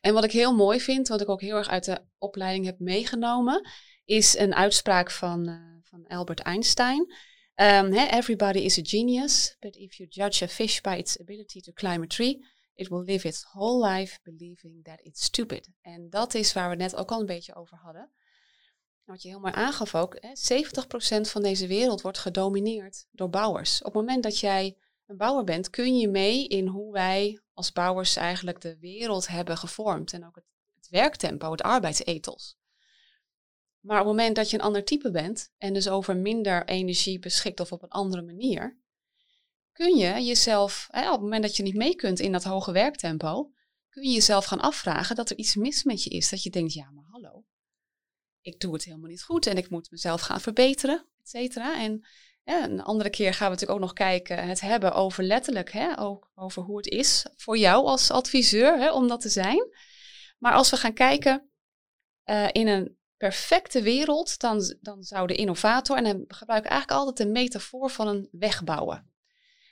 En 0.00 0.14
wat 0.14 0.24
ik 0.24 0.32
heel 0.32 0.54
mooi 0.54 0.80
vind, 0.80 1.08
wat 1.08 1.20
ik 1.20 1.28
ook 1.28 1.40
heel 1.40 1.56
erg 1.56 1.68
uit 1.68 1.84
de 1.84 2.04
opleiding 2.18 2.64
heb 2.64 2.78
meegenomen, 2.78 3.68
is 4.04 4.38
een 4.38 4.54
uitspraak 4.54 5.10
van, 5.10 5.48
uh, 5.48 5.60
van 5.82 6.06
Albert 6.06 6.40
Einstein. 6.40 7.14
Um, 7.54 7.92
everybody 7.92 8.58
is 8.58 8.78
a 8.78 8.82
genius, 8.84 9.56
but 9.58 9.76
if 9.76 9.94
you 9.94 10.08
judge 10.08 10.44
a 10.44 10.48
fish 10.48 10.80
by 10.80 10.96
its 10.96 11.20
ability 11.20 11.60
to 11.60 11.72
climb 11.72 12.02
a 12.02 12.06
tree, 12.06 12.46
It 12.80 12.88
will 12.88 13.04
live 13.04 13.28
its 13.28 13.44
whole 13.44 13.88
life 13.88 14.18
believing 14.22 14.84
that 14.84 15.00
it's 15.02 15.24
stupid. 15.24 15.68
En 15.80 16.10
dat 16.10 16.34
is 16.34 16.52
waar 16.52 16.70
we 16.70 16.76
net 16.76 16.96
ook 16.96 17.10
al 17.10 17.20
een 17.20 17.26
beetje 17.26 17.54
over 17.54 17.76
hadden. 17.76 18.10
wat 19.04 19.22
je 19.22 19.28
heel 19.28 19.40
mooi 19.40 19.52
aangaf 19.54 19.94
ook, 19.94 20.16
hè, 20.20 20.36
70% 20.36 21.30
van 21.30 21.42
deze 21.42 21.66
wereld 21.66 22.00
wordt 22.00 22.18
gedomineerd 22.18 23.06
door 23.10 23.30
bouwers. 23.30 23.78
Op 23.78 23.84
het 23.84 23.94
moment 23.94 24.22
dat 24.22 24.38
jij 24.38 24.76
een 25.06 25.16
bouwer 25.16 25.44
bent, 25.44 25.70
kun 25.70 25.98
je 25.98 26.08
mee 26.08 26.46
in 26.48 26.66
hoe 26.66 26.92
wij 26.92 27.40
als 27.52 27.72
bouwers 27.72 28.16
eigenlijk 28.16 28.60
de 28.60 28.78
wereld 28.78 29.26
hebben 29.26 29.56
gevormd. 29.56 30.12
En 30.12 30.26
ook 30.26 30.34
het, 30.34 30.44
het 30.74 30.88
werktempo, 30.88 31.50
het 31.50 31.62
arbeidsethos. 31.62 32.58
Maar 33.80 34.00
op 34.00 34.06
het 34.06 34.16
moment 34.16 34.36
dat 34.36 34.50
je 34.50 34.56
een 34.56 34.64
ander 34.64 34.84
type 34.84 35.10
bent 35.10 35.52
en 35.58 35.72
dus 35.72 35.88
over 35.88 36.16
minder 36.16 36.64
energie 36.64 37.18
beschikt 37.18 37.60
of 37.60 37.72
op 37.72 37.82
een 37.82 37.88
andere 37.88 38.22
manier, 38.22 38.79
kun 39.80 39.96
je 39.96 40.24
jezelf, 40.24 40.88
hè, 40.90 41.06
op 41.06 41.12
het 41.12 41.20
moment 41.20 41.42
dat 41.42 41.56
je 41.56 41.62
niet 41.62 41.74
mee 41.74 41.94
kunt 41.94 42.20
in 42.20 42.32
dat 42.32 42.44
hoge 42.44 42.72
werktempo, 42.72 43.52
kun 43.88 44.02
je 44.02 44.10
jezelf 44.10 44.44
gaan 44.44 44.60
afvragen 44.60 45.16
dat 45.16 45.30
er 45.30 45.36
iets 45.36 45.54
mis 45.54 45.84
met 45.84 46.02
je 46.04 46.10
is. 46.10 46.30
Dat 46.30 46.42
je 46.42 46.50
denkt, 46.50 46.72
ja 46.72 46.90
maar 46.90 47.04
hallo, 47.08 47.44
ik 48.40 48.60
doe 48.60 48.72
het 48.72 48.84
helemaal 48.84 49.10
niet 49.10 49.22
goed 49.22 49.46
en 49.46 49.56
ik 49.56 49.70
moet 49.70 49.90
mezelf 49.90 50.20
gaan 50.20 50.40
verbeteren, 50.40 51.06
et 51.20 51.28
cetera. 51.28 51.80
En 51.82 52.06
een 52.44 52.82
andere 52.82 53.10
keer 53.10 53.34
gaan 53.34 53.46
we 53.46 53.52
natuurlijk 53.52 53.80
ook 53.80 53.86
nog 53.86 53.92
kijken, 53.92 54.48
het 54.48 54.60
hebben 54.60 54.92
over 54.92 55.24
letterlijk, 55.24 55.72
hè, 55.72 55.98
ook 55.98 56.30
over 56.34 56.62
hoe 56.62 56.76
het 56.76 56.86
is 56.86 57.26
voor 57.36 57.58
jou 57.58 57.86
als 57.86 58.10
adviseur 58.10 58.78
hè, 58.78 58.92
om 58.92 59.08
dat 59.08 59.20
te 59.20 59.28
zijn. 59.28 59.68
Maar 60.38 60.52
als 60.52 60.70
we 60.70 60.76
gaan 60.76 60.94
kijken 60.94 61.50
uh, 62.24 62.48
in 62.52 62.66
een 62.66 62.98
perfecte 63.16 63.82
wereld, 63.82 64.38
dan, 64.38 64.76
dan 64.80 65.02
zou 65.02 65.26
de 65.26 65.34
innovator, 65.34 65.96
en 65.96 66.04
dan 66.04 66.24
gebruik 66.28 66.64
ik 66.64 66.70
eigenlijk 66.70 67.00
altijd 67.00 67.16
de 67.16 67.32
metafoor 67.32 67.90
van 67.90 68.08
een 68.08 68.28
weg 68.30 68.64
bouwen. 68.64 69.09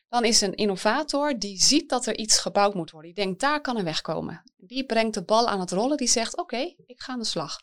Dan 0.09 0.25
is 0.25 0.41
een 0.41 0.55
innovator 0.55 1.39
die 1.39 1.63
ziet 1.63 1.89
dat 1.89 2.07
er 2.07 2.17
iets 2.17 2.39
gebouwd 2.39 2.75
moet 2.75 2.91
worden. 2.91 3.15
Die 3.15 3.25
denkt, 3.25 3.41
daar 3.41 3.61
kan 3.61 3.77
een 3.77 3.85
weg 3.85 4.01
komen. 4.01 4.43
Die 4.57 4.87
brengt 4.87 5.15
de 5.15 5.25
bal 5.25 5.49
aan 5.49 5.61
het 5.61 5.71
rollen, 5.71 5.97
die 5.97 6.09
zegt, 6.09 6.37
oké, 6.37 6.75
ik 6.87 7.01
ga 7.01 7.13
aan 7.13 7.19
de 7.19 7.25
slag. 7.25 7.59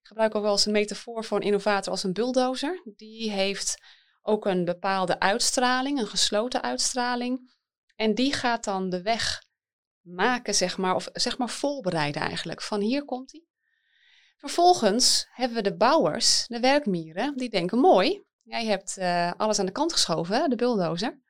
Ik 0.00 0.08
gebruik 0.08 0.34
ook 0.34 0.42
wel 0.42 0.52
eens 0.52 0.66
een 0.66 0.72
metafoor 0.72 1.24
voor 1.24 1.36
een 1.36 1.46
innovator 1.46 1.92
als 1.92 2.02
een 2.02 2.12
bulldozer. 2.12 2.82
Die 2.96 3.30
heeft 3.30 3.82
ook 4.22 4.46
een 4.46 4.64
bepaalde 4.64 5.20
uitstraling, 5.20 5.98
een 5.98 6.06
gesloten 6.06 6.62
uitstraling. 6.62 7.52
En 7.96 8.14
die 8.14 8.32
gaat 8.32 8.64
dan 8.64 8.90
de 8.90 9.02
weg 9.02 9.42
maken, 10.00 10.54
zeg 10.54 10.78
maar, 10.78 10.94
of 10.94 11.08
zeg 11.12 11.38
maar 11.38 11.50
voorbereiden 11.50 12.22
eigenlijk. 12.22 12.62
Van 12.62 12.80
hier 12.80 13.04
komt 13.04 13.32
hij. 13.32 13.44
Vervolgens 14.36 15.26
hebben 15.30 15.56
we 15.56 15.62
de 15.62 15.76
bouwers, 15.76 16.46
de 16.46 16.60
werkmieren, 16.60 17.36
die 17.36 17.50
denken 17.50 17.78
mooi, 17.78 18.22
jij 18.42 18.64
hebt 18.64 18.96
uh, 18.98 19.32
alles 19.36 19.58
aan 19.58 19.66
de 19.66 19.72
kant 19.72 19.92
geschoven, 19.92 20.50
de 20.50 20.56
bulldozer. 20.56 21.20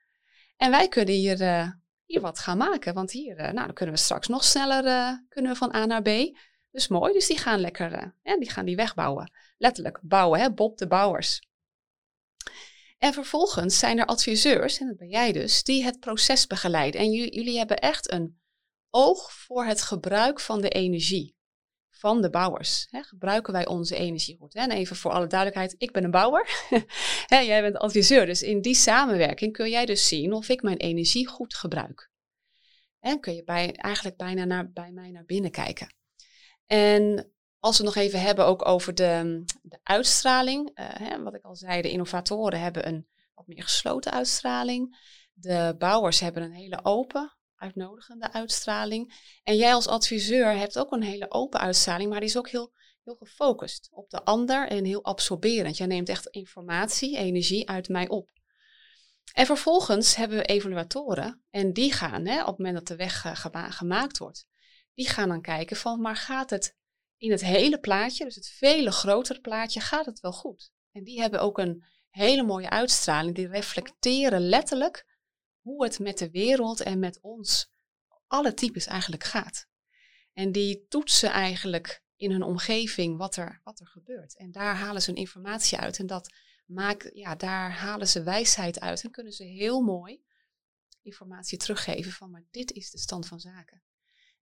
En 0.57 0.71
wij 0.71 0.89
kunnen 0.89 1.15
hier, 1.15 1.41
uh, 1.41 1.71
hier 2.05 2.21
wat 2.21 2.39
gaan 2.39 2.59
maken, 2.59 2.95
want 2.95 3.11
hier 3.11 3.39
uh, 3.39 3.43
nou, 3.43 3.67
dan 3.67 3.73
kunnen 3.73 3.95
we 3.95 4.01
straks 4.01 4.29
nog 4.29 4.45
sneller 4.45 4.85
kunnen 5.29 5.53
we 5.53 5.59
van 5.59 5.75
A 5.75 5.87
naar 5.87 6.03
B. 6.03 6.39
Dus 6.71 6.89
mooi, 6.89 7.13
dus 7.13 7.27
die 7.27 7.39
gaan 7.39 7.61
lekker, 7.61 8.15
ja, 8.23 8.39
die 8.39 8.51
gaan 8.51 8.65
die 8.65 8.77
wegbouwen. 8.77 9.33
Letterlijk 9.59 9.99
bouwen, 10.03 10.41
hè, 10.41 10.53
Bob 10.53 10.79
de 10.79 10.87
Bouwers. 10.87 11.41
En 12.99 13.13
vervolgens 13.13 13.79
zijn 13.79 13.99
er 13.99 14.07
adviseurs, 14.07 14.79
en 14.79 14.87
dat 14.87 14.97
ben 14.97 15.09
jij 15.09 15.33
dus, 15.33 15.63
die 15.63 15.85
het 15.85 16.01
proces 16.01 16.47
begeleiden. 16.47 17.01
En 17.01 17.11
jullie 17.11 17.59
hebben 17.59 17.79
echt 17.79 18.13
een 18.13 18.41
oog 18.91 19.33
voor 19.33 19.65
het 19.65 19.83
gebruik 19.83 20.41
van 20.41 20.61
de 20.61 20.69
energie 20.69 21.37
van 22.03 22.23
de 22.23 22.31
bouwers. 22.31 22.89
gebruiken 22.91 23.53
wij 23.53 23.67
onze 23.67 23.97
energie 23.97 24.37
goed? 24.37 24.55
En 24.55 24.71
even 24.71 24.97
voor 24.97 25.11
alle 25.11 25.27
duidelijkheid, 25.27 25.75
ik 25.79 25.93
ben 25.93 26.05
een 26.05 26.11
bouwer. 26.11 26.49
jij 27.29 27.63
bent 27.63 27.77
adviseur, 27.77 28.27
dus 28.27 28.43
in 28.43 28.61
die 28.61 28.75
samenwerking 28.75 29.53
kun 29.53 29.71
jij 29.71 29.87
dus 29.87 30.09
zien 30.09 30.33
of 30.33 30.49
ik 30.49 30.63
mijn 30.63 30.77
energie 30.77 31.29
goed 31.29 31.55
gebruik. 31.55 32.11
En 33.01 33.21
kun 33.21 33.35
je 33.35 33.45
bij, 33.45 33.73
eigenlijk 33.73 34.17
bijna 34.17 34.45
naar, 34.45 34.73
bij 34.73 34.93
mij 34.93 35.11
naar 35.11 35.25
binnen 35.25 35.51
kijken. 35.51 35.95
En 36.67 37.33
als 37.59 37.79
we 37.79 37.85
nog 37.85 37.95
even 37.95 38.21
hebben 38.21 38.47
ook 38.47 38.69
over 38.69 38.95
de, 38.95 39.45
de 39.63 39.79
uitstraling. 39.83 40.71
Uh, 40.75 40.87
hè, 40.89 41.23
wat 41.23 41.35
ik 41.35 41.45
al 41.45 41.57
zei, 41.57 41.83
de 41.83 41.91
innovatoren 41.91 42.61
hebben 42.61 42.89
een 42.89 43.07
wat 43.35 43.47
meer 43.47 43.63
gesloten 43.63 44.13
uitstraling. 44.13 44.97
De 45.33 45.75
bouwers 45.79 46.21
hebben 46.21 46.43
een 46.43 46.53
hele 46.53 46.85
open, 46.85 47.37
uitnodigende 47.63 48.33
uitstraling. 48.33 49.31
En 49.43 49.57
jij 49.57 49.75
als 49.75 49.87
adviseur 49.87 50.57
hebt 50.57 50.79
ook 50.79 50.93
een 50.93 51.03
hele 51.03 51.31
open 51.31 51.61
uitstraling, 51.61 52.11
maar 52.11 52.21
die 52.21 52.29
is 52.29 52.37
ook 52.37 52.49
heel, 52.49 52.73
heel 53.05 53.15
gefocust 53.15 53.89
op 53.93 54.11
de 54.11 54.25
ander 54.25 54.69
en 54.69 54.85
heel 54.85 55.05
absorberend. 55.05 55.77
Jij 55.77 55.87
neemt 55.87 56.09
echt 56.09 56.27
informatie, 56.27 57.17
energie 57.17 57.69
uit 57.69 57.89
mij 57.89 58.09
op. 58.09 58.31
En 59.33 59.47
vervolgens 59.47 60.15
hebben 60.15 60.39
we 60.39 60.45
evaluatoren 60.45 61.43
en 61.51 61.73
die 61.73 61.93
gaan, 61.93 62.27
hè, 62.27 62.41
op 62.41 62.47
het 62.47 62.59
moment 62.59 62.77
dat 62.77 62.87
de 62.87 62.97
weg 62.97 63.25
uh, 63.25 63.71
gemaakt 63.71 64.19
wordt, 64.19 64.47
die 64.95 65.09
gaan 65.09 65.29
dan 65.29 65.41
kijken 65.41 65.77
van, 65.77 66.01
maar 66.01 66.17
gaat 66.17 66.51
het 66.51 66.77
in 67.17 67.31
het 67.31 67.45
hele 67.45 67.81
plaatje, 67.81 68.25
dus 68.25 68.35
het 68.35 68.49
vele 68.49 68.91
grotere 68.91 69.41
plaatje, 69.41 69.81
gaat 69.81 70.07
het 70.07 70.21
wel 70.21 70.33
goed. 70.33 70.73
En 70.93 71.05
die 71.05 71.21
hebben 71.21 71.41
ook 71.41 71.59
een 71.59 71.85
hele 72.09 72.43
mooie 72.43 72.71
uitstraling. 72.71 73.35
Die 73.35 73.49
reflecteren 73.49 74.41
letterlijk 74.41 75.12
hoe 75.63 75.85
het 75.85 75.99
met 75.99 76.19
de 76.19 76.31
wereld 76.31 76.81
en 76.81 76.99
met 76.99 77.21
ons, 77.21 77.71
alle 78.27 78.55
types 78.55 78.87
eigenlijk 78.87 79.25
gaat. 79.25 79.69
En 80.33 80.53
die 80.53 80.87
toetsen 80.89 81.31
eigenlijk 81.31 82.03
in 82.17 82.31
hun 82.31 82.43
omgeving 82.43 83.17
wat 83.17 83.37
er, 83.37 83.61
wat 83.65 83.81
er 83.81 83.87
gebeurt. 83.87 84.37
En 84.37 84.53
daar 84.53 84.77
halen 84.77 85.03
ze 85.03 85.13
informatie 85.13 85.79
uit. 85.79 85.99
En 85.99 86.07
dat 86.07 86.35
maakt, 86.67 87.11
ja, 87.13 87.35
daar 87.35 87.73
halen 87.73 88.09
ze 88.09 88.23
wijsheid 88.23 88.81
uit. 88.81 89.03
En 89.03 89.11
kunnen 89.11 89.33
ze 89.33 89.45
heel 89.45 89.81
mooi 89.81 90.23
informatie 91.03 91.59
teruggeven 91.59 92.13
van, 92.13 92.31
maar 92.31 92.45
dit 92.51 92.73
is 92.73 92.91
de 92.91 92.99
stand 92.99 93.27
van 93.27 93.41
zaken. 93.41 93.83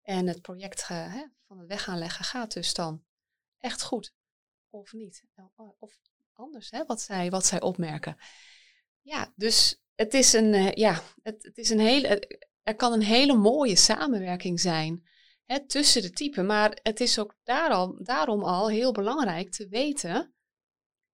En 0.02 0.26
het 0.26 0.40
project 0.40 0.88
hè, 0.88 1.26
van 1.46 1.58
het 1.58 1.68
weg 1.68 1.88
aanleggen 1.88 2.24
gaat 2.24 2.52
dus 2.52 2.74
dan 2.74 3.04
echt 3.58 3.82
goed. 3.82 4.14
Of 4.70 4.92
niet. 4.92 5.24
Of 5.78 5.98
anders, 6.32 6.70
hè, 6.70 6.84
wat, 6.84 7.00
zij, 7.00 7.30
wat 7.30 7.46
zij 7.46 7.60
opmerken. 7.60 8.16
Ja, 9.00 9.32
dus 9.36 9.82
het 10.00 10.14
is 10.14 10.32
een, 10.32 10.54
eh, 10.54 10.72
ja, 10.72 11.02
het, 11.22 11.42
het 11.42 11.58
is 11.58 11.70
een 11.70 11.80
hele, 11.80 12.38
er 12.62 12.74
kan 12.74 12.92
een 12.92 13.02
hele 13.02 13.36
mooie 13.36 13.76
samenwerking 13.76 14.60
zijn 14.60 15.02
hè, 15.44 15.66
tussen 15.66 16.02
de 16.02 16.10
typen. 16.10 16.46
Maar 16.46 16.78
het 16.82 17.00
is 17.00 17.18
ook 17.18 17.36
daarom, 17.42 17.98
daarom 18.02 18.42
al 18.44 18.68
heel 18.68 18.92
belangrijk 18.92 19.50
te 19.50 19.68
weten 19.68 20.34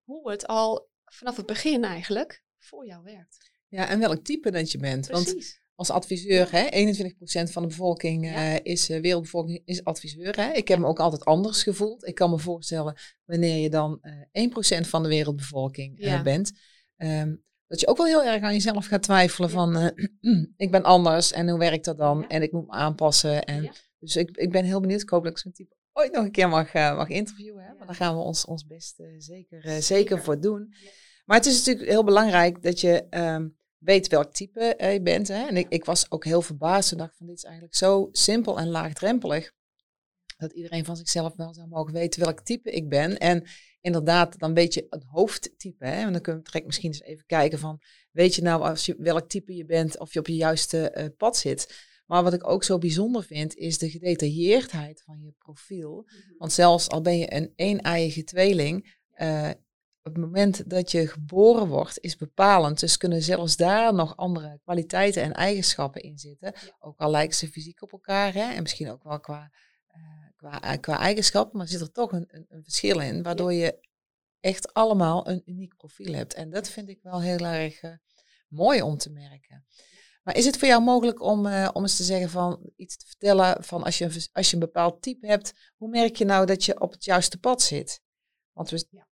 hoe 0.03 0.31
het 0.31 0.46
al 0.46 0.88
vanaf 1.05 1.37
het 1.37 1.46
begin 1.46 1.85
eigenlijk 1.85 2.44
voor 2.59 2.87
jou 2.87 3.03
werkt. 3.03 3.51
Ja, 3.68 3.88
en 3.88 3.99
welk 3.99 4.25
type 4.25 4.51
dat 4.51 4.72
je 4.72 4.79
bent. 4.79 5.07
Precies. 5.07 5.33
Want 5.33 5.61
als 5.75 5.90
adviseur, 5.90 6.53
hè, 6.53 6.68
21% 6.70 7.51
van 7.51 7.62
de 7.62 7.68
bevolking 7.68 8.25
uh, 8.25 8.55
is, 8.62 8.90
uh, 8.90 9.01
wereldbevolking 9.01 9.62
is 9.64 9.85
adviseur. 9.85 10.37
Hè. 10.37 10.53
Ik 10.53 10.68
heb 10.68 10.79
me 10.79 10.87
ook 10.87 11.01
altijd 11.01 11.25
anders 11.25 11.62
gevoeld. 11.62 12.07
Ik 12.07 12.14
kan 12.14 12.31
me 12.31 12.38
voorstellen, 12.38 12.96
wanneer 13.25 13.62
je 13.62 13.70
dan 13.70 14.01
uh, 14.33 14.85
1% 14.85 14.88
van 14.88 15.03
de 15.03 15.09
wereldbevolking 15.09 16.22
bent, 16.22 16.53
um, 16.96 17.44
dat 17.66 17.81
je 17.81 17.87
ook 17.87 17.96
wel 17.96 18.07
heel 18.07 18.24
erg 18.24 18.42
aan 18.42 18.52
jezelf 18.52 18.87
gaat 18.87 19.02
twijfelen 19.02 19.50
van, 19.50 19.92
ik 20.57 20.70
ben 20.70 20.83
anders 20.83 21.33
en 21.33 21.48
hoe 21.48 21.59
werkt 21.59 21.85
dat 21.85 21.98
dan? 21.98 22.29
En 22.29 22.42
ik 22.42 22.52
moet 22.52 22.66
me 22.66 22.72
aanpassen. 22.72 23.44
En, 23.44 23.70
Dus 23.98 24.16
ik, 24.16 24.37
ik 24.37 24.50
ben 24.50 24.64
heel 24.64 24.81
benieuwd. 24.81 25.02
Ik 25.02 25.09
hoop 25.09 25.22
dat 25.22 25.33
ik 25.33 25.38
zo'n 25.38 25.52
type 25.52 25.74
ooit 25.92 26.12
nog 26.12 26.24
een 26.24 26.31
keer 26.31 26.48
mag, 26.48 26.72
mag 26.72 27.09
interviewen. 27.09 27.64
Hè. 27.64 27.74
Maar 27.74 27.87
daar 27.87 27.96
gaan 27.96 28.16
we 28.16 28.22
ons, 28.22 28.44
ons 28.44 28.66
best 28.66 29.02
zeker, 29.18 29.83
zeker 29.83 30.22
voor 30.22 30.40
doen. 30.40 30.74
Maar 31.24 31.37
het 31.37 31.46
is 31.46 31.57
natuurlijk 31.57 31.88
heel 31.88 32.05
belangrijk 32.05 32.62
dat 32.62 32.81
je... 32.81 33.07
Um, 33.11 33.57
weet 33.79 34.09
welk 34.09 34.33
type 34.33 34.74
je 34.92 35.02
bent. 35.02 35.29
Hè? 35.29 35.46
En 35.46 35.57
ik, 35.57 35.66
ik, 35.68 35.85
was 35.85 36.11
ook 36.11 36.24
heel 36.24 36.42
verbaasd 36.42 36.92
en 36.92 36.98
dacht 36.98 37.16
van 37.16 37.26
dit 37.26 37.37
is 37.37 37.44
eigenlijk 37.44 37.74
zo 37.74 38.09
simpel 38.12 38.59
en 38.59 38.68
laagdrempelig. 38.68 39.52
Dat 40.37 40.52
iedereen 40.52 40.85
van 40.85 40.96
zichzelf 40.96 41.37
wel 41.37 41.55
zou 41.55 41.68
mogen 41.68 41.92
weten 41.92 42.22
welk 42.22 42.40
type 42.40 42.70
ik 42.70 42.88
ben. 42.88 43.18
En 43.18 43.44
inderdaad, 43.87 44.38
dan 44.38 44.55
weet 44.55 44.75
je 44.75 44.87
het 44.90 45.05
hoofdtype. 45.07 45.87
Hè? 45.87 46.05
En 46.05 46.12
dan 46.12 46.20
kunnen 46.20 46.42
we 46.42 46.49
direct 46.51 46.66
misschien 46.66 46.88
eens 46.88 47.03
even 47.03 47.27
kijken 47.27 47.59
van... 47.59 47.81
Weet 48.12 48.35
je 48.35 48.42
nou 48.42 48.62
als 48.62 48.87
je, 48.87 48.94
welk 48.99 49.29
type 49.29 49.55
je 49.55 49.64
bent 49.64 49.99
of 49.99 50.12
je 50.12 50.18
op 50.18 50.27
je 50.27 50.35
juiste 50.35 50.94
uh, 50.99 51.05
pad 51.16 51.37
zit. 51.37 51.85
Maar 52.07 52.22
wat 52.22 52.33
ik 52.33 52.49
ook 52.49 52.64
zo 52.64 52.79
bijzonder 52.79 53.22
vind, 53.22 53.55
is 53.55 53.79
de 53.79 53.90
gedetailleerdheid 53.90 55.03
van 55.03 55.20
je 55.22 55.33
profiel. 55.38 56.03
Mhm. 56.07 56.38
Want 56.38 56.53
zelfs 56.53 56.88
al 56.88 57.01
ben 57.01 57.18
je 57.18 57.35
een 57.35 57.53
een-eiige 57.57 58.25
tweeling, 58.25 58.96
uh, 59.16 59.51
op 60.03 60.14
het 60.14 60.25
moment 60.25 60.70
dat 60.70 60.90
je 60.90 61.07
geboren 61.07 61.68
wordt, 61.68 62.01
is 62.01 62.16
bepalend. 62.16 62.81
Dus 62.81 62.96
kunnen 62.96 63.22
zelfs 63.22 63.57
daar 63.57 63.94
nog 63.94 64.16
andere 64.16 64.61
kwaliteiten 64.62 65.22
en 65.22 65.33
eigenschappen 65.33 66.03
in 66.03 66.18
zitten. 66.18 66.55
Ook 66.79 66.99
al 66.99 67.11
lijken 67.11 67.37
ze 67.37 67.49
fysiek 67.49 67.83
op 67.83 67.92
elkaar 67.92 68.35
hè, 68.35 68.55
en 68.55 68.62
misschien 68.62 68.90
ook 68.90 69.03
wel 69.03 69.20
qua, 69.20 69.51
uh, 69.96 70.25
qua, 70.46 70.62
eh, 70.62 70.80
qua 70.80 70.98
eigenschappen, 70.98 71.59
maar 71.59 71.68
zit 71.68 71.80
er 71.80 71.92
toch 71.92 72.12
een, 72.12 72.24
een, 72.28 72.46
een 72.48 72.62
verschil 72.62 73.00
in, 73.00 73.22
waardoor 73.22 73.52
je 73.52 73.78
echt 74.40 74.72
allemaal 74.74 75.28
een 75.28 75.42
uniek 75.44 75.76
profiel 75.76 76.14
hebt. 76.14 76.35
En 76.35 76.50
dat 76.50 76.68
vind 76.68 76.88
ik 76.88 77.02
wel 77.02 77.20
heel 77.22 77.38
erg 77.38 77.82
uh, 77.82 77.92
mooi 78.48 78.82
om 78.82 78.96
te 78.96 79.11
merken. 79.11 79.66
Maar 80.22 80.37
is 80.37 80.44
het 80.44 80.59
voor 80.59 80.68
jou 80.68 80.82
mogelijk 80.82 81.22
om, 81.22 81.46
uh, 81.46 81.68
om 81.72 81.82
eens 81.82 81.96
te 81.96 82.02
zeggen 82.02 82.30
van 82.30 82.72
iets 82.76 82.96
te 82.96 83.06
vertellen 83.06 83.64
van 83.64 83.82
als 83.82 83.98
je, 83.98 84.28
als 84.32 84.48
je 84.48 84.54
een 84.54 84.61
bepaald 84.61 85.02
type 85.02 85.26
hebt, 85.26 85.52
hoe 85.76 85.88
merk 85.88 86.16
je 86.16 86.24
nou 86.24 86.46
dat 86.46 86.64
je 86.64 86.80
op 86.80 86.92
het 86.92 87.04
juiste 87.04 87.38
pad 87.38 87.62
zit? 87.62 88.00
Want 88.52 88.70
we, 88.70 88.87
ja. 88.90 89.09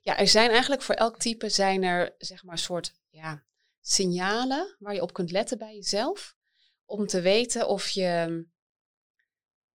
Ja, 0.00 0.18
er 0.18 0.28
zijn 0.28 0.50
eigenlijk 0.50 0.82
voor 0.82 0.94
elk 0.94 1.18
type 1.18 1.48
zijn 1.48 1.82
er 1.82 2.14
zeg 2.18 2.44
maar 2.44 2.58
soort 2.58 2.94
ja, 3.08 3.44
signalen 3.80 4.76
waar 4.78 4.94
je 4.94 5.02
op 5.02 5.12
kunt 5.12 5.30
letten 5.30 5.58
bij 5.58 5.74
jezelf. 5.74 6.36
Om 6.84 7.06
te 7.06 7.20
weten 7.20 7.68
of 7.68 7.88
je. 7.88 8.46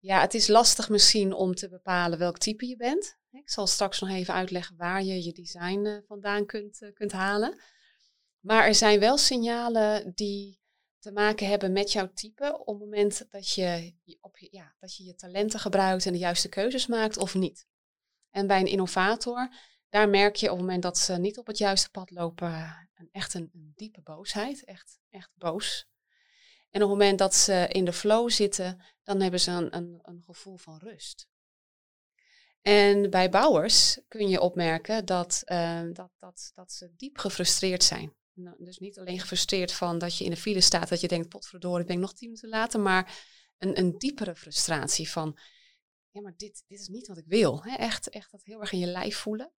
Ja, 0.03 0.21
het 0.21 0.33
is 0.33 0.47
lastig 0.47 0.89
misschien 0.89 1.33
om 1.33 1.55
te 1.55 1.69
bepalen 1.69 2.19
welk 2.19 2.37
type 2.37 2.65
je 2.65 2.75
bent. 2.75 3.17
Ik 3.31 3.49
zal 3.49 3.67
straks 3.67 3.99
nog 3.99 4.09
even 4.09 4.33
uitleggen 4.33 4.75
waar 4.77 5.03
je 5.03 5.23
je 5.23 5.31
design 5.31 6.03
vandaan 6.07 6.45
kunt, 6.45 6.91
kunt 6.93 7.11
halen. 7.11 7.59
Maar 8.39 8.67
er 8.67 8.75
zijn 8.75 8.99
wel 8.99 9.17
signalen 9.17 10.11
die 10.15 10.59
te 10.99 11.11
maken 11.11 11.47
hebben 11.47 11.71
met 11.71 11.91
jouw 11.91 12.11
type 12.13 12.59
op 12.59 12.67
het 12.67 12.83
moment 12.83 13.31
dat 13.31 13.49
je, 13.49 13.95
op 14.21 14.37
je, 14.37 14.47
ja, 14.51 14.75
dat 14.79 14.95
je 14.95 15.03
je 15.03 15.15
talenten 15.15 15.59
gebruikt 15.59 16.05
en 16.05 16.11
de 16.11 16.19
juiste 16.19 16.49
keuzes 16.49 16.87
maakt 16.87 17.17
of 17.17 17.35
niet. 17.35 17.67
En 18.29 18.47
bij 18.47 18.59
een 18.59 18.67
innovator, 18.67 19.49
daar 19.89 20.09
merk 20.09 20.35
je 20.35 20.51
op 20.51 20.57
het 20.57 20.65
moment 20.65 20.83
dat 20.83 20.97
ze 20.97 21.13
niet 21.13 21.37
op 21.37 21.47
het 21.47 21.57
juiste 21.57 21.89
pad 21.89 22.11
lopen, 22.11 22.89
een, 22.93 23.09
echt 23.11 23.33
een, 23.33 23.49
een 23.53 23.71
diepe 23.75 24.01
boosheid, 24.01 24.63
echt, 24.63 24.99
echt 25.09 25.31
boos. 25.35 25.87
En 26.73 26.83
op 26.83 26.89
het 26.89 26.97
moment 26.99 27.19
dat 27.19 27.35
ze 27.35 27.67
in 27.71 27.85
de 27.85 27.93
flow 27.93 28.29
zitten, 28.29 28.83
dan 29.03 29.21
hebben 29.21 29.39
ze 29.39 29.51
een, 29.51 29.75
een, 29.75 29.99
een 30.01 30.23
gevoel 30.25 30.57
van 30.57 30.77
rust. 30.77 31.27
En 32.61 33.09
bij 33.09 33.29
bouwers 33.29 33.99
kun 34.07 34.29
je 34.29 34.41
opmerken 34.41 35.05
dat, 35.05 35.41
uh, 35.45 35.81
dat, 35.93 36.11
dat, 36.19 36.51
dat 36.53 36.71
ze 36.71 36.93
diep 36.95 37.17
gefrustreerd 37.17 37.83
zijn. 37.83 38.13
Nou, 38.33 38.55
dus 38.59 38.77
niet 38.77 38.99
alleen 38.99 39.19
gefrustreerd 39.19 39.71
van 39.71 39.97
dat 39.97 40.17
je 40.17 40.23
in 40.23 40.29
de 40.29 40.37
file 40.37 40.61
staat, 40.61 40.89
dat 40.89 41.01
je 41.01 41.07
denkt, 41.07 41.29
potverdorie, 41.29 41.85
ben 41.85 41.99
nog 41.99 42.13
tien 42.13 42.27
minuten 42.27 42.49
later, 42.49 42.79
maar 42.79 43.25
een, 43.57 43.77
een 43.77 43.97
diepere 43.97 44.35
frustratie 44.35 45.09
van, 45.09 45.39
ja, 46.09 46.21
maar 46.21 46.33
dit, 46.37 46.63
dit 46.67 46.79
is 46.79 46.87
niet 46.87 47.07
wat 47.07 47.17
ik 47.17 47.27
wil. 47.27 47.63
Echt, 47.63 48.09
echt 48.09 48.31
dat 48.31 48.43
heel 48.43 48.59
erg 48.59 48.71
in 48.71 48.79
je 48.79 48.87
lijf 48.87 49.17
voelen. 49.17 49.51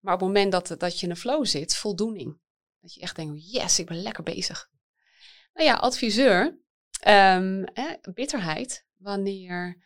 Maar 0.00 0.14
op 0.14 0.20
het 0.20 0.28
moment 0.28 0.52
dat, 0.52 0.74
dat 0.78 0.98
je 0.98 1.04
in 1.04 1.10
een 1.10 1.16
flow 1.16 1.46
zit, 1.46 1.76
voldoening. 1.76 2.40
Dat 2.80 2.94
je 2.94 3.00
echt 3.00 3.16
denkt, 3.16 3.52
yes, 3.52 3.78
ik 3.78 3.86
ben 3.86 4.02
lekker 4.02 4.22
bezig. 4.22 4.70
Nou 5.52 5.66
ja, 5.68 5.74
adviseur, 5.74 6.61
um, 7.08 7.64
bitterheid, 8.14 8.86
wanneer, 8.96 9.82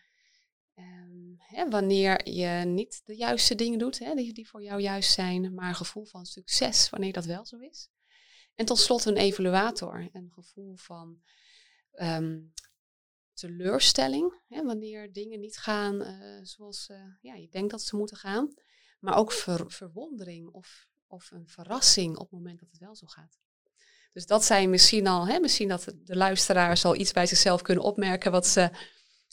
um, 0.75 1.37
hè, 1.39 1.69
wanneer 1.69 2.29
je 2.29 2.65
niet 2.65 3.03
de 3.05 3.17
juiste 3.17 3.55
dingen 3.55 3.79
doet, 3.79 3.99
hè, 3.99 4.15
die, 4.15 4.33
die 4.33 4.49
voor 4.49 4.63
jou 4.63 4.81
juist 4.81 5.13
zijn, 5.13 5.55
maar 5.55 5.69
een 5.69 5.75
gevoel 5.75 6.05
van 6.05 6.27
succes, 6.27 6.91
wanneer 6.91 7.13
dat 7.13 7.25
wel 7.25 7.47
zo 7.47 7.57
is. 7.57 7.89
En 8.55 8.65
tot 8.65 8.79
slot 8.79 9.05
een 9.05 9.17
evaluator, 9.17 10.09
een 10.13 10.31
gevoel 10.33 10.77
van 10.77 11.23
um, 11.93 12.53
teleurstelling, 13.33 14.41
hè, 14.49 14.63
wanneer 14.63 15.13
dingen 15.13 15.41
niet 15.41 15.57
gaan 15.57 16.03
uh, 16.03 16.39
zoals 16.43 16.89
uh, 16.89 16.97
ja, 17.21 17.35
je 17.35 17.49
denkt 17.49 17.71
dat 17.71 17.83
ze 17.83 17.97
moeten 17.97 18.17
gaan. 18.17 18.55
Maar 19.01 19.17
ook 19.17 19.33
ver, 19.33 19.71
verwondering 19.71 20.49
of, 20.49 20.89
of 21.07 21.31
een 21.31 21.49
verrassing 21.49 22.17
op 22.17 22.31
het 22.31 22.31
moment 22.31 22.61
dat 22.61 22.69
het 22.71 22.79
wel 22.79 22.97
zo 22.97 23.07
gaat. 23.07 23.39
Dus 24.17 24.27
dat 24.27 24.45
zijn 24.45 24.71
misschien 24.71 25.07
al, 25.07 25.27
hè, 25.27 25.39
misschien 25.39 25.69
dat 25.69 25.95
de 26.05 26.17
luisteraars 26.17 26.85
al 26.85 26.97
iets 26.97 27.13
bij 27.13 27.27
zichzelf 27.27 27.63
kunnen 27.63 27.85
opmerken 27.85 28.31
wat 28.31 28.47
ze, 28.47 28.71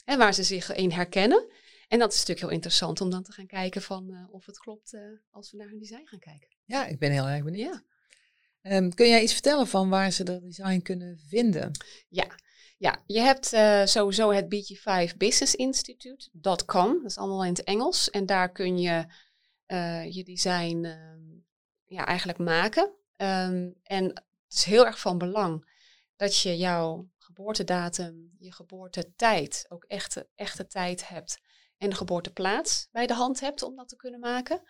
hè, 0.04 0.16
waar 0.16 0.34
ze 0.34 0.42
zich 0.42 0.74
in 0.74 0.90
herkennen. 0.90 1.46
En 1.88 1.98
dat 1.98 2.12
is 2.12 2.18
natuurlijk 2.18 2.46
heel 2.46 2.54
interessant 2.54 3.00
om 3.00 3.10
dan 3.10 3.22
te 3.22 3.32
gaan 3.32 3.46
kijken 3.46 3.82
van 3.82 4.10
uh, 4.10 4.34
of 4.34 4.46
het 4.46 4.58
klopt 4.58 4.92
uh, 4.92 5.00
als 5.30 5.50
we 5.50 5.56
naar 5.56 5.68
hun 5.68 5.78
design 5.78 6.06
gaan 6.06 6.18
kijken. 6.18 6.48
Ja, 6.64 6.86
ik 6.86 6.98
ben 6.98 7.12
heel 7.12 7.26
erg 7.26 7.44
benieuwd. 7.44 7.82
Ja. 8.62 8.76
Um, 8.76 8.94
kun 8.94 9.08
jij 9.08 9.22
iets 9.22 9.32
vertellen 9.32 9.66
van 9.66 9.88
waar 9.88 10.10
ze 10.10 10.24
dat 10.24 10.42
design 10.42 10.80
kunnen 10.82 11.18
vinden? 11.18 11.70
Ja, 12.08 12.26
ja 12.78 13.02
je 13.06 13.20
hebt 13.20 13.52
uh, 13.52 13.84
sowieso 13.84 14.30
het 14.30 14.44
BG5 14.44 15.16
Business 15.16 15.54
Institute.com. 15.54 16.92
Dat 17.02 17.10
is 17.10 17.18
allemaal 17.18 17.44
in 17.44 17.52
het 17.52 17.64
Engels. 17.64 18.10
En 18.10 18.26
daar 18.26 18.52
kun 18.52 18.78
je 18.78 19.06
je 20.10 20.24
design 20.24 20.84
um, 20.84 21.44
ja, 21.84 22.06
eigenlijk 22.06 22.38
maken. 22.38 22.92
Um, 23.16 23.74
en 23.82 24.22
het 24.54 24.66
is 24.66 24.72
heel 24.72 24.86
erg 24.86 25.00
van 25.00 25.18
belang 25.18 25.72
dat 26.16 26.38
je 26.38 26.56
jouw 26.56 27.10
geboortedatum, 27.18 28.34
je 28.38 28.52
geboortetijd, 28.52 29.66
ook 29.68 29.84
echte, 29.84 30.28
echte 30.34 30.66
tijd 30.66 31.08
hebt. 31.08 31.40
En 31.76 31.90
de 31.90 31.96
geboorteplaats 31.96 32.88
bij 32.90 33.06
de 33.06 33.14
hand 33.14 33.40
hebt 33.40 33.62
om 33.62 33.76
dat 33.76 33.88
te 33.88 33.96
kunnen 33.96 34.20
maken. 34.20 34.62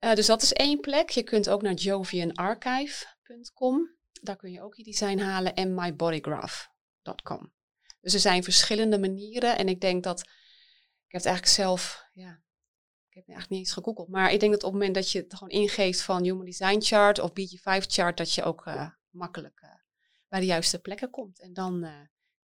Uh, 0.00 0.14
dus 0.14 0.26
dat 0.26 0.42
is 0.42 0.52
één 0.52 0.80
plek. 0.80 1.10
Je 1.10 1.22
kunt 1.22 1.48
ook 1.48 1.62
naar 1.62 1.72
jovianarchive.com. 1.72 3.94
Daar 4.22 4.36
kun 4.36 4.52
je 4.52 4.62
ook 4.62 4.74
je 4.74 4.82
design 4.82 5.18
halen. 5.18 5.54
En 5.54 5.74
mybodygraph.com. 5.74 7.52
Dus 8.00 8.14
er 8.14 8.20
zijn 8.20 8.42
verschillende 8.42 8.98
manieren. 8.98 9.56
En 9.56 9.68
ik 9.68 9.80
denk 9.80 10.02
dat. 10.02 10.20
Ik 10.20 11.12
heb 11.12 11.20
het 11.20 11.26
eigenlijk 11.26 11.56
zelf. 11.56 12.04
Ja, 12.12 12.42
ik 13.08 13.14
heb 13.14 13.28
eigenlijk 13.28 13.50
niet 13.50 13.58
eens 13.58 13.72
gegoogeld. 13.72 14.08
Maar 14.08 14.32
ik 14.32 14.40
denk 14.40 14.52
dat 14.52 14.62
op 14.62 14.72
het 14.72 14.78
moment 14.78 14.94
dat 14.94 15.10
je 15.10 15.18
het 15.18 15.34
gewoon 15.34 15.60
ingeeft 15.60 16.02
van 16.02 16.22
Human 16.22 16.44
Design 16.44 16.80
Chart 16.80 17.18
of 17.18 17.30
BG5 17.30 17.86
Chart. 17.86 18.16
Dat 18.16 18.32
je 18.32 18.42
ook 18.42 18.66
uh, 18.66 18.90
makkelijk 19.16 19.60
uh, 19.64 19.70
bij 20.28 20.40
de 20.40 20.46
juiste 20.46 20.78
plekken 20.78 21.10
komt. 21.10 21.40
En 21.40 21.52
dan 21.52 21.84
uh, 21.84 21.90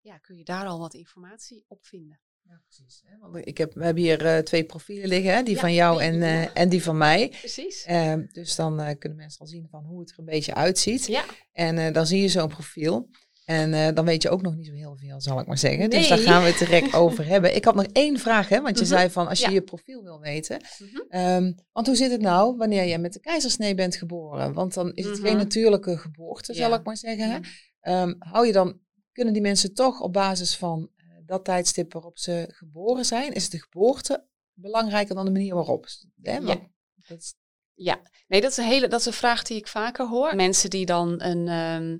ja, 0.01 0.19
kun 0.19 0.37
je 0.37 0.45
daar 0.45 0.67
al 0.67 0.79
wat 0.79 0.95
informatie 0.95 1.65
op 1.69 1.85
vinden. 1.85 2.21
Ja, 2.43 2.61
precies. 2.65 3.03
Hè? 3.07 3.19
Want 3.19 3.47
ik 3.47 3.59
heb, 3.59 3.75
we 3.75 3.85
hebben 3.85 4.03
hier 4.03 4.25
uh, 4.25 4.39
twee 4.39 4.65
profielen 4.65 5.09
liggen, 5.09 5.35
hè? 5.35 5.43
die 5.43 5.55
ja, 5.55 5.61
van 5.61 5.75
jou 5.75 6.03
en, 6.03 6.15
uh, 6.15 6.57
en 6.57 6.69
die 6.69 6.83
van 6.83 6.97
mij. 6.97 7.29
Precies. 7.29 7.87
Uh, 7.87 8.15
dus 8.33 8.57
dan 8.57 8.99
kunnen 8.99 9.19
mensen 9.19 9.41
al 9.41 9.47
zien 9.47 9.69
van 9.69 9.85
hoe 9.85 10.01
het 10.01 10.11
er 10.11 10.19
een 10.19 10.25
beetje 10.25 10.55
uitziet. 10.55 11.07
Ja. 11.07 11.25
En 11.53 11.93
dan 11.93 12.07
zie 12.07 12.21
je 12.21 12.29
zo'n 12.29 12.49
profiel. 12.49 13.09
En 13.53 13.95
dan 13.95 14.05
weet 14.05 14.23
je 14.23 14.31
ook 14.31 14.43
nog 14.43 14.57
niet 14.57 14.67
zo 14.67 14.73
heel 14.73 14.97
veel, 14.97 15.21
zal 15.21 15.41
ik 15.41 15.47
maar 15.47 15.59
zeggen. 15.59 15.79
Nee. 15.79 15.89
Dus 15.89 16.09
daar 16.09 16.19
gaan 16.19 16.43
we 16.43 16.49
het 16.49 16.59
direct 16.59 16.95
over 17.05 17.27
hebben. 17.27 17.55
Ik 17.55 17.65
had 17.65 17.75
nog 17.75 17.87
één 17.93 18.19
vraag, 18.19 18.49
hè? 18.49 18.61
want 18.61 18.79
je 18.79 18.85
mm 18.85 18.91
-hmm. 18.91 18.99
zei 18.99 19.11
van 19.11 19.29
als 19.29 19.39
je 19.39 19.47
ja. 19.47 19.53
je 19.53 19.63
profiel 19.63 20.03
wil 20.03 20.21
weten. 20.21 20.61
Mm 20.79 20.89
-hmm. 20.89 21.21
um, 21.21 21.55
want 21.73 21.87
hoe 21.87 21.97
zit 21.97 22.11
het 22.11 22.21
nou 22.21 22.57
wanneer 22.57 22.85
je 22.85 22.99
met 22.99 23.13
de 23.13 23.21
keizersnee 23.21 23.75
bent 23.75 23.97
geboren? 23.97 24.53
Want 24.53 24.75
dan 24.75 24.93
is 24.95 25.05
het 25.05 25.15
mm 25.15 25.21
-hmm. 25.21 25.29
geen 25.29 25.37
natuurlijke 25.37 25.99
geboorte, 25.99 26.55
zal 26.55 26.75
ik 26.75 26.85
maar 26.85 26.97
zeggen. 26.97 27.31
Hè? 27.31 28.03
Um, 28.03 28.17
hou 28.19 28.47
je 28.47 28.53
dan, 28.53 28.81
kunnen 29.13 29.33
die 29.33 29.43
mensen 29.43 29.75
toch 29.75 30.01
op 30.01 30.13
basis 30.13 30.57
van 30.57 30.91
dat 31.27 31.45
tijdstip 31.45 31.93
waarop 31.93 32.19
ze 32.19 32.49
geboren 32.49 33.05
zijn, 33.05 33.33
is 33.33 33.51
de 33.51 33.61
geboorte 33.61 34.27
belangrijker 34.55 35.15
dan 35.15 35.25
de 35.25 35.31
manier 35.31 35.55
waarop. 35.55 35.87
Hè? 36.23 36.37
Ja. 36.37 36.71
Dat 37.09 37.19
is... 37.19 37.35
ja, 37.75 38.01
nee, 38.27 38.41
dat 38.41 38.51
is, 38.51 38.57
een 38.57 38.65
hele, 38.65 38.89
dat 38.89 39.01
is 39.01 39.07
een 39.07 39.13
vraag 39.13 39.43
die 39.43 39.57
ik 39.57 39.69
vaker 39.69 40.09
hoor. 40.09 40.37
Mensen 40.37 40.71
die 40.71 40.87
dan 40.87 41.23
een, 41.23 41.49
um, 41.49 41.93
uh, 41.93 41.99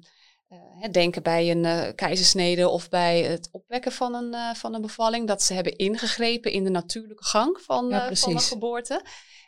denken 0.91 1.23
bij 1.23 1.51
een 1.51 1.65
uh, 1.65 1.89
keizersnede 1.95 2.69
of 2.69 2.89
bij 2.89 3.23
het 3.23 3.49
opwekken 3.51 3.93
van 3.93 4.15
een, 4.15 4.35
uh, 4.35 4.55
van 4.55 4.75
een 4.75 4.81
bevalling, 4.81 5.27
dat 5.27 5.43
ze 5.43 5.55
hebben 5.55 5.77
ingegrepen 5.77 6.53
in 6.53 6.65
de 6.65 6.71
natuurlijke 6.71 7.25
gang 7.25 7.61
van, 7.61 7.89
ja, 7.89 8.15
van 8.15 8.33
een 8.33 8.41
geboorte. 8.41 9.05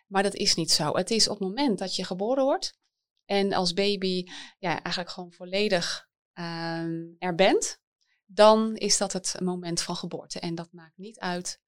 Maar 0.07 0.23
dat 0.23 0.35
is 0.35 0.55
niet 0.55 0.71
zo. 0.71 0.97
Het 0.97 1.11
is 1.11 1.29
op 1.29 1.39
het 1.39 1.49
moment 1.49 1.79
dat 1.79 1.97
je 1.97 2.05
geboren 2.05 2.45
wordt 2.45 2.79
en 3.25 3.53
als 3.53 3.73
baby 3.73 4.25
ja, 4.59 4.71
eigenlijk 4.83 5.11
gewoon 5.11 5.33
volledig 5.33 6.09
um, 6.35 7.17
er 7.19 7.35
bent, 7.35 7.81
dan 8.27 8.77
is 8.77 8.99
dat 8.99 9.13
het 9.13 9.37
moment 9.41 9.81
van 9.81 9.97
geboorte. 9.97 10.41
En 10.41 10.55
dat 10.55 10.73
maakt 10.73 10.97
niet 10.97 11.19
uit 11.19 11.61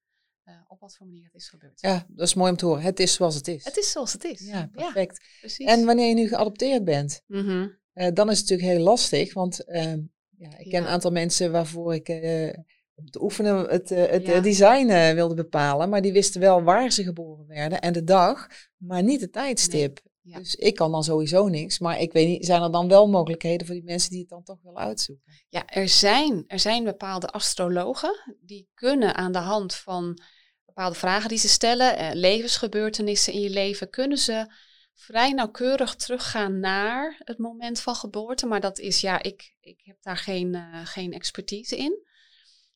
uh, 0.45 0.53
op 0.67 0.79
wat 0.79 0.95
voor 0.95 1.07
manier 1.07 1.23
het 1.23 1.33
is 1.33 1.49
gebeurd. 1.49 1.81
Ja, 1.81 2.05
dat 2.09 2.27
is 2.27 2.33
mooi 2.33 2.51
om 2.51 2.57
te 2.57 2.65
horen. 2.65 2.81
Het 2.83 2.99
is 2.99 3.13
zoals 3.13 3.35
het 3.35 3.47
is. 3.47 3.65
Het 3.65 3.77
is 3.77 3.91
zoals 3.91 4.13
het 4.13 4.23
is. 4.23 4.39
Ja, 4.39 4.69
perfect. 4.71 5.25
Ja, 5.57 5.67
en 5.67 5.85
wanneer 5.85 6.07
je 6.07 6.13
nu 6.13 6.27
geadopteerd 6.27 6.83
bent, 6.83 7.21
mm 7.27 7.45
-hmm. 7.45 7.77
Uh, 7.97 8.07
dan 8.13 8.29
is 8.29 8.39
het 8.39 8.49
natuurlijk 8.49 8.77
heel 8.77 8.87
lastig. 8.87 9.33
Want 9.33 9.63
uh, 9.67 9.93
ja, 10.37 10.57
ik 10.57 10.69
ken 10.69 10.81
een 10.81 10.89
aantal 10.89 11.11
mensen 11.11 11.51
waarvoor 11.51 11.95
ik 11.95 12.09
eh, 12.09 12.53
om 12.95 13.09
te 13.09 13.21
oefenen 13.21 13.69
het, 13.69 13.89
het 13.89 14.43
design 14.43 15.13
wilde 15.13 15.33
bepalen. 15.33 15.89
Maar 15.89 16.01
die 16.01 16.11
wisten 16.11 16.41
wel 16.41 16.63
waar 16.63 16.91
ze 16.91 17.03
geboren 17.03 17.47
werden 17.47 17.81
en 17.81 17.93
de 17.93 18.03
dag, 18.03 18.47
maar 18.77 19.03
niet 19.03 19.19
de 19.19 19.29
tijdstip. 19.29 19.99
Ja. 20.21 20.37
Dus 20.37 20.55
ik 20.55 20.75
kan 20.75 20.91
dan 20.91 21.03
sowieso 21.03 21.47
niks. 21.47 21.79
Maar 21.79 21.99
ik 21.99 22.13
weet 22.13 22.27
niet, 22.27 22.45
zijn 22.45 22.61
er 22.61 22.71
dan 22.71 22.87
wel 22.87 23.07
mogelijkheden 23.07 23.67
voor 23.67 23.75
die 23.75 23.83
mensen 23.83 24.09
die 24.09 24.19
het 24.19 24.29
dan 24.29 24.43
toch 24.43 24.57
willen 24.63 24.81
uitzoeken? 24.81 25.33
Ja, 25.49 25.67
er 25.67 25.89
zijn, 25.89 26.43
er 26.47 26.59
zijn 26.59 26.83
bepaalde 26.83 27.27
astrologen 27.27 28.35
die 28.41 28.69
kunnen 28.73 29.15
aan 29.15 29.31
de 29.31 29.37
hand 29.37 29.75
van 29.75 30.19
bepaalde 30.65 30.95
vragen 30.95 31.29
die 31.29 31.37
ze 31.37 31.47
stellen, 31.47 31.97
eh, 31.97 32.09
levensgebeurtenissen 32.13 33.33
in 33.33 33.41
je 33.41 33.49
leven, 33.49 33.89
kunnen 33.89 34.17
ze 34.17 34.53
vrij 34.99 35.31
nauwkeurig 35.31 35.95
teruggaan 35.95 36.59
naar 36.59 37.15
het 37.23 37.37
moment 37.37 37.79
van 37.79 37.95
geboorte. 37.95 38.45
Maar 38.45 38.59
dat 38.59 38.79
is, 38.79 39.01
ja, 39.01 39.23
ik, 39.23 39.55
ik 39.59 39.81
heb 39.83 39.97
daar 40.01 40.17
geen, 40.17 40.53
uh, 40.53 40.85
geen 40.85 41.13
expertise 41.13 41.77
in. 41.77 42.05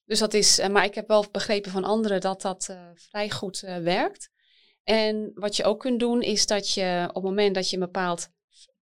Dus 0.06 0.20
dat 0.20 0.34
is, 0.34 0.60
uh, 0.60 0.68
maar 0.68 0.86
ik 0.86 0.96
heb 0.96 1.08
wel 1.08 1.26
begrepen 1.32 1.72
van 1.72 1.84
anderen 1.84 2.22
dat 2.22 2.42
dat 2.42 2.68
uh, 2.72 2.90
vrij 2.96 3.30
goed 3.30 3.60
werkt. 3.60 4.32
En 4.84 5.32
wat 5.34 5.56
je 5.56 5.64
ook 5.64 5.80
kunt 5.80 6.00
doen 6.00 6.22
is 6.22 6.46
dat 6.46 6.74
je 6.74 7.06
op 7.08 7.16
het 7.16 7.24
moment 7.24 7.56
dat 7.56 7.70
je 7.70 7.76
een 7.76 7.84
bepaald 7.84 8.30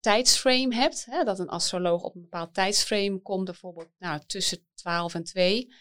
tijdsframe 0.00 0.74
hebt, 0.74 1.04
hè, 1.04 1.24
dat 1.24 1.38
een 1.38 1.48
astroloog 1.48 2.02
op 2.02 2.14
een 2.14 2.22
bepaald 2.22 2.54
tijdsframe 2.54 3.22
komt, 3.22 3.44
bijvoorbeeld 3.44 3.90
nou, 3.98 4.20
tussen 4.26 4.66
12 4.74 5.14
en 5.14 5.24
2, 5.24 5.74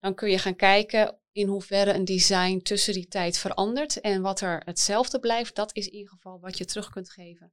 dan 0.00 0.14
kun 0.14 0.30
je 0.30 0.38
gaan 0.38 0.56
kijken 0.56 1.21
in 1.32 1.48
hoeverre 1.48 1.92
een 1.94 2.04
design 2.04 2.58
tussen 2.58 2.94
die 2.94 3.08
tijd 3.08 3.38
verandert. 3.38 4.00
En 4.00 4.22
wat 4.22 4.40
er 4.40 4.62
hetzelfde 4.64 5.20
blijft, 5.20 5.54
dat 5.54 5.76
is 5.76 5.86
in 5.86 5.94
ieder 5.94 6.12
geval 6.12 6.40
wat 6.40 6.58
je 6.58 6.64
terug 6.64 6.90
kunt 6.90 7.10
geven, 7.10 7.52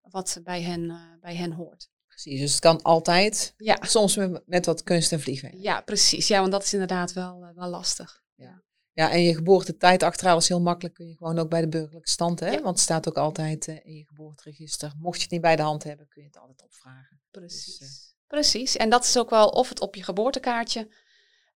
wat 0.00 0.40
bij 0.42 0.62
hen, 0.62 0.82
uh, 0.82 1.00
bij 1.20 1.34
hen 1.34 1.52
hoort. 1.52 1.88
Precies, 2.06 2.40
dus 2.40 2.50
het 2.50 2.60
kan 2.60 2.82
altijd, 2.82 3.54
ja. 3.56 3.78
soms 3.80 4.16
met, 4.16 4.42
met 4.46 4.66
wat 4.66 4.82
kunst 4.82 5.12
en 5.12 5.20
vliegen. 5.20 5.60
Ja, 5.60 5.80
precies. 5.80 6.28
Ja, 6.28 6.40
want 6.40 6.52
dat 6.52 6.62
is 6.62 6.72
inderdaad 6.72 7.12
wel, 7.12 7.42
uh, 7.42 7.48
wel 7.54 7.68
lastig. 7.68 8.22
Ja. 8.34 8.64
Ja, 8.92 9.10
en 9.10 9.22
je 9.22 9.34
geboortetijd 9.34 10.02
achterhalen 10.02 10.42
is 10.42 10.48
heel 10.48 10.60
makkelijk. 10.60 10.94
Kun 10.94 11.06
je 11.06 11.16
gewoon 11.16 11.38
ook 11.38 11.48
bij 11.48 11.60
de 11.60 11.68
burgerlijke 11.68 12.10
stand, 12.10 12.40
hè? 12.40 12.50
Ja. 12.50 12.62
Want 12.62 12.74
het 12.74 12.78
staat 12.78 13.08
ook 13.08 13.16
altijd 13.16 13.68
uh, 13.68 13.74
in 13.82 13.94
je 13.94 14.06
geboorteregister. 14.06 14.92
Mocht 14.98 15.16
je 15.16 15.22
het 15.22 15.30
niet 15.30 15.40
bij 15.40 15.56
de 15.56 15.62
hand 15.62 15.82
hebben, 15.82 16.08
kun 16.08 16.22
je 16.22 16.28
het 16.28 16.38
altijd 16.38 16.62
opvragen. 16.62 17.20
Precies. 17.30 17.78
Dus, 17.78 17.88
uh, 17.88 18.26
Precies. 18.26 18.76
En 18.76 18.90
dat 18.90 19.04
is 19.04 19.18
ook 19.18 19.30
wel 19.30 19.48
of 19.48 19.68
het 19.68 19.80
op 19.80 19.94
je 19.94 20.02
geboortekaartje. 20.02 20.88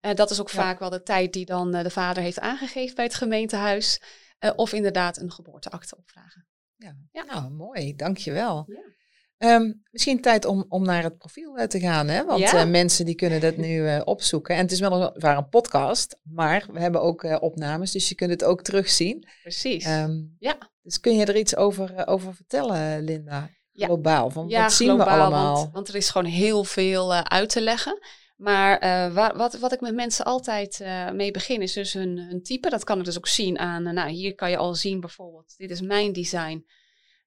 Uh, 0.00 0.14
dat 0.14 0.30
is 0.30 0.40
ook 0.40 0.50
ja. 0.50 0.62
vaak 0.62 0.78
wel 0.78 0.90
de 0.90 1.02
tijd 1.02 1.32
die 1.32 1.44
dan 1.44 1.70
de 1.70 1.90
vader 1.90 2.22
heeft 2.22 2.40
aangegeven 2.40 2.94
bij 2.94 3.04
het 3.04 3.14
gemeentehuis. 3.14 4.00
Uh, 4.40 4.50
of 4.56 4.72
inderdaad 4.72 5.20
een 5.20 5.32
geboorteakte 5.32 5.96
opvragen. 5.96 6.46
Ja, 6.76 6.96
ja. 7.12 7.24
nou 7.24 7.50
mooi, 7.50 7.94
dankjewel. 7.94 8.64
Ja. 8.66 9.54
Um, 9.54 9.82
misschien 9.90 10.20
tijd 10.20 10.44
om, 10.44 10.64
om 10.68 10.84
naar 10.84 11.02
het 11.02 11.18
profiel 11.18 11.58
uh, 11.58 11.64
te 11.64 11.80
gaan, 11.80 12.08
hè? 12.08 12.24
want 12.24 12.40
ja. 12.40 12.64
uh, 12.64 12.70
mensen 12.70 13.04
die 13.04 13.14
kunnen 13.14 13.40
dat 13.40 13.56
nu 13.56 13.68
uh, 13.68 14.00
opzoeken. 14.04 14.54
En 14.54 14.62
het 14.62 14.72
is 14.72 14.80
weliswaar 14.80 15.36
een 15.36 15.48
podcast, 15.48 16.18
maar 16.22 16.66
we 16.72 16.80
hebben 16.80 17.02
ook 17.02 17.40
opnames, 17.40 17.92
dus 17.92 18.08
je 18.08 18.14
kunt 18.14 18.30
het 18.30 18.44
ook 18.44 18.62
terugzien. 18.62 19.28
Precies, 19.42 19.86
um, 19.86 20.36
ja. 20.38 20.58
Dus 20.82 21.00
kun 21.00 21.16
je 21.16 21.24
er 21.24 21.36
iets 21.36 21.56
over, 21.56 22.06
over 22.06 22.34
vertellen, 22.34 23.04
Linda? 23.04 23.50
Globaal, 23.72 24.30
van 24.30 24.48
ja, 24.48 24.62
wat 24.62 24.72
zien 24.72 24.88
globaal, 24.88 25.06
we 25.16 25.22
allemaal? 25.22 25.54
Want, 25.54 25.72
want, 25.72 25.88
er 25.88 25.94
is 25.94 26.10
gewoon 26.10 26.30
heel 26.30 26.64
veel 26.64 27.14
uit 27.14 27.48
te 27.48 27.60
leggen. 27.60 27.98
Maar 28.40 28.80
waar, 29.12 29.36
wat, 29.36 29.58
wat 29.58 29.72
ik 29.72 29.80
met 29.80 29.94
mensen 29.94 30.24
altijd 30.24 30.84
mee 31.12 31.30
begin 31.30 31.62
is 31.62 31.72
dus 31.72 31.92
hun, 31.92 32.18
hun 32.18 32.42
type. 32.42 32.70
Dat 32.70 32.84
kan 32.84 32.98
ik 32.98 33.04
dus 33.04 33.16
ook 33.16 33.26
zien 33.26 33.58
aan, 33.58 33.82
nou 33.82 34.10
hier 34.10 34.34
kan 34.34 34.50
je 34.50 34.56
al 34.56 34.74
zien 34.74 35.00
bijvoorbeeld, 35.00 35.54
dit 35.56 35.70
is 35.70 35.80
mijn 35.80 36.12
design 36.12 36.64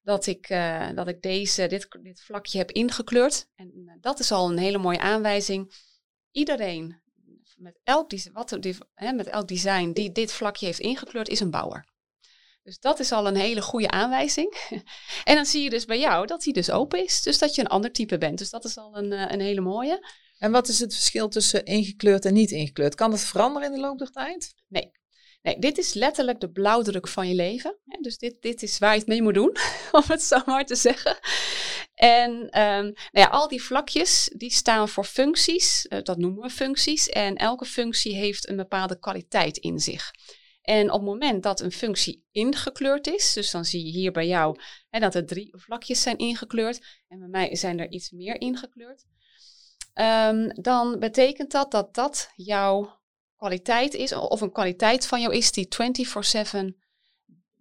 dat 0.04 0.26
ik, 0.26 0.50
uh, 0.50 0.88
dat 0.94 1.08
ik 1.08 1.22
deze, 1.22 1.66
dit, 1.66 1.88
dit 2.02 2.22
vlakje 2.22 2.58
heb 2.58 2.70
ingekleurd. 2.70 3.48
En 3.54 3.72
uh, 3.74 3.92
dat 4.00 4.18
is 4.18 4.32
al 4.32 4.50
een 4.50 4.58
hele 4.58 4.78
mooie 4.78 4.98
aanwijzing. 4.98 5.74
Iedereen 6.30 7.02
met 7.56 7.78
elk, 7.82 8.10
wat, 8.32 8.56
die, 8.60 8.76
hè, 8.94 9.12
met 9.12 9.26
elk 9.26 9.48
design 9.48 9.92
die 9.92 10.12
dit 10.12 10.32
vlakje 10.32 10.66
heeft 10.66 10.78
ingekleurd, 10.78 11.28
is 11.28 11.40
een 11.40 11.50
bouwer. 11.50 11.92
Dus 12.62 12.78
dat 12.78 12.98
is 12.98 13.12
al 13.12 13.26
een 13.26 13.36
hele 13.36 13.62
goede 13.62 13.90
aanwijzing. 13.90 14.54
en 15.24 15.34
dan 15.34 15.46
zie 15.46 15.62
je 15.62 15.70
dus 15.70 15.84
bij 15.84 15.98
jou 15.98 16.26
dat 16.26 16.44
hij 16.44 16.52
dus 16.52 16.70
open 16.70 17.04
is. 17.04 17.22
Dus 17.22 17.38
dat 17.38 17.54
je 17.54 17.60
een 17.60 17.68
ander 17.68 17.92
type 17.92 18.18
bent. 18.18 18.38
Dus 18.38 18.50
dat 18.50 18.64
is 18.64 18.76
al 18.76 18.96
een, 18.96 19.12
uh, 19.12 19.30
een 19.30 19.40
hele 19.40 19.60
mooie. 19.60 20.06
En 20.44 20.50
wat 20.50 20.68
is 20.68 20.80
het 20.80 20.94
verschil 20.94 21.28
tussen 21.28 21.64
ingekleurd 21.64 22.24
en 22.24 22.34
niet 22.34 22.50
ingekleurd? 22.50 22.94
Kan 22.94 23.10
dat 23.10 23.20
veranderen 23.20 23.68
in 23.68 23.74
de 23.74 23.80
loop 23.80 23.98
der 23.98 24.10
tijd? 24.10 24.54
Nee, 24.68 24.90
Nee, 25.42 25.58
dit 25.58 25.78
is 25.78 25.94
letterlijk 25.94 26.40
de 26.40 26.50
blauwdruk 26.50 27.08
van 27.08 27.28
je 27.28 27.34
leven. 27.34 27.78
Dus 28.00 28.18
dit, 28.18 28.36
dit 28.40 28.62
is 28.62 28.78
waar 28.78 28.92
je 28.92 28.98
het 28.98 29.08
mee 29.08 29.22
moet 29.22 29.34
doen, 29.34 29.56
om 29.92 30.02
het 30.06 30.22
zo 30.22 30.42
maar 30.46 30.64
te 30.64 30.74
zeggen. 30.74 31.18
En 31.94 32.30
um, 32.32 32.84
nou 32.84 32.94
ja, 33.10 33.26
al 33.26 33.48
die 33.48 33.62
vlakjes 33.62 34.32
die 34.36 34.50
staan 34.50 34.88
voor 34.88 35.04
functies, 35.04 35.86
uh, 35.88 36.02
dat 36.02 36.18
noemen 36.18 36.42
we 36.42 36.50
functies. 36.50 37.08
En 37.08 37.36
elke 37.36 37.64
functie 37.64 38.14
heeft 38.14 38.48
een 38.48 38.56
bepaalde 38.56 38.98
kwaliteit 38.98 39.56
in 39.56 39.78
zich. 39.78 40.10
En 40.62 40.90
op 40.90 41.00
het 41.00 41.08
moment 41.08 41.42
dat 41.42 41.60
een 41.60 41.72
functie 41.72 42.24
ingekleurd 42.30 43.06
is, 43.06 43.32
dus 43.32 43.50
dan 43.50 43.64
zie 43.64 43.84
je 43.84 43.90
hier 43.90 44.12
bij 44.12 44.26
jou 44.26 44.60
hè, 44.90 45.00
dat 45.00 45.14
er 45.14 45.26
drie 45.26 45.54
vlakjes 45.56 46.02
zijn 46.02 46.18
ingekleurd. 46.18 47.02
En 47.08 47.18
bij 47.18 47.28
mij 47.28 47.56
zijn 47.56 47.78
er 47.78 47.90
iets 47.90 48.10
meer 48.10 48.40
ingekleurd. 48.40 49.04
Um, 49.94 50.62
dan 50.62 50.98
betekent 50.98 51.50
dat 51.50 51.70
dat 51.70 51.94
dat 51.94 52.30
jouw 52.34 53.00
kwaliteit 53.36 53.94
is, 53.94 54.12
of 54.12 54.40
een 54.40 54.52
kwaliteit 54.52 55.06
van 55.06 55.20
jou 55.20 55.34
is 55.34 55.52
die 55.52 55.68
24/7 55.68 56.82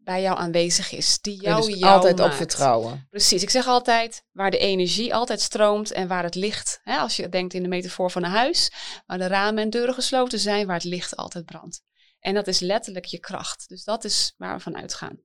bij 0.04 0.22
jou 0.22 0.38
aanwezig 0.38 0.92
is. 0.92 1.22
Die 1.22 1.42
jou, 1.42 1.66
dus 1.66 1.80
jou 1.80 1.94
altijd 1.94 2.18
maakt. 2.18 2.32
op 2.32 2.36
vertrouwen. 2.38 3.08
Precies. 3.10 3.42
Ik 3.42 3.50
zeg 3.50 3.68
altijd, 3.68 4.26
waar 4.32 4.52
de 4.52 4.58
energie 4.58 5.16
altijd 5.16 5.42
stroomt 5.42 5.92
en 5.92 6.08
waar 6.08 6.24
het 6.24 6.36
licht, 6.36 6.80
hè, 6.84 6.98
als 6.98 7.16
je 7.16 7.30
denkt 7.30 7.54
in 7.54 7.64
de 7.64 7.70
metafoor 7.70 8.12
van 8.12 8.24
een 8.24 8.32
huis, 8.32 8.72
waar 9.06 9.18
de 9.18 9.28
ramen 9.28 9.64
en 9.64 9.70
deuren 9.70 9.94
gesloten 9.94 10.40
zijn, 10.40 10.66
waar 10.68 10.76
het 10.76 10.84
licht 10.84 11.16
altijd 11.16 11.46
brandt. 11.46 11.82
En 12.20 12.34
dat 12.34 12.48
is 12.48 12.60
letterlijk 12.60 13.06
je 13.06 13.20
kracht. 13.20 13.70
Dus 13.70 13.84
dat 13.84 14.04
is 14.04 14.34
waar 14.38 14.56
we 14.56 14.64
van 14.64 14.78
uitgaan. 14.78 15.20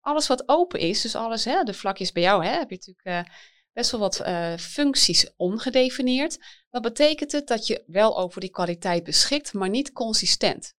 Alles 0.00 0.26
wat 0.26 0.48
open 0.48 0.80
is, 0.80 1.00
dus 1.00 1.14
alles, 1.14 1.44
hè, 1.44 1.62
de 1.62 1.74
vlakjes 1.74 2.12
bij 2.12 2.22
jou, 2.22 2.44
hè, 2.44 2.50
heb 2.50 2.70
je 2.70 2.76
natuurlijk 2.76 3.28
uh, 3.28 3.34
best 3.78 3.90
wel 3.90 4.00
wat 4.00 4.20
uh, 4.20 4.56
functies 4.56 5.30
ongedefinieerd. 5.36 6.38
Dan 6.70 6.82
betekent 6.82 7.32
het 7.32 7.46
dat 7.46 7.66
je 7.66 7.82
wel 7.86 8.18
over 8.18 8.40
die 8.40 8.50
kwaliteit 8.50 9.04
beschikt, 9.04 9.52
maar 9.52 9.68
niet 9.68 9.92
consistent. 9.92 10.74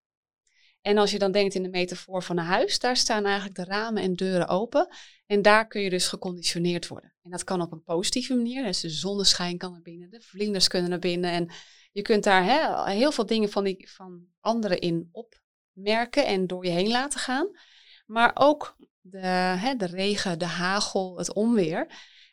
En 0.81 0.99
als 0.99 1.11
je 1.11 1.19
dan 1.19 1.33
denkt 1.33 1.55
in 1.55 1.63
de 1.63 1.69
metafoor 1.69 2.23
van 2.23 2.39
een 2.39 2.45
huis, 2.45 2.79
daar 2.79 2.97
staan 2.97 3.25
eigenlijk 3.25 3.57
de 3.57 3.65
ramen 3.65 4.03
en 4.03 4.15
deuren 4.15 4.49
open. 4.49 4.89
En 5.27 5.43
daar 5.43 5.67
kun 5.67 5.81
je 5.81 5.91
dus 5.91 6.09
geconditioneerd 6.09 6.89
worden. 6.89 7.15
En 7.23 7.31
dat 7.31 7.45
kan 7.45 7.61
op 7.61 7.73
een 7.73 7.83
positieve 7.83 8.35
manier. 8.35 8.65
Dus 8.65 8.81
de 8.81 8.91
zonneschijn 8.91 9.59
kan 9.59 9.73
naar 9.73 9.83
binnen, 9.83 10.11
de 10.11 10.21
vlinders 10.21 10.69
kunnen 10.69 10.91
naar 10.91 10.99
binnen. 10.99 11.31
En 11.31 11.51
je 11.93 12.03
kunt 12.03 12.25
daar 12.25 12.87
heel 12.89 13.13
veel 13.13 13.27
dingen 13.27 13.51
van, 13.51 13.65
die, 13.65 13.91
van 13.91 14.27
anderen 14.41 14.79
in 14.79 15.09
opmerken 15.13 16.27
en 16.27 16.47
door 16.47 16.65
je 16.65 16.71
heen 16.71 16.91
laten 16.91 17.21
gaan. 17.21 17.49
Maar 18.07 18.31
ook 18.35 18.77
de, 19.01 19.75
de 19.77 19.87
regen, 19.87 20.39
de 20.39 20.47
hagel, 20.47 21.19
het 21.19 21.33
onweer. 21.33 21.87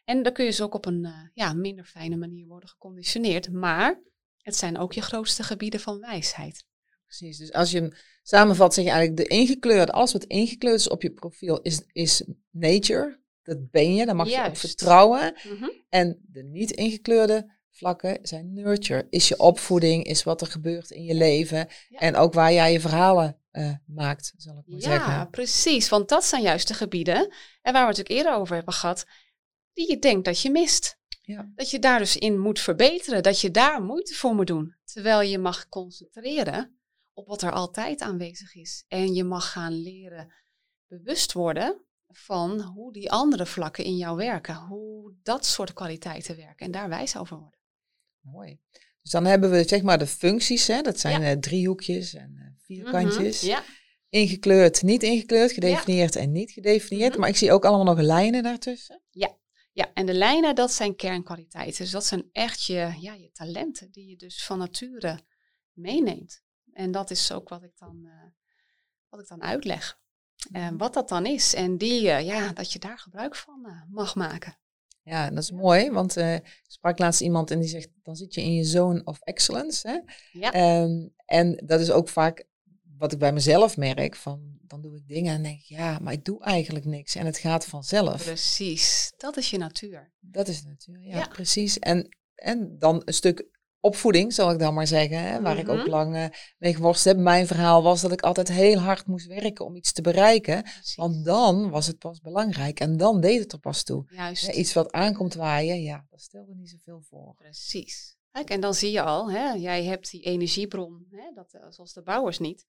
En 0.05 0.23
dan 0.23 0.33
kun 0.33 0.43
je 0.43 0.49
dus 0.49 0.61
ook 0.61 0.73
op 0.73 0.85
een 0.85 1.03
uh, 1.03 1.17
ja, 1.33 1.53
minder 1.53 1.85
fijne 1.85 2.15
manier 2.15 2.47
worden 2.47 2.69
geconditioneerd. 2.69 3.51
Maar 3.51 4.01
het 4.37 4.55
zijn 4.55 4.77
ook 4.77 4.93
je 4.93 5.01
grootste 5.01 5.43
gebieden 5.43 5.79
van 5.79 5.99
wijsheid. 5.99 6.65
Precies, 7.05 7.37
dus 7.37 7.51
als 7.51 7.71
je 7.71 7.79
hem 7.79 7.93
samenvat, 8.23 8.73
zeg 8.73 8.85
je 8.85 8.91
eigenlijk 8.91 9.29
de 9.29 9.35
ingekleurde, 9.35 9.91
alles 9.91 10.13
wat 10.13 10.23
ingekleurd 10.23 10.79
is 10.79 10.89
op 10.89 11.01
je 11.01 11.11
profiel, 11.11 11.61
is, 11.61 11.81
is 11.91 12.23
nature. 12.49 13.23
Dat 13.43 13.71
ben 13.71 13.95
je, 13.95 14.05
daar 14.05 14.15
mag 14.15 14.29
Juist. 14.29 14.45
je 14.45 14.51
op 14.51 14.57
vertrouwen. 14.57 15.33
Mm 15.43 15.57
-hmm. 15.57 15.71
En 15.89 16.19
de 16.27 16.43
niet 16.43 16.71
ingekleurde 16.71 17.53
vlakken 17.71 18.19
zijn 18.21 18.53
nurture. 18.53 19.07
Is 19.09 19.27
je 19.27 19.39
opvoeding, 19.39 20.03
is 20.03 20.23
wat 20.23 20.41
er 20.41 20.47
gebeurt 20.47 20.91
in 20.91 21.03
je 21.03 21.13
leven. 21.13 21.67
Ja. 21.89 21.99
En 21.99 22.15
ook 22.15 22.33
waar 22.33 22.53
jij 22.53 22.71
je 22.71 22.79
verhalen 22.79 23.39
uh, 23.51 23.71
maakt, 23.85 24.33
zal 24.37 24.57
ik 24.57 24.67
maar 24.67 24.79
ja, 24.79 24.85
zeggen. 24.85 25.13
Ja, 25.13 25.25
precies. 25.25 25.89
Want 25.89 26.09
dat 26.09 26.25
zijn 26.25 26.41
juist 26.41 26.67
de 26.67 26.73
gebieden, 26.73 27.15
en 27.61 27.73
waar 27.73 27.81
we 27.81 27.87
het 27.87 27.97
natuurlijk 27.97 28.09
eerder 28.09 28.35
over 28.35 28.55
hebben 28.55 28.73
gehad, 28.73 29.05
die 29.75 29.89
je 29.89 29.99
denkt 29.99 30.25
dat 30.25 30.41
je 30.41 30.51
mist. 30.51 30.97
Ja. 31.21 31.51
Dat 31.55 31.69
je 31.69 31.79
daar 31.79 31.99
dus 31.99 32.17
in 32.17 32.39
moet 32.39 32.59
verbeteren, 32.59 33.23
dat 33.23 33.41
je 33.41 33.51
daar 33.51 33.81
moeite 33.81 34.13
voor 34.13 34.35
moet 34.35 34.47
doen. 34.47 34.75
Terwijl 34.83 35.21
je 35.21 35.37
mag 35.37 35.69
concentreren 35.69 36.79
op 37.13 37.27
wat 37.27 37.41
er 37.41 37.51
altijd 37.51 38.01
aanwezig 38.01 38.55
is. 38.55 38.85
En 38.87 39.13
je 39.13 39.23
mag 39.23 39.51
gaan 39.51 39.81
leren 39.81 40.33
bewust 40.87 41.33
worden 41.33 41.81
van 42.07 42.61
hoe 42.61 42.93
die 42.93 43.11
andere 43.11 43.45
vlakken 43.45 43.83
in 43.83 43.97
jou 43.97 44.17
werken. 44.17 44.55
Hoe 44.55 45.13
dat 45.23 45.45
soort 45.45 45.73
kwaliteiten 45.73 46.35
werken. 46.35 46.65
En 46.65 46.71
daar 46.71 46.89
wijs 46.89 47.17
over 47.17 47.37
worden. 47.37 47.59
Mooi. 48.19 48.59
Dus 49.01 49.11
dan 49.11 49.25
hebben 49.25 49.51
we 49.51 49.63
zeg 49.67 49.81
maar 49.81 49.99
de 49.99 50.07
functies. 50.07 50.67
Hè? 50.67 50.81
Dat 50.81 50.99
zijn 50.99 51.21
ja. 51.21 51.31
uh, 51.31 51.39
driehoekjes 51.39 52.13
en 52.13 52.35
uh, 52.35 52.45
vierkantjes. 52.57 53.41
Mm 53.41 53.49
-hmm. 53.49 53.57
ja. 53.57 53.63
Ingekleurd, 54.09 54.81
niet 54.81 55.03
ingekleurd, 55.03 55.51
gedefinieerd 55.51 56.13
ja. 56.13 56.19
en 56.19 56.31
niet 56.31 56.51
gedefinieerd. 56.51 57.07
Mm 57.07 57.11
-hmm. 57.11 57.19
Maar 57.19 57.29
ik 57.29 57.35
zie 57.35 57.51
ook 57.51 57.65
allemaal 57.65 57.95
nog 57.95 58.05
lijnen 58.05 58.43
daartussen. 58.43 59.01
Ja. 59.09 59.37
Ja, 59.75 59.93
en 59.93 60.05
de 60.05 60.13
lijnen, 60.13 60.55
dat 60.55 60.71
zijn 60.71 60.95
kernkwaliteiten. 60.95 61.83
Dus 61.83 61.91
dat 61.91 62.05
zijn 62.05 62.29
echt 62.31 62.63
je, 62.63 62.93
ja, 62.99 63.13
je 63.13 63.31
talenten 63.31 63.91
die 63.91 64.09
je 64.09 64.15
dus 64.15 64.45
van 64.45 64.57
nature 64.57 65.19
meeneemt. 65.73 66.43
En 66.73 66.91
dat 66.91 67.11
is 67.11 67.31
ook 67.31 67.49
wat 67.49 67.63
ik 67.63 67.77
dan, 67.77 68.01
uh, 68.03 68.23
wat 69.09 69.19
ik 69.19 69.27
dan 69.27 69.43
uitleg. 69.43 69.99
Uh, 70.51 70.69
wat 70.77 70.93
dat 70.93 71.09
dan 71.09 71.25
is. 71.25 71.53
En 71.53 71.77
die, 71.77 72.01
uh, 72.01 72.25
ja, 72.25 72.53
dat 72.53 72.71
je 72.71 72.79
daar 72.79 72.99
gebruik 72.99 73.35
van 73.35 73.65
eh, 73.65 73.81
mag 73.89 74.15
maken. 74.15 74.57
Ja, 75.03 75.29
dat 75.29 75.43
is 75.43 75.51
mooi, 75.51 75.91
want 75.91 76.15
ik 76.15 76.65
sprak 76.67 76.99
laatst 76.99 77.21
iemand 77.21 77.51
en 77.51 77.59
die 77.59 77.69
zegt, 77.69 77.89
dan 78.03 78.15
zit 78.15 78.33
je 78.33 78.41
in 78.41 78.53
je 78.53 78.63
zone 78.63 79.03
of 79.03 79.19
excellence. 79.19 79.87
Hè? 79.87 79.99
Ja. 80.39 80.81
Um, 80.81 81.13
en 81.25 81.61
dat 81.65 81.79
is 81.79 81.91
ook 81.91 82.09
vaak 82.09 82.47
wat 82.97 83.11
ik 83.11 83.19
bij 83.19 83.33
mezelf 83.33 83.77
merk, 83.77 84.15
van 84.15 84.55
dan 84.67 84.81
doe 84.81 84.95
ik 84.95 85.07
dingen 85.07 85.33
en 85.33 85.43
denk 85.43 85.59
ik, 85.59 85.65
ja, 85.65 85.99
maar 85.99 86.13
ik 86.13 86.25
doe 86.25 86.43
eigenlijk 86.43 86.85
niks 86.85 87.15
en 87.15 87.25
het 87.25 87.37
gaat 87.37 87.65
vanzelf. 87.65 88.23
Precies, 88.23 89.13
dat 89.17 89.37
is 89.37 89.49
je 89.49 89.57
natuur. 89.57 90.13
Dat 90.19 90.47
is 90.47 90.61
de 90.61 90.67
natuur, 90.67 91.01
ja, 91.01 91.17
ja. 91.17 91.27
precies. 91.27 91.79
En, 91.79 92.17
en 92.35 92.75
dan 92.79 93.01
een 93.05 93.13
stuk 93.13 93.53
opvoeding, 93.79 94.33
zal 94.33 94.51
ik 94.51 94.59
dan 94.59 94.73
maar 94.73 94.87
zeggen, 94.87 95.19
hè, 95.19 95.41
waar 95.41 95.55
mm 95.55 95.59
-hmm. 95.59 95.69
ik 95.69 95.79
ook 95.79 95.87
lang 95.87 96.15
uh, 96.15 96.25
mee 96.57 96.73
geworsteld 96.73 97.15
heb. 97.15 97.25
Mijn 97.25 97.47
verhaal 97.47 97.83
was 97.83 98.01
dat 98.01 98.11
ik 98.11 98.21
altijd 98.21 98.47
heel 98.47 98.79
hard 98.79 99.07
moest 99.07 99.27
werken 99.27 99.65
om 99.65 99.75
iets 99.75 99.93
te 99.93 100.01
bereiken, 100.01 100.61
Precies. 100.61 100.95
want 100.95 101.25
dan 101.25 101.69
was 101.69 101.87
het 101.87 101.97
pas 101.97 102.19
belangrijk 102.19 102.79
en 102.79 102.97
dan 102.97 103.21
deed 103.21 103.39
het 103.39 103.51
er 103.51 103.59
pas 103.59 103.83
toe. 103.83 104.05
Juist. 104.07 104.45
Ja, 104.45 104.53
iets 104.53 104.73
wat 104.73 104.91
aankomt 104.91 105.33
waaien, 105.33 105.81
ja, 105.81 106.05
dat 106.09 106.21
stelde 106.21 106.55
niet 106.55 106.69
zoveel 106.69 107.01
voor. 107.01 107.35
Precies. 107.37 108.15
Kijk, 108.31 108.49
en 108.49 108.59
dan 108.59 108.73
zie 108.73 108.91
je 108.91 109.01
al, 109.01 109.31
hè, 109.31 109.51
jij 109.51 109.83
hebt 109.83 110.11
die 110.11 110.21
energiebron, 110.21 111.07
hè, 111.09 111.31
dat, 111.33 111.73
zoals 111.73 111.93
de 111.93 112.01
bouwers 112.01 112.39
niet. 112.39 112.65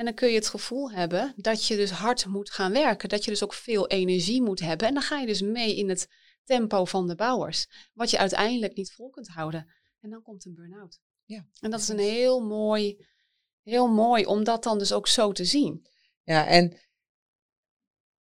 En 0.00 0.06
dan 0.06 0.14
kun 0.14 0.28
je 0.28 0.34
het 0.34 0.48
gevoel 0.48 0.90
hebben 0.90 1.34
dat 1.36 1.66
je 1.66 1.76
dus 1.76 1.90
hard 1.90 2.26
moet 2.26 2.50
gaan 2.50 2.72
werken. 2.72 3.08
Dat 3.08 3.24
je 3.24 3.30
dus 3.30 3.42
ook 3.42 3.54
veel 3.54 3.88
energie 3.88 4.42
moet 4.42 4.60
hebben. 4.60 4.88
En 4.88 4.94
dan 4.94 5.02
ga 5.02 5.18
je 5.18 5.26
dus 5.26 5.42
mee 5.42 5.76
in 5.76 5.88
het 5.88 6.08
tempo 6.44 6.84
van 6.84 7.08
de 7.08 7.14
bouwers. 7.14 7.66
Wat 7.92 8.10
je 8.10 8.18
uiteindelijk 8.18 8.76
niet 8.76 8.92
vol 8.92 9.10
kunt 9.10 9.28
houden. 9.28 9.72
En 10.00 10.10
dan 10.10 10.22
komt 10.22 10.44
een 10.44 10.54
burn-out. 10.54 11.00
Ja, 11.24 11.46
en 11.60 11.70
dat 11.70 11.80
is 11.80 11.88
een 11.88 11.98
heel 11.98 12.40
mooi, 12.40 13.06
heel 13.62 13.88
mooi 13.88 14.26
om 14.26 14.44
dat 14.44 14.62
dan 14.62 14.78
dus 14.78 14.92
ook 14.92 15.08
zo 15.08 15.32
te 15.32 15.44
zien. 15.44 15.86
Ja, 16.22 16.46
en 16.46 16.78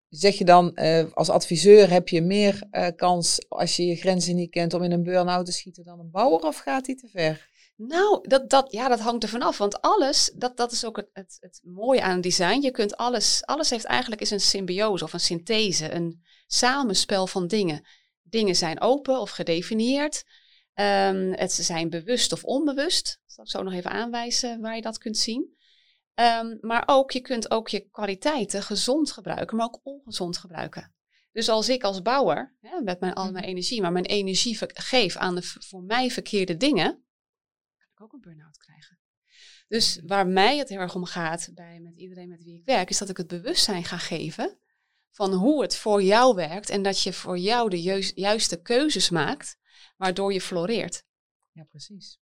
zeg 0.08 0.34
je 0.34 0.44
dan 0.44 0.70
uh, 0.74 1.12
als 1.12 1.28
adviseur 1.28 1.90
heb 1.90 2.08
je 2.08 2.22
meer 2.22 2.66
uh, 2.70 2.88
kans 2.96 3.48
als 3.48 3.76
je 3.76 3.86
je 3.86 3.96
grenzen 3.96 4.34
niet 4.34 4.50
kent 4.50 4.74
om 4.74 4.82
in 4.82 4.92
een 4.92 5.02
burn-out 5.02 5.46
te 5.46 5.52
schieten 5.52 5.84
dan 5.84 5.98
een 5.98 6.10
bouwer 6.10 6.40
of 6.40 6.58
gaat 6.58 6.84
die 6.84 6.96
te 6.96 7.08
ver? 7.08 7.56
Nou, 7.80 8.28
dat, 8.28 8.50
dat, 8.50 8.72
ja, 8.72 8.88
dat 8.88 9.00
hangt 9.00 9.22
er 9.22 9.28
vanaf. 9.28 9.58
Want 9.58 9.80
alles, 9.80 10.32
dat, 10.34 10.56
dat 10.56 10.72
is 10.72 10.84
ook 10.84 10.96
het, 10.96 11.08
het, 11.12 11.36
het 11.40 11.60
mooie 11.64 12.02
aan 12.02 12.20
design. 12.20 12.60
Je 12.60 12.70
kunt 12.70 12.96
alles, 12.96 13.44
alles 13.44 13.70
heeft 13.70 13.84
eigenlijk 13.84 14.20
is 14.20 14.30
een 14.30 14.40
symbiose 14.40 15.04
of 15.04 15.12
een 15.12 15.20
synthese, 15.20 15.92
een 15.92 16.24
samenspel 16.46 17.26
van 17.26 17.46
dingen. 17.46 17.86
Dingen 18.22 18.56
zijn 18.56 18.80
open 18.80 19.20
of 19.20 19.30
gedefinieerd. 19.30 20.24
Um, 20.74 21.32
het 21.32 21.52
zijn 21.52 21.90
bewust 21.90 22.32
of 22.32 22.44
onbewust. 22.44 23.20
Zal 23.26 23.44
ik 23.44 23.50
zo 23.50 23.62
nog 23.62 23.72
even 23.72 23.90
aanwijzen 23.90 24.60
waar 24.60 24.76
je 24.76 24.82
dat 24.82 24.98
kunt 24.98 25.16
zien. 25.16 25.56
Ehm, 26.14 26.56
maar 26.60 26.82
ook, 26.86 27.10
je 27.10 27.20
kunt 27.20 27.50
ook 27.50 27.68
je 27.68 27.88
kwaliteiten 27.90 28.62
gezond 28.62 29.12
gebruiken, 29.12 29.56
maar 29.56 29.66
ook 29.66 29.80
ongezond 29.82 30.36
gebruiken. 30.36 30.94
Dus 31.32 31.48
als 31.48 31.68
ik 31.68 31.82
als 31.82 32.02
bouwer, 32.02 32.56
hè, 32.60 32.80
met 32.80 33.00
mijn, 33.00 33.14
al 33.14 33.24
mijn 33.24 33.44
Mhm. 33.44 33.52
energie, 33.52 33.80
maar 33.80 33.92
mijn 33.92 34.04
energie 34.04 34.58
geef 34.60 35.16
aan 35.16 35.34
de 35.34 35.42
voor 35.42 35.82
mij 35.82 36.10
verkeerde 36.10 36.56
dingen, 36.56 37.02
ook 38.00 38.12
een 38.12 38.20
burn-out 38.20 38.58
krijgen. 38.58 38.98
Dus 39.68 40.00
waar 40.06 40.26
mij 40.26 40.58
het 40.58 40.68
heel 40.68 40.78
erg 40.78 40.94
om 40.94 41.04
gaat, 41.04 41.48
bij, 41.54 41.80
met 41.80 41.96
iedereen 41.96 42.28
met 42.28 42.42
wie 42.42 42.58
ik 42.58 42.64
werk, 42.64 42.90
is 42.90 42.98
dat 42.98 43.08
ik 43.08 43.16
het 43.16 43.26
bewustzijn 43.26 43.84
ga 43.84 43.98
geven 43.98 44.58
van 45.10 45.32
hoe 45.32 45.62
het 45.62 45.76
voor 45.76 46.02
jou 46.02 46.34
werkt 46.34 46.70
en 46.70 46.82
dat 46.82 47.02
je 47.02 47.12
voor 47.12 47.38
jou 47.38 47.70
de 47.70 47.82
juis- 47.82 48.12
juiste 48.14 48.62
keuzes 48.62 49.10
maakt, 49.10 49.58
waardoor 49.96 50.32
je 50.32 50.40
floreert. 50.40 51.04
Ja, 51.52 51.64
precies. 51.64 52.18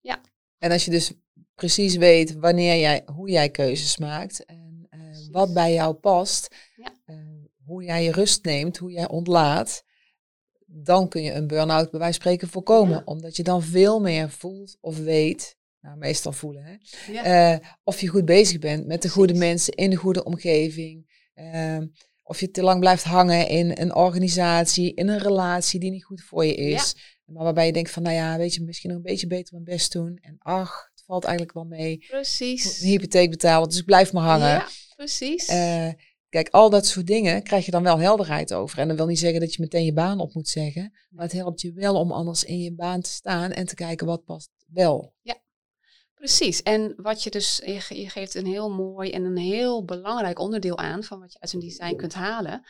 Ja. 0.00 0.20
En 0.58 0.70
als 0.70 0.84
je 0.84 0.90
dus 0.90 1.12
precies 1.54 1.96
weet 1.96 2.34
wanneer 2.34 2.78
jij, 2.80 3.02
hoe 3.14 3.30
jij 3.30 3.50
keuzes 3.50 3.96
maakt 3.96 4.44
en 4.44 4.86
eh, 4.90 5.00
wat 5.30 5.52
bij 5.54 5.72
jou 5.72 5.94
past, 5.94 6.54
Ja. 6.76 6.94
eh, 7.04 7.16
hoe 7.64 7.82
jij 7.82 8.04
je 8.04 8.12
rust 8.12 8.44
neemt, 8.44 8.76
hoe 8.76 8.90
jij 8.90 9.08
ontlaat, 9.08 9.84
dan 10.72 11.08
kun 11.08 11.22
je 11.22 11.32
een 11.32 11.46
burn-out 11.46 11.90
bij 11.90 12.00
wijze 12.00 12.14
van 12.14 12.22
spreken 12.22 12.48
voorkomen. 12.48 12.96
Ja. 12.96 13.02
Omdat 13.04 13.36
je 13.36 13.42
dan 13.42 13.62
veel 13.62 14.00
meer 14.00 14.30
voelt 14.30 14.76
of 14.80 14.98
weet, 14.98 15.56
nou 15.80 15.96
meestal 15.96 16.32
voelen, 16.32 16.62
hè, 16.64 16.74
Ja. 17.12 17.52
eh, 17.54 17.66
of 17.84 18.00
je 18.00 18.06
goed 18.08 18.24
bezig 18.24 18.58
bent 18.58 18.86
met 18.86 19.02
de 19.02 19.08
goede 19.08 19.34
mensen 19.34 19.74
in 19.74 19.90
de 19.90 19.96
goede 19.96 20.24
omgeving. 20.24 21.08
ehm, 21.34 21.86
of 22.22 22.40
je 22.40 22.50
te 22.50 22.62
lang 22.62 22.80
blijft 22.80 23.04
hangen 23.04 23.48
in 23.48 23.70
een 23.78 23.94
organisatie, 23.94 24.94
in 24.94 25.08
een 25.08 25.18
relatie 25.18 25.80
die 25.80 25.90
niet 25.90 26.04
goed 26.04 26.22
voor 26.22 26.44
je 26.44 26.54
is. 26.54 26.94
Maar 27.24 27.44
waarbij 27.44 27.66
je 27.66 27.72
denkt 27.72 27.90
van, 27.90 28.02
nou 28.02 28.14
ja, 28.14 28.36
weet 28.36 28.54
je, 28.54 28.62
misschien 28.62 28.88
nog 28.90 28.98
een 28.98 29.04
beetje 29.04 29.26
beter 29.26 29.52
mijn 29.52 29.64
best 29.64 29.92
doen. 29.92 30.18
En 30.20 30.36
ach, 30.38 30.88
het 30.94 31.02
valt 31.06 31.24
eigenlijk 31.24 31.54
wel 31.54 31.64
mee. 31.64 32.04
Precies. 32.08 32.80
Een 32.80 32.88
hypotheek 32.88 33.30
betalen, 33.30 33.68
dus 33.68 33.78
ik 33.78 33.84
blijf 33.84 34.12
maar 34.12 34.22
hangen. 34.22 34.48
Ja, 34.48 34.66
precies. 34.96 35.46
Eh, 35.46 35.88
kijk, 36.30 36.48
al 36.48 36.70
dat 36.70 36.86
soort 36.86 37.06
dingen 37.06 37.42
krijg 37.42 37.64
je 37.64 37.70
dan 37.70 37.82
wel 37.82 37.98
helderheid 37.98 38.54
over. 38.54 38.78
En 38.78 38.88
dat 38.88 38.96
wil 38.96 39.06
niet 39.06 39.18
zeggen 39.18 39.40
dat 39.40 39.54
je 39.54 39.62
meteen 39.62 39.84
je 39.84 39.92
baan 39.92 40.20
op 40.20 40.34
moet 40.34 40.48
zeggen. 40.48 40.92
Maar 41.10 41.24
het 41.24 41.32
helpt 41.32 41.60
je 41.60 41.72
wel 41.72 41.94
om 41.94 42.12
anders 42.12 42.44
in 42.44 42.58
je 42.58 42.74
baan 42.74 43.00
te 43.00 43.10
staan 43.10 43.50
en 43.50 43.66
te 43.66 43.74
kijken 43.74 44.06
wat 44.06 44.24
past 44.24 44.50
wel. 44.66 45.14
Precies. 46.14 46.62
En 46.62 46.94
wat 46.96 47.22
je 47.22 47.30
dus, 47.30 47.62
je, 47.64 47.80
ge- 47.80 48.00
je 48.00 48.08
geeft 48.08 48.34
een 48.34 48.46
heel 48.46 48.70
mooi 48.70 49.10
en 49.10 49.24
een 49.24 49.36
heel 49.36 49.84
belangrijk 49.84 50.38
onderdeel 50.38 50.78
aan 50.78 51.02
van 51.04 51.20
wat 51.20 51.32
je 51.32 51.40
uit 51.40 51.52
een 51.52 51.60
design 51.60 51.96
kunt 51.96 52.14
halen. 52.14 52.62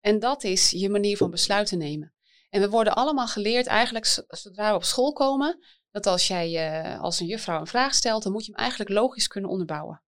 En 0.00 0.18
dat 0.18 0.44
is 0.44 0.70
je 0.70 0.88
manier 0.88 1.16
van 1.16 1.30
besluiten 1.30 1.78
nemen. 1.78 2.14
En 2.50 2.60
we 2.60 2.70
worden 2.70 2.94
allemaal 2.94 3.26
geleerd 3.26 3.66
eigenlijk 3.66 4.24
zodra 4.28 4.70
we 4.70 4.76
op 4.76 4.84
school 4.84 5.12
komen, 5.12 5.58
dat 5.90 6.06
als 6.06 6.26
jij 6.26 6.56
eh, 6.82 7.00
als 7.00 7.20
een 7.20 7.26
juffrouw 7.26 7.60
een 7.60 7.66
vraag 7.66 7.94
stelt, 7.94 8.22
dan 8.22 8.32
moet 8.32 8.44
je 8.44 8.52
hem 8.52 8.60
eigenlijk 8.60 8.90
logisch 8.90 9.28
kunnen 9.28 9.50
onderbouwen. 9.50 10.02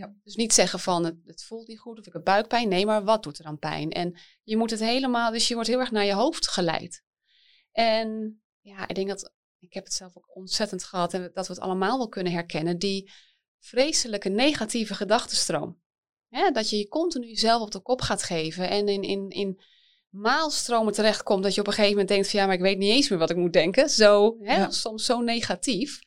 Ja. 0.00 0.14
Dus 0.24 0.34
niet 0.34 0.52
zeggen 0.52 0.78
van 0.78 1.04
het, 1.04 1.16
het 1.24 1.42
voelt 1.44 1.68
niet 1.68 1.78
goed 1.78 1.98
of 1.98 2.06
ik 2.06 2.12
heb 2.12 2.24
buikpijn. 2.24 2.68
Nee, 2.68 2.86
maar 2.86 3.04
wat 3.04 3.22
doet 3.22 3.38
er 3.38 3.44
dan 3.44 3.58
pijn? 3.58 3.90
En 3.90 4.18
je 4.42 4.56
moet 4.56 4.70
het 4.70 4.80
helemaal, 4.80 5.32
dus 5.32 5.48
je 5.48 5.54
wordt 5.54 5.68
heel 5.68 5.78
erg 5.78 5.90
naar 5.90 6.04
je 6.04 6.14
hoofd 6.14 6.48
geleid. 6.48 7.02
En 7.72 8.40
ja, 8.60 8.88
ik 8.88 8.94
denk 8.94 9.08
dat, 9.08 9.32
ik 9.58 9.72
heb 9.72 9.84
het 9.84 9.92
zelf 9.92 10.16
ook 10.16 10.36
ontzettend 10.36 10.84
gehad 10.84 11.14
en 11.14 11.30
dat 11.32 11.46
we 11.46 11.52
het 11.52 11.62
allemaal 11.62 11.98
wel 11.98 12.08
kunnen 12.08 12.32
herkennen, 12.32 12.78
die 12.78 13.10
vreselijke 13.58 14.28
negatieve 14.28 14.94
gedachtenstroom. 14.94 15.80
Hè, 16.28 16.50
dat 16.50 16.70
je 16.70 16.76
je 16.76 16.88
continu 16.88 17.26
jezelf 17.26 17.62
op 17.62 17.70
de 17.70 17.80
kop 17.80 18.00
gaat 18.00 18.22
geven 18.22 18.68
en 18.68 18.88
in, 18.88 19.02
in, 19.02 19.28
in 19.28 19.60
maalstromen 20.08 20.92
terechtkomt 20.92 21.42
dat 21.42 21.54
je 21.54 21.60
op 21.60 21.66
een 21.66 21.72
gegeven 21.72 21.92
moment 21.92 22.08
denkt 22.08 22.30
van 22.30 22.40
ja, 22.40 22.46
maar 22.46 22.54
ik 22.54 22.60
weet 22.60 22.78
niet 22.78 22.90
eens 22.92 23.08
meer 23.08 23.18
wat 23.18 23.30
ik 23.30 23.36
moet 23.36 23.52
denken. 23.52 23.88
Zo, 23.90 24.36
hè, 24.40 24.56
Ja. 24.56 24.70
soms 24.70 25.04
zo 25.04 25.20
negatief. 25.20 25.98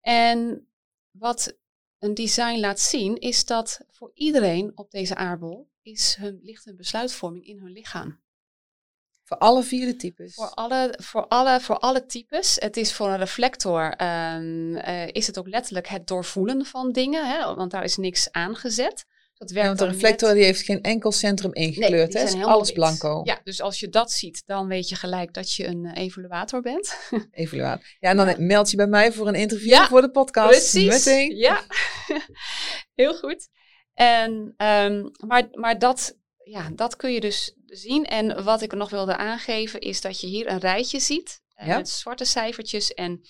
En 0.00 0.68
wat 1.10 1.58
een 2.00 2.14
design 2.14 2.58
laat 2.58 2.80
zien 2.80 3.18
is 3.18 3.44
dat 3.44 3.80
voor 3.90 4.10
iedereen 4.14 4.72
op 4.74 4.90
deze 4.90 5.14
aardbol 5.14 5.68
is 5.82 6.16
hun, 6.18 6.40
ligt 6.42 6.64
hun 6.64 6.76
besluitvorming 6.76 7.46
in 7.46 7.58
hun 7.58 7.72
lichaam. 7.72 8.20
Voor 9.22 9.38
alle 9.38 9.62
vier 9.62 9.86
de 9.86 9.96
types. 9.96 10.34
Voor 10.34 10.50
alle, 10.50 10.94
voor, 11.02 11.26
alle, 11.26 11.60
voor 11.60 11.78
alle 11.78 12.06
types. 12.06 12.56
Het 12.58 12.76
is 12.76 12.92
voor 12.92 13.08
een 13.08 13.18
reflector, 13.18 13.92
ehm, 13.92 14.76
eh, 14.76 15.08
is 15.08 15.26
het 15.26 15.38
ook 15.38 15.48
letterlijk 15.48 15.86
het 15.86 16.06
doorvoelen 16.06 16.64
van 16.66 16.92
dingen, 16.92 17.30
hè, 17.30 17.54
want 17.54 17.70
daar 17.70 17.84
is 17.84 17.96
niks 17.96 18.32
aangezet. 18.32 19.06
Dat 19.40 19.48
Ja, 19.48 19.54
werkt 19.54 19.68
want 19.78 19.78
de 19.90 19.96
reflector 19.96 20.28
net- 20.28 20.36
die 20.36 20.46
heeft 20.46 20.62
geen 20.62 20.80
enkel 20.82 21.12
centrum 21.12 21.50
Nee, 21.50 21.66
ingekleurd. 21.66 22.12
die 22.12 22.20
hè? 22.20 22.26
Is 22.26 22.34
alles 22.34 22.72
blanco. 22.72 23.20
Ja, 23.24 23.40
dus 23.44 23.60
als 23.60 23.80
je 23.80 23.88
dat 23.88 24.10
ziet, 24.12 24.42
dan 24.46 24.66
weet 24.66 24.88
je 24.88 24.94
gelijk 24.94 25.34
dat 25.34 25.52
je 25.54 25.66
een 25.66 25.84
eh, 25.84 26.02
evaluator 26.04 26.60
bent. 26.60 26.96
Evaluaat. 27.30 27.80
Ja, 28.00 28.10
en 28.10 28.16
dan 28.16 28.28
Ja. 28.28 28.34
meld 28.38 28.70
je 28.70 28.76
bij 28.76 28.86
mij 28.86 29.12
voor 29.12 29.28
een 29.28 29.34
interview 29.34 29.68
Ja, 29.68 29.86
voor 29.88 30.00
de 30.00 30.10
podcast. 30.10 30.48
Precies. 30.48 30.88
Meteen. 30.88 31.36
Ja, 31.36 31.64
heel 32.94 33.18
goed. 33.18 33.48
En, 33.94 34.54
ehm, 34.56 35.08
maar 35.26 35.48
maar 35.52 35.78
dat, 35.78 36.16
ja, 36.44 36.70
dat 36.74 36.96
kun 36.96 37.12
je 37.12 37.20
dus 37.20 37.54
zien. 37.66 38.04
En 38.04 38.44
wat 38.44 38.62
ik 38.62 38.72
nog 38.74 38.90
wilde 38.90 39.16
aangeven 39.16 39.80
is 39.80 40.00
dat 40.00 40.20
je 40.20 40.26
hier 40.26 40.50
een 40.50 40.58
rijtje 40.58 41.00
ziet 41.00 41.40
eh, 41.54 41.66
Ja. 41.66 41.76
met 41.76 41.88
zwarte 41.88 42.24
cijfertjes 42.24 42.94
en, 42.94 43.20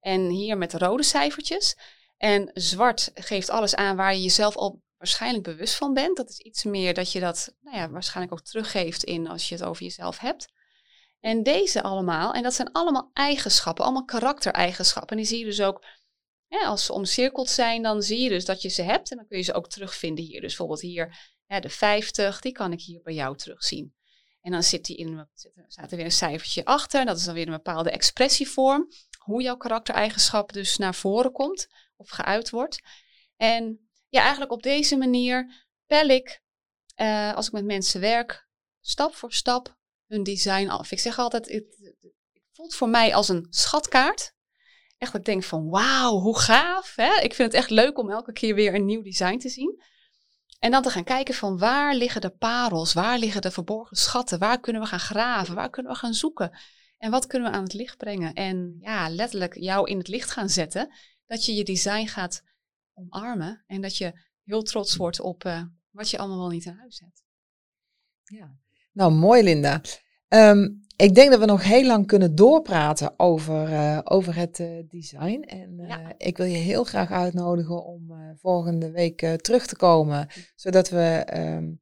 en 0.00 0.28
hier 0.28 0.58
met 0.58 0.74
rode 0.74 1.02
cijfertjes. 1.02 1.76
En 2.16 2.50
zwart 2.54 3.10
geeft 3.14 3.50
alles 3.50 3.74
aan 3.74 3.96
waar 3.96 4.14
je 4.14 4.22
jezelf 4.22 4.56
al 4.56 4.80
waarschijnlijk 5.02 5.44
bewust 5.44 5.74
van 5.74 5.94
bent. 5.94 6.16
Dat 6.16 6.28
is 6.28 6.38
iets 6.38 6.64
meer 6.64 6.94
dat 6.94 7.12
je 7.12 7.20
dat 7.20 7.54
nou 7.60 7.76
ja, 7.76 7.90
waarschijnlijk 7.90 8.34
ook 8.38 8.44
teruggeeft 8.44 9.04
in 9.04 9.28
als 9.28 9.48
je 9.48 9.54
het 9.54 9.64
over 9.64 9.82
jezelf 9.82 10.18
hebt. 10.18 10.52
En 11.20 11.42
deze 11.42 11.82
allemaal, 11.82 12.32
en 12.32 12.42
dat 12.42 12.54
zijn 12.54 12.72
allemaal 12.72 13.10
eigenschappen, 13.12 13.84
allemaal 13.84 14.04
karaktereigenschappen. 14.04 15.10
En 15.10 15.16
die 15.16 15.26
zie 15.26 15.38
je 15.38 15.44
dus 15.44 15.60
ook 15.60 15.84
als 16.48 16.84
ze 16.84 16.92
omcirkeld 16.92 17.48
zijn, 17.48 17.82
dan 17.82 18.02
zie 18.02 18.20
je 18.20 18.28
dus 18.28 18.44
dat 18.44 18.62
je 18.62 18.68
ze 18.68 18.82
hebt. 18.82 19.10
En 19.10 19.16
dan 19.16 19.26
kun 19.26 19.38
je 19.38 19.44
ze 19.44 19.54
ook 19.54 19.68
terugvinden 19.68 20.24
hier. 20.24 20.40
Dus 20.40 20.48
bijvoorbeeld 20.48 20.80
hier 20.80 21.30
de 21.46 21.68
50, 21.68 22.40
die 22.40 22.52
kan 22.52 22.72
ik 22.72 22.80
hier 22.80 23.02
bij 23.02 23.14
jou 23.14 23.36
terugzien. 23.36 23.94
En 24.40 24.52
dan 24.52 24.62
zit 24.62 24.84
die 24.84 24.96
in, 24.96 25.28
staat 25.66 25.90
er 25.90 25.96
weer 25.96 26.04
een 26.04 26.12
cijfertje 26.12 26.64
achter. 26.64 27.04
Dat 27.04 27.16
is 27.16 27.24
dan 27.24 27.34
weer 27.34 27.46
een 27.46 27.52
bepaalde 27.52 27.90
expressievorm. 27.90 28.88
Hoe 29.18 29.42
jouw 29.42 29.56
karaktereigenschap 29.56 30.52
dus 30.52 30.76
naar 30.76 30.94
voren 30.94 31.32
komt 31.32 31.68
of 31.96 32.08
geuit 32.10 32.50
wordt. 32.50 32.80
En 33.36 33.90
ja, 34.12 34.20
eigenlijk 34.20 34.52
op 34.52 34.62
deze 34.62 34.96
manier 34.96 35.66
pel 35.86 36.08
ik, 36.08 36.42
eh, 36.94 37.34
als 37.34 37.46
ik 37.46 37.52
met 37.52 37.64
mensen 37.64 38.00
werk, 38.00 38.46
stap 38.80 39.14
voor 39.14 39.32
stap 39.32 39.76
hun 40.06 40.22
design 40.22 40.68
af. 40.68 40.92
Ik 40.92 40.98
zeg 40.98 41.18
altijd, 41.18 41.48
het, 41.48 41.94
voelt 42.52 42.74
voor 42.74 42.88
mij 42.88 43.14
als 43.14 43.28
een 43.28 43.46
schatkaart. 43.50 44.34
Echt 44.98 45.14
ik 45.14 45.24
denk 45.24 45.42
van 45.42 45.68
wauw, 45.68 46.18
hoe 46.18 46.38
gaaf. 46.38 46.92
Hè? 46.96 47.20
Ik 47.20 47.34
vind 47.34 47.52
het 47.52 47.60
echt 47.60 47.70
leuk 47.70 47.98
om 47.98 48.10
elke 48.10 48.32
keer 48.32 48.54
weer 48.54 48.74
een 48.74 48.84
nieuw 48.84 49.02
design 49.02 49.38
te 49.38 49.48
zien. 49.48 49.82
En 50.58 50.70
dan 50.70 50.82
te 50.82 50.90
gaan 50.90 51.04
kijken 51.04 51.34
van 51.34 51.58
waar 51.58 51.94
liggen 51.94 52.20
de 52.20 52.30
parels, 52.30 52.92
waar 52.92 53.18
liggen 53.18 53.42
de 53.42 53.50
verborgen 53.50 53.96
schatten, 53.96 54.38
waar 54.38 54.60
kunnen 54.60 54.82
we 54.82 54.88
gaan 54.88 55.00
graven, 55.00 55.54
waar 55.54 55.70
kunnen 55.70 55.92
we 55.92 55.98
gaan 55.98 56.14
zoeken. 56.14 56.58
En 56.98 57.10
wat 57.10 57.26
kunnen 57.26 57.50
we 57.50 57.56
aan 57.56 57.62
het 57.62 57.74
licht 57.74 57.96
brengen? 57.96 58.32
En 58.32 58.76
ja, 58.80 59.08
letterlijk 59.08 59.54
jou 59.54 59.90
in 59.90 59.98
het 59.98 60.08
licht 60.08 60.30
gaan 60.30 60.48
zetten. 60.48 60.94
Dat 61.26 61.44
je 61.44 61.54
je 61.54 61.64
design 61.64 62.06
gaat 62.06 62.42
omarmen. 63.10 63.64
En 63.66 63.80
dat 63.80 63.96
je 63.96 64.12
heel 64.44 64.62
trots 64.62 64.96
wordt 64.96 65.20
op 65.20 65.44
eh, 65.44 65.62
wat 65.90 66.10
je 66.10 66.18
allemaal 66.18 66.38
wel 66.38 66.48
niet 66.48 66.64
in 66.64 66.76
huis 66.78 67.00
hebt. 67.00 67.22
Ja. 68.22 68.56
Nou, 68.92 69.12
mooi 69.12 69.42
Linda. 69.42 69.80
Ehm, 70.28 70.68
ik 70.96 71.14
denk 71.14 71.30
dat 71.30 71.40
we 71.40 71.46
nog 71.46 71.64
heel 71.64 71.86
lang 71.86 72.06
kunnen 72.06 72.34
doorpraten 72.34 73.18
over, 73.18 73.72
eh, 73.72 73.98
over 74.04 74.36
het 74.36 74.60
eh, 74.60 74.88
design. 74.88 75.42
En 75.46 75.76
Ja. 75.76 76.14
ik 76.18 76.36
wil 76.36 76.46
je 76.46 76.56
heel 76.56 76.84
graag 76.84 77.10
uitnodigen 77.10 77.84
om 77.84 78.12
volgende 78.40 78.90
week 78.90 79.36
terug 79.36 79.66
te 79.66 79.76
komen. 79.76 80.28
Zodat 80.54 80.88
we 80.88 81.22
ehm, 81.26 81.72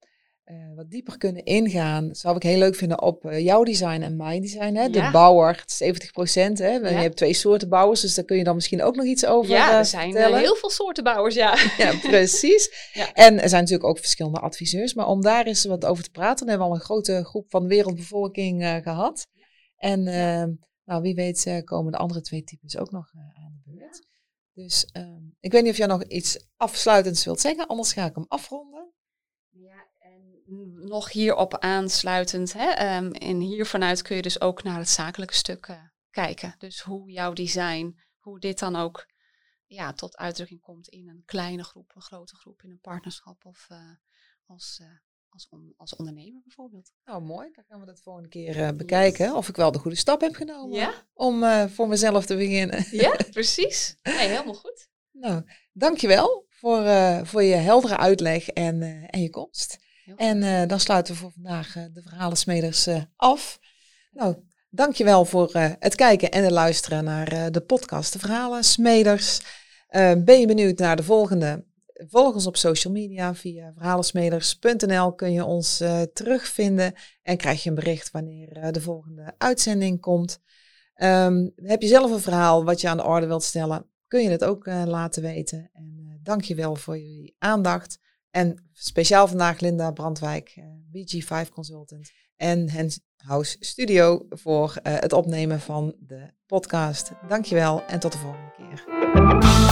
eh, 0.51 0.74
wat 0.74 0.90
dieper 0.90 1.18
kunnen 1.18 1.44
ingaan. 1.44 2.09
Zou 2.14 2.36
ik 2.36 2.42
heel 2.42 2.59
leuk 2.59 2.74
vinden 2.74 3.03
op 3.03 3.24
eh, 3.24 3.44
jouw 3.44 3.62
design 3.62 4.03
en 4.03 4.16
mijn 4.16 4.42
design. 4.42 4.74
Hè? 4.74 4.88
De 4.88 4.98
Ja. 4.98 5.11
bouwer, 5.11 5.62
70% 5.66 6.59
Hè? 6.59 6.72
Je 6.72 6.86
hebt 6.86 7.16
twee 7.16 7.32
soorten 7.32 7.68
bouwers, 7.68 8.01
dus 8.01 8.14
daar 8.14 8.24
kun 8.24 8.36
je 8.36 8.44
dan 8.44 8.55
misschien 8.55 8.82
ook 8.82 8.96
nog 8.96 9.05
iets 9.05 9.26
over 9.26 9.51
ja, 9.51 9.70
eh, 9.70 9.78
er 9.78 9.84
zijn 9.84 10.12
vertellen. 10.12 10.38
heel 10.38 10.57
veel 10.57 10.70
soorten 10.70 11.05
bouwers, 11.05 11.34
ja. 11.34 11.57
Ja, 11.78 11.98
precies. 12.03 12.68
Ja. 12.92 13.12
En 13.12 13.40
er 13.42 13.48
zijn 13.48 13.62
natuurlijk 13.62 13.88
ook 13.88 13.98
verschillende 13.98 14.40
adviseurs. 14.40 14.94
Maar 14.94 15.07
om 15.07 15.20
daar 15.20 15.46
eens 15.46 15.64
wat 15.64 15.84
over 15.84 16.05
te 16.05 16.11
praten, 16.11 16.38
dan 16.38 16.48
hebben 16.48 16.66
we 16.66 16.72
al 16.72 16.78
een 16.78 16.84
grote 16.84 17.24
groep 17.24 17.51
van 17.51 17.62
de 17.62 17.68
wereldbevolking 17.68 18.62
eh, 18.62 18.76
gehad. 18.76 19.26
En 19.76 20.07
eh, 20.07 20.44
nou, 20.84 21.03
wie 21.03 21.14
weet 21.14 21.62
komen 21.64 21.92
de 21.92 21.98
andere 21.98 22.20
twee 22.20 22.42
types 22.42 22.76
ook 22.76 22.90
nog 22.90 23.11
aan 23.14 23.62
de 23.64 23.70
beurt. 23.70 24.07
Dus 24.53 24.86
ehm, 24.92 25.22
ik 25.40 25.53
weet 25.53 25.62
niet 25.62 25.72
of 25.72 25.78
jij 25.78 25.86
nog 25.86 26.05
iets 26.05 26.46
afsluitends 26.57 27.24
wilt 27.24 27.40
zeggen, 27.40 27.66
anders 27.66 27.92
ga 27.92 28.07
ik 28.07 28.14
hem 28.14 28.24
afronden. 28.28 28.92
Nog 30.74 31.12
hierop 31.12 31.59
aansluitend, 31.59 32.53
hè, 32.53 32.70
ehm, 32.70 33.11
en 33.11 33.40
hier 33.40 33.66
vanuit 33.66 34.03
kun 34.03 34.16
je 34.16 34.22
dus 34.22 34.40
ook 34.40 34.62
naar 34.62 34.78
het 34.78 34.88
zakelijke 34.88 35.34
stuk 35.34 35.66
eh, 35.66 35.76
kijken. 36.11 36.55
Dus 36.59 36.80
hoe 36.80 37.11
jouw 37.11 37.32
design, 37.32 37.98
hoe 38.18 38.38
dit 38.40 38.59
dan 38.59 38.76
ook 38.76 39.07
ja, 39.66 39.92
tot 39.92 40.16
uitdrukking 40.16 40.61
komt 40.61 40.88
in 40.88 41.09
een 41.09 41.22
kleine 41.26 41.64
groep, 41.64 41.92
een 41.94 42.03
grote 42.03 42.36
groep, 42.36 42.62
in 42.62 42.70
een 42.70 42.80
partnerschap 42.80 43.44
of 43.44 43.66
eh, 43.68 43.78
als, 44.46 44.78
eh, 44.82 44.86
als, 45.28 45.46
on- 45.51 45.74
als 45.76 45.96
ondernemer 45.96 46.40
bijvoorbeeld. 46.44 46.92
Nou, 47.05 47.22
mooi. 47.22 47.51
Dan 47.53 47.64
gaan 47.68 47.80
we 47.80 47.86
dat 47.86 48.01
volgende 48.01 48.28
keer 48.28 48.76
bekijken. 48.76 49.34
Of 49.34 49.48
ik 49.48 49.57
wel 49.57 49.72
de 49.72 49.78
goede 49.78 49.96
stap 49.96 50.20
heb 50.20 50.34
genomen 50.34 50.76
Ja, 50.78 51.07
om 51.12 51.68
voor 51.68 51.88
mezelf 51.88 52.26
te 52.26 52.36
beginnen. 52.36 52.86
ja 52.90 53.16
precies. 53.30 53.96
Nee, 54.03 54.28
helemaal 54.28 54.55
goed. 54.55 54.88
Nou, 55.11 55.42
dankjewel 55.72 56.46
voor, 56.48 56.82
voor 57.26 57.42
je 57.42 57.55
heldere 57.55 57.96
uitleg 57.96 58.48
en, 58.48 58.82
en 59.11 59.22
je 59.22 59.30
komst. 59.30 59.78
En 60.16 60.42
uh, 60.42 60.66
dan 60.66 60.80
sluiten 60.80 61.14
we 61.14 61.20
voor 61.20 61.32
vandaag 61.32 61.72
de 61.72 62.02
verhalensmeders 62.02 62.88
af. 63.16 63.58
Nou, 64.12 64.36
dankjewel 64.70 65.24
voor 65.24 65.50
het 65.78 65.94
kijken 65.94 66.30
en 66.30 66.42
het 66.42 66.52
luisteren 66.52 67.04
naar 67.04 67.50
de 67.52 67.61
podcast 67.61 68.12
De 68.12 68.18
Verhalensmeders. 68.18 69.40
ben 70.24 70.40
je 70.40 70.46
benieuwd 70.46 70.78
naar 70.78 70.96
de 70.96 71.02
volgende? 71.02 71.64
Volg 72.08 72.34
ons 72.34 72.46
op 72.46 72.56
social 72.56 72.92
media 72.92 73.34
via 73.34 73.72
verhalensmeders.nl 73.76 75.14
kun 75.14 75.32
je 75.32 75.44
ons 75.44 75.82
terugvinden 76.12 76.94
en 77.22 77.36
krijg 77.36 77.62
je 77.62 77.68
een 77.68 77.74
bericht 77.74 78.11
wanneer 78.11 78.72
de 78.72 78.80
volgende 78.80 79.34
uitzending 79.38 80.00
komt. 80.00 80.40
Um, 81.02 81.52
heb 81.56 81.82
je 81.82 81.88
zelf 81.88 82.11
een 82.11 82.20
verhaal 82.20 82.64
wat 82.64 82.80
je 82.80 82.88
aan 82.88 82.96
de 82.96 83.04
orde 83.04 83.26
wilt 83.26 83.42
stellen? 83.42 83.86
Kun 84.06 84.22
je 84.22 84.30
het 84.30 84.44
ook 84.44 84.66
uh, 84.66 84.82
laten 84.86 85.22
weten. 85.22 85.70
En 85.72 85.96
uh, 85.98 86.14
dank 86.22 86.42
je 86.42 86.54
wel 86.54 86.76
voor 86.76 86.98
jullie 86.98 87.36
aandacht. 87.38 87.98
En 88.30 88.70
speciaal 88.72 89.28
vandaag 89.28 89.60
Linda 89.60 89.90
Brandwijk, 89.90 90.54
uh, 90.58 90.64
BG5 90.64 91.52
Consultant. 91.52 92.10
En 92.36 92.70
Hens 92.70 93.00
House 93.16 93.56
Studio 93.60 94.26
voor 94.28 94.76
het 94.82 95.12
opnemen 95.12 95.60
van 95.60 95.94
de 95.98 96.30
podcast. 96.46 97.12
Dankjewel 97.28 97.82
en 97.84 98.00
tot 98.00 98.12
de 98.12 98.18
volgende 98.18 98.52
keer. 98.56 99.69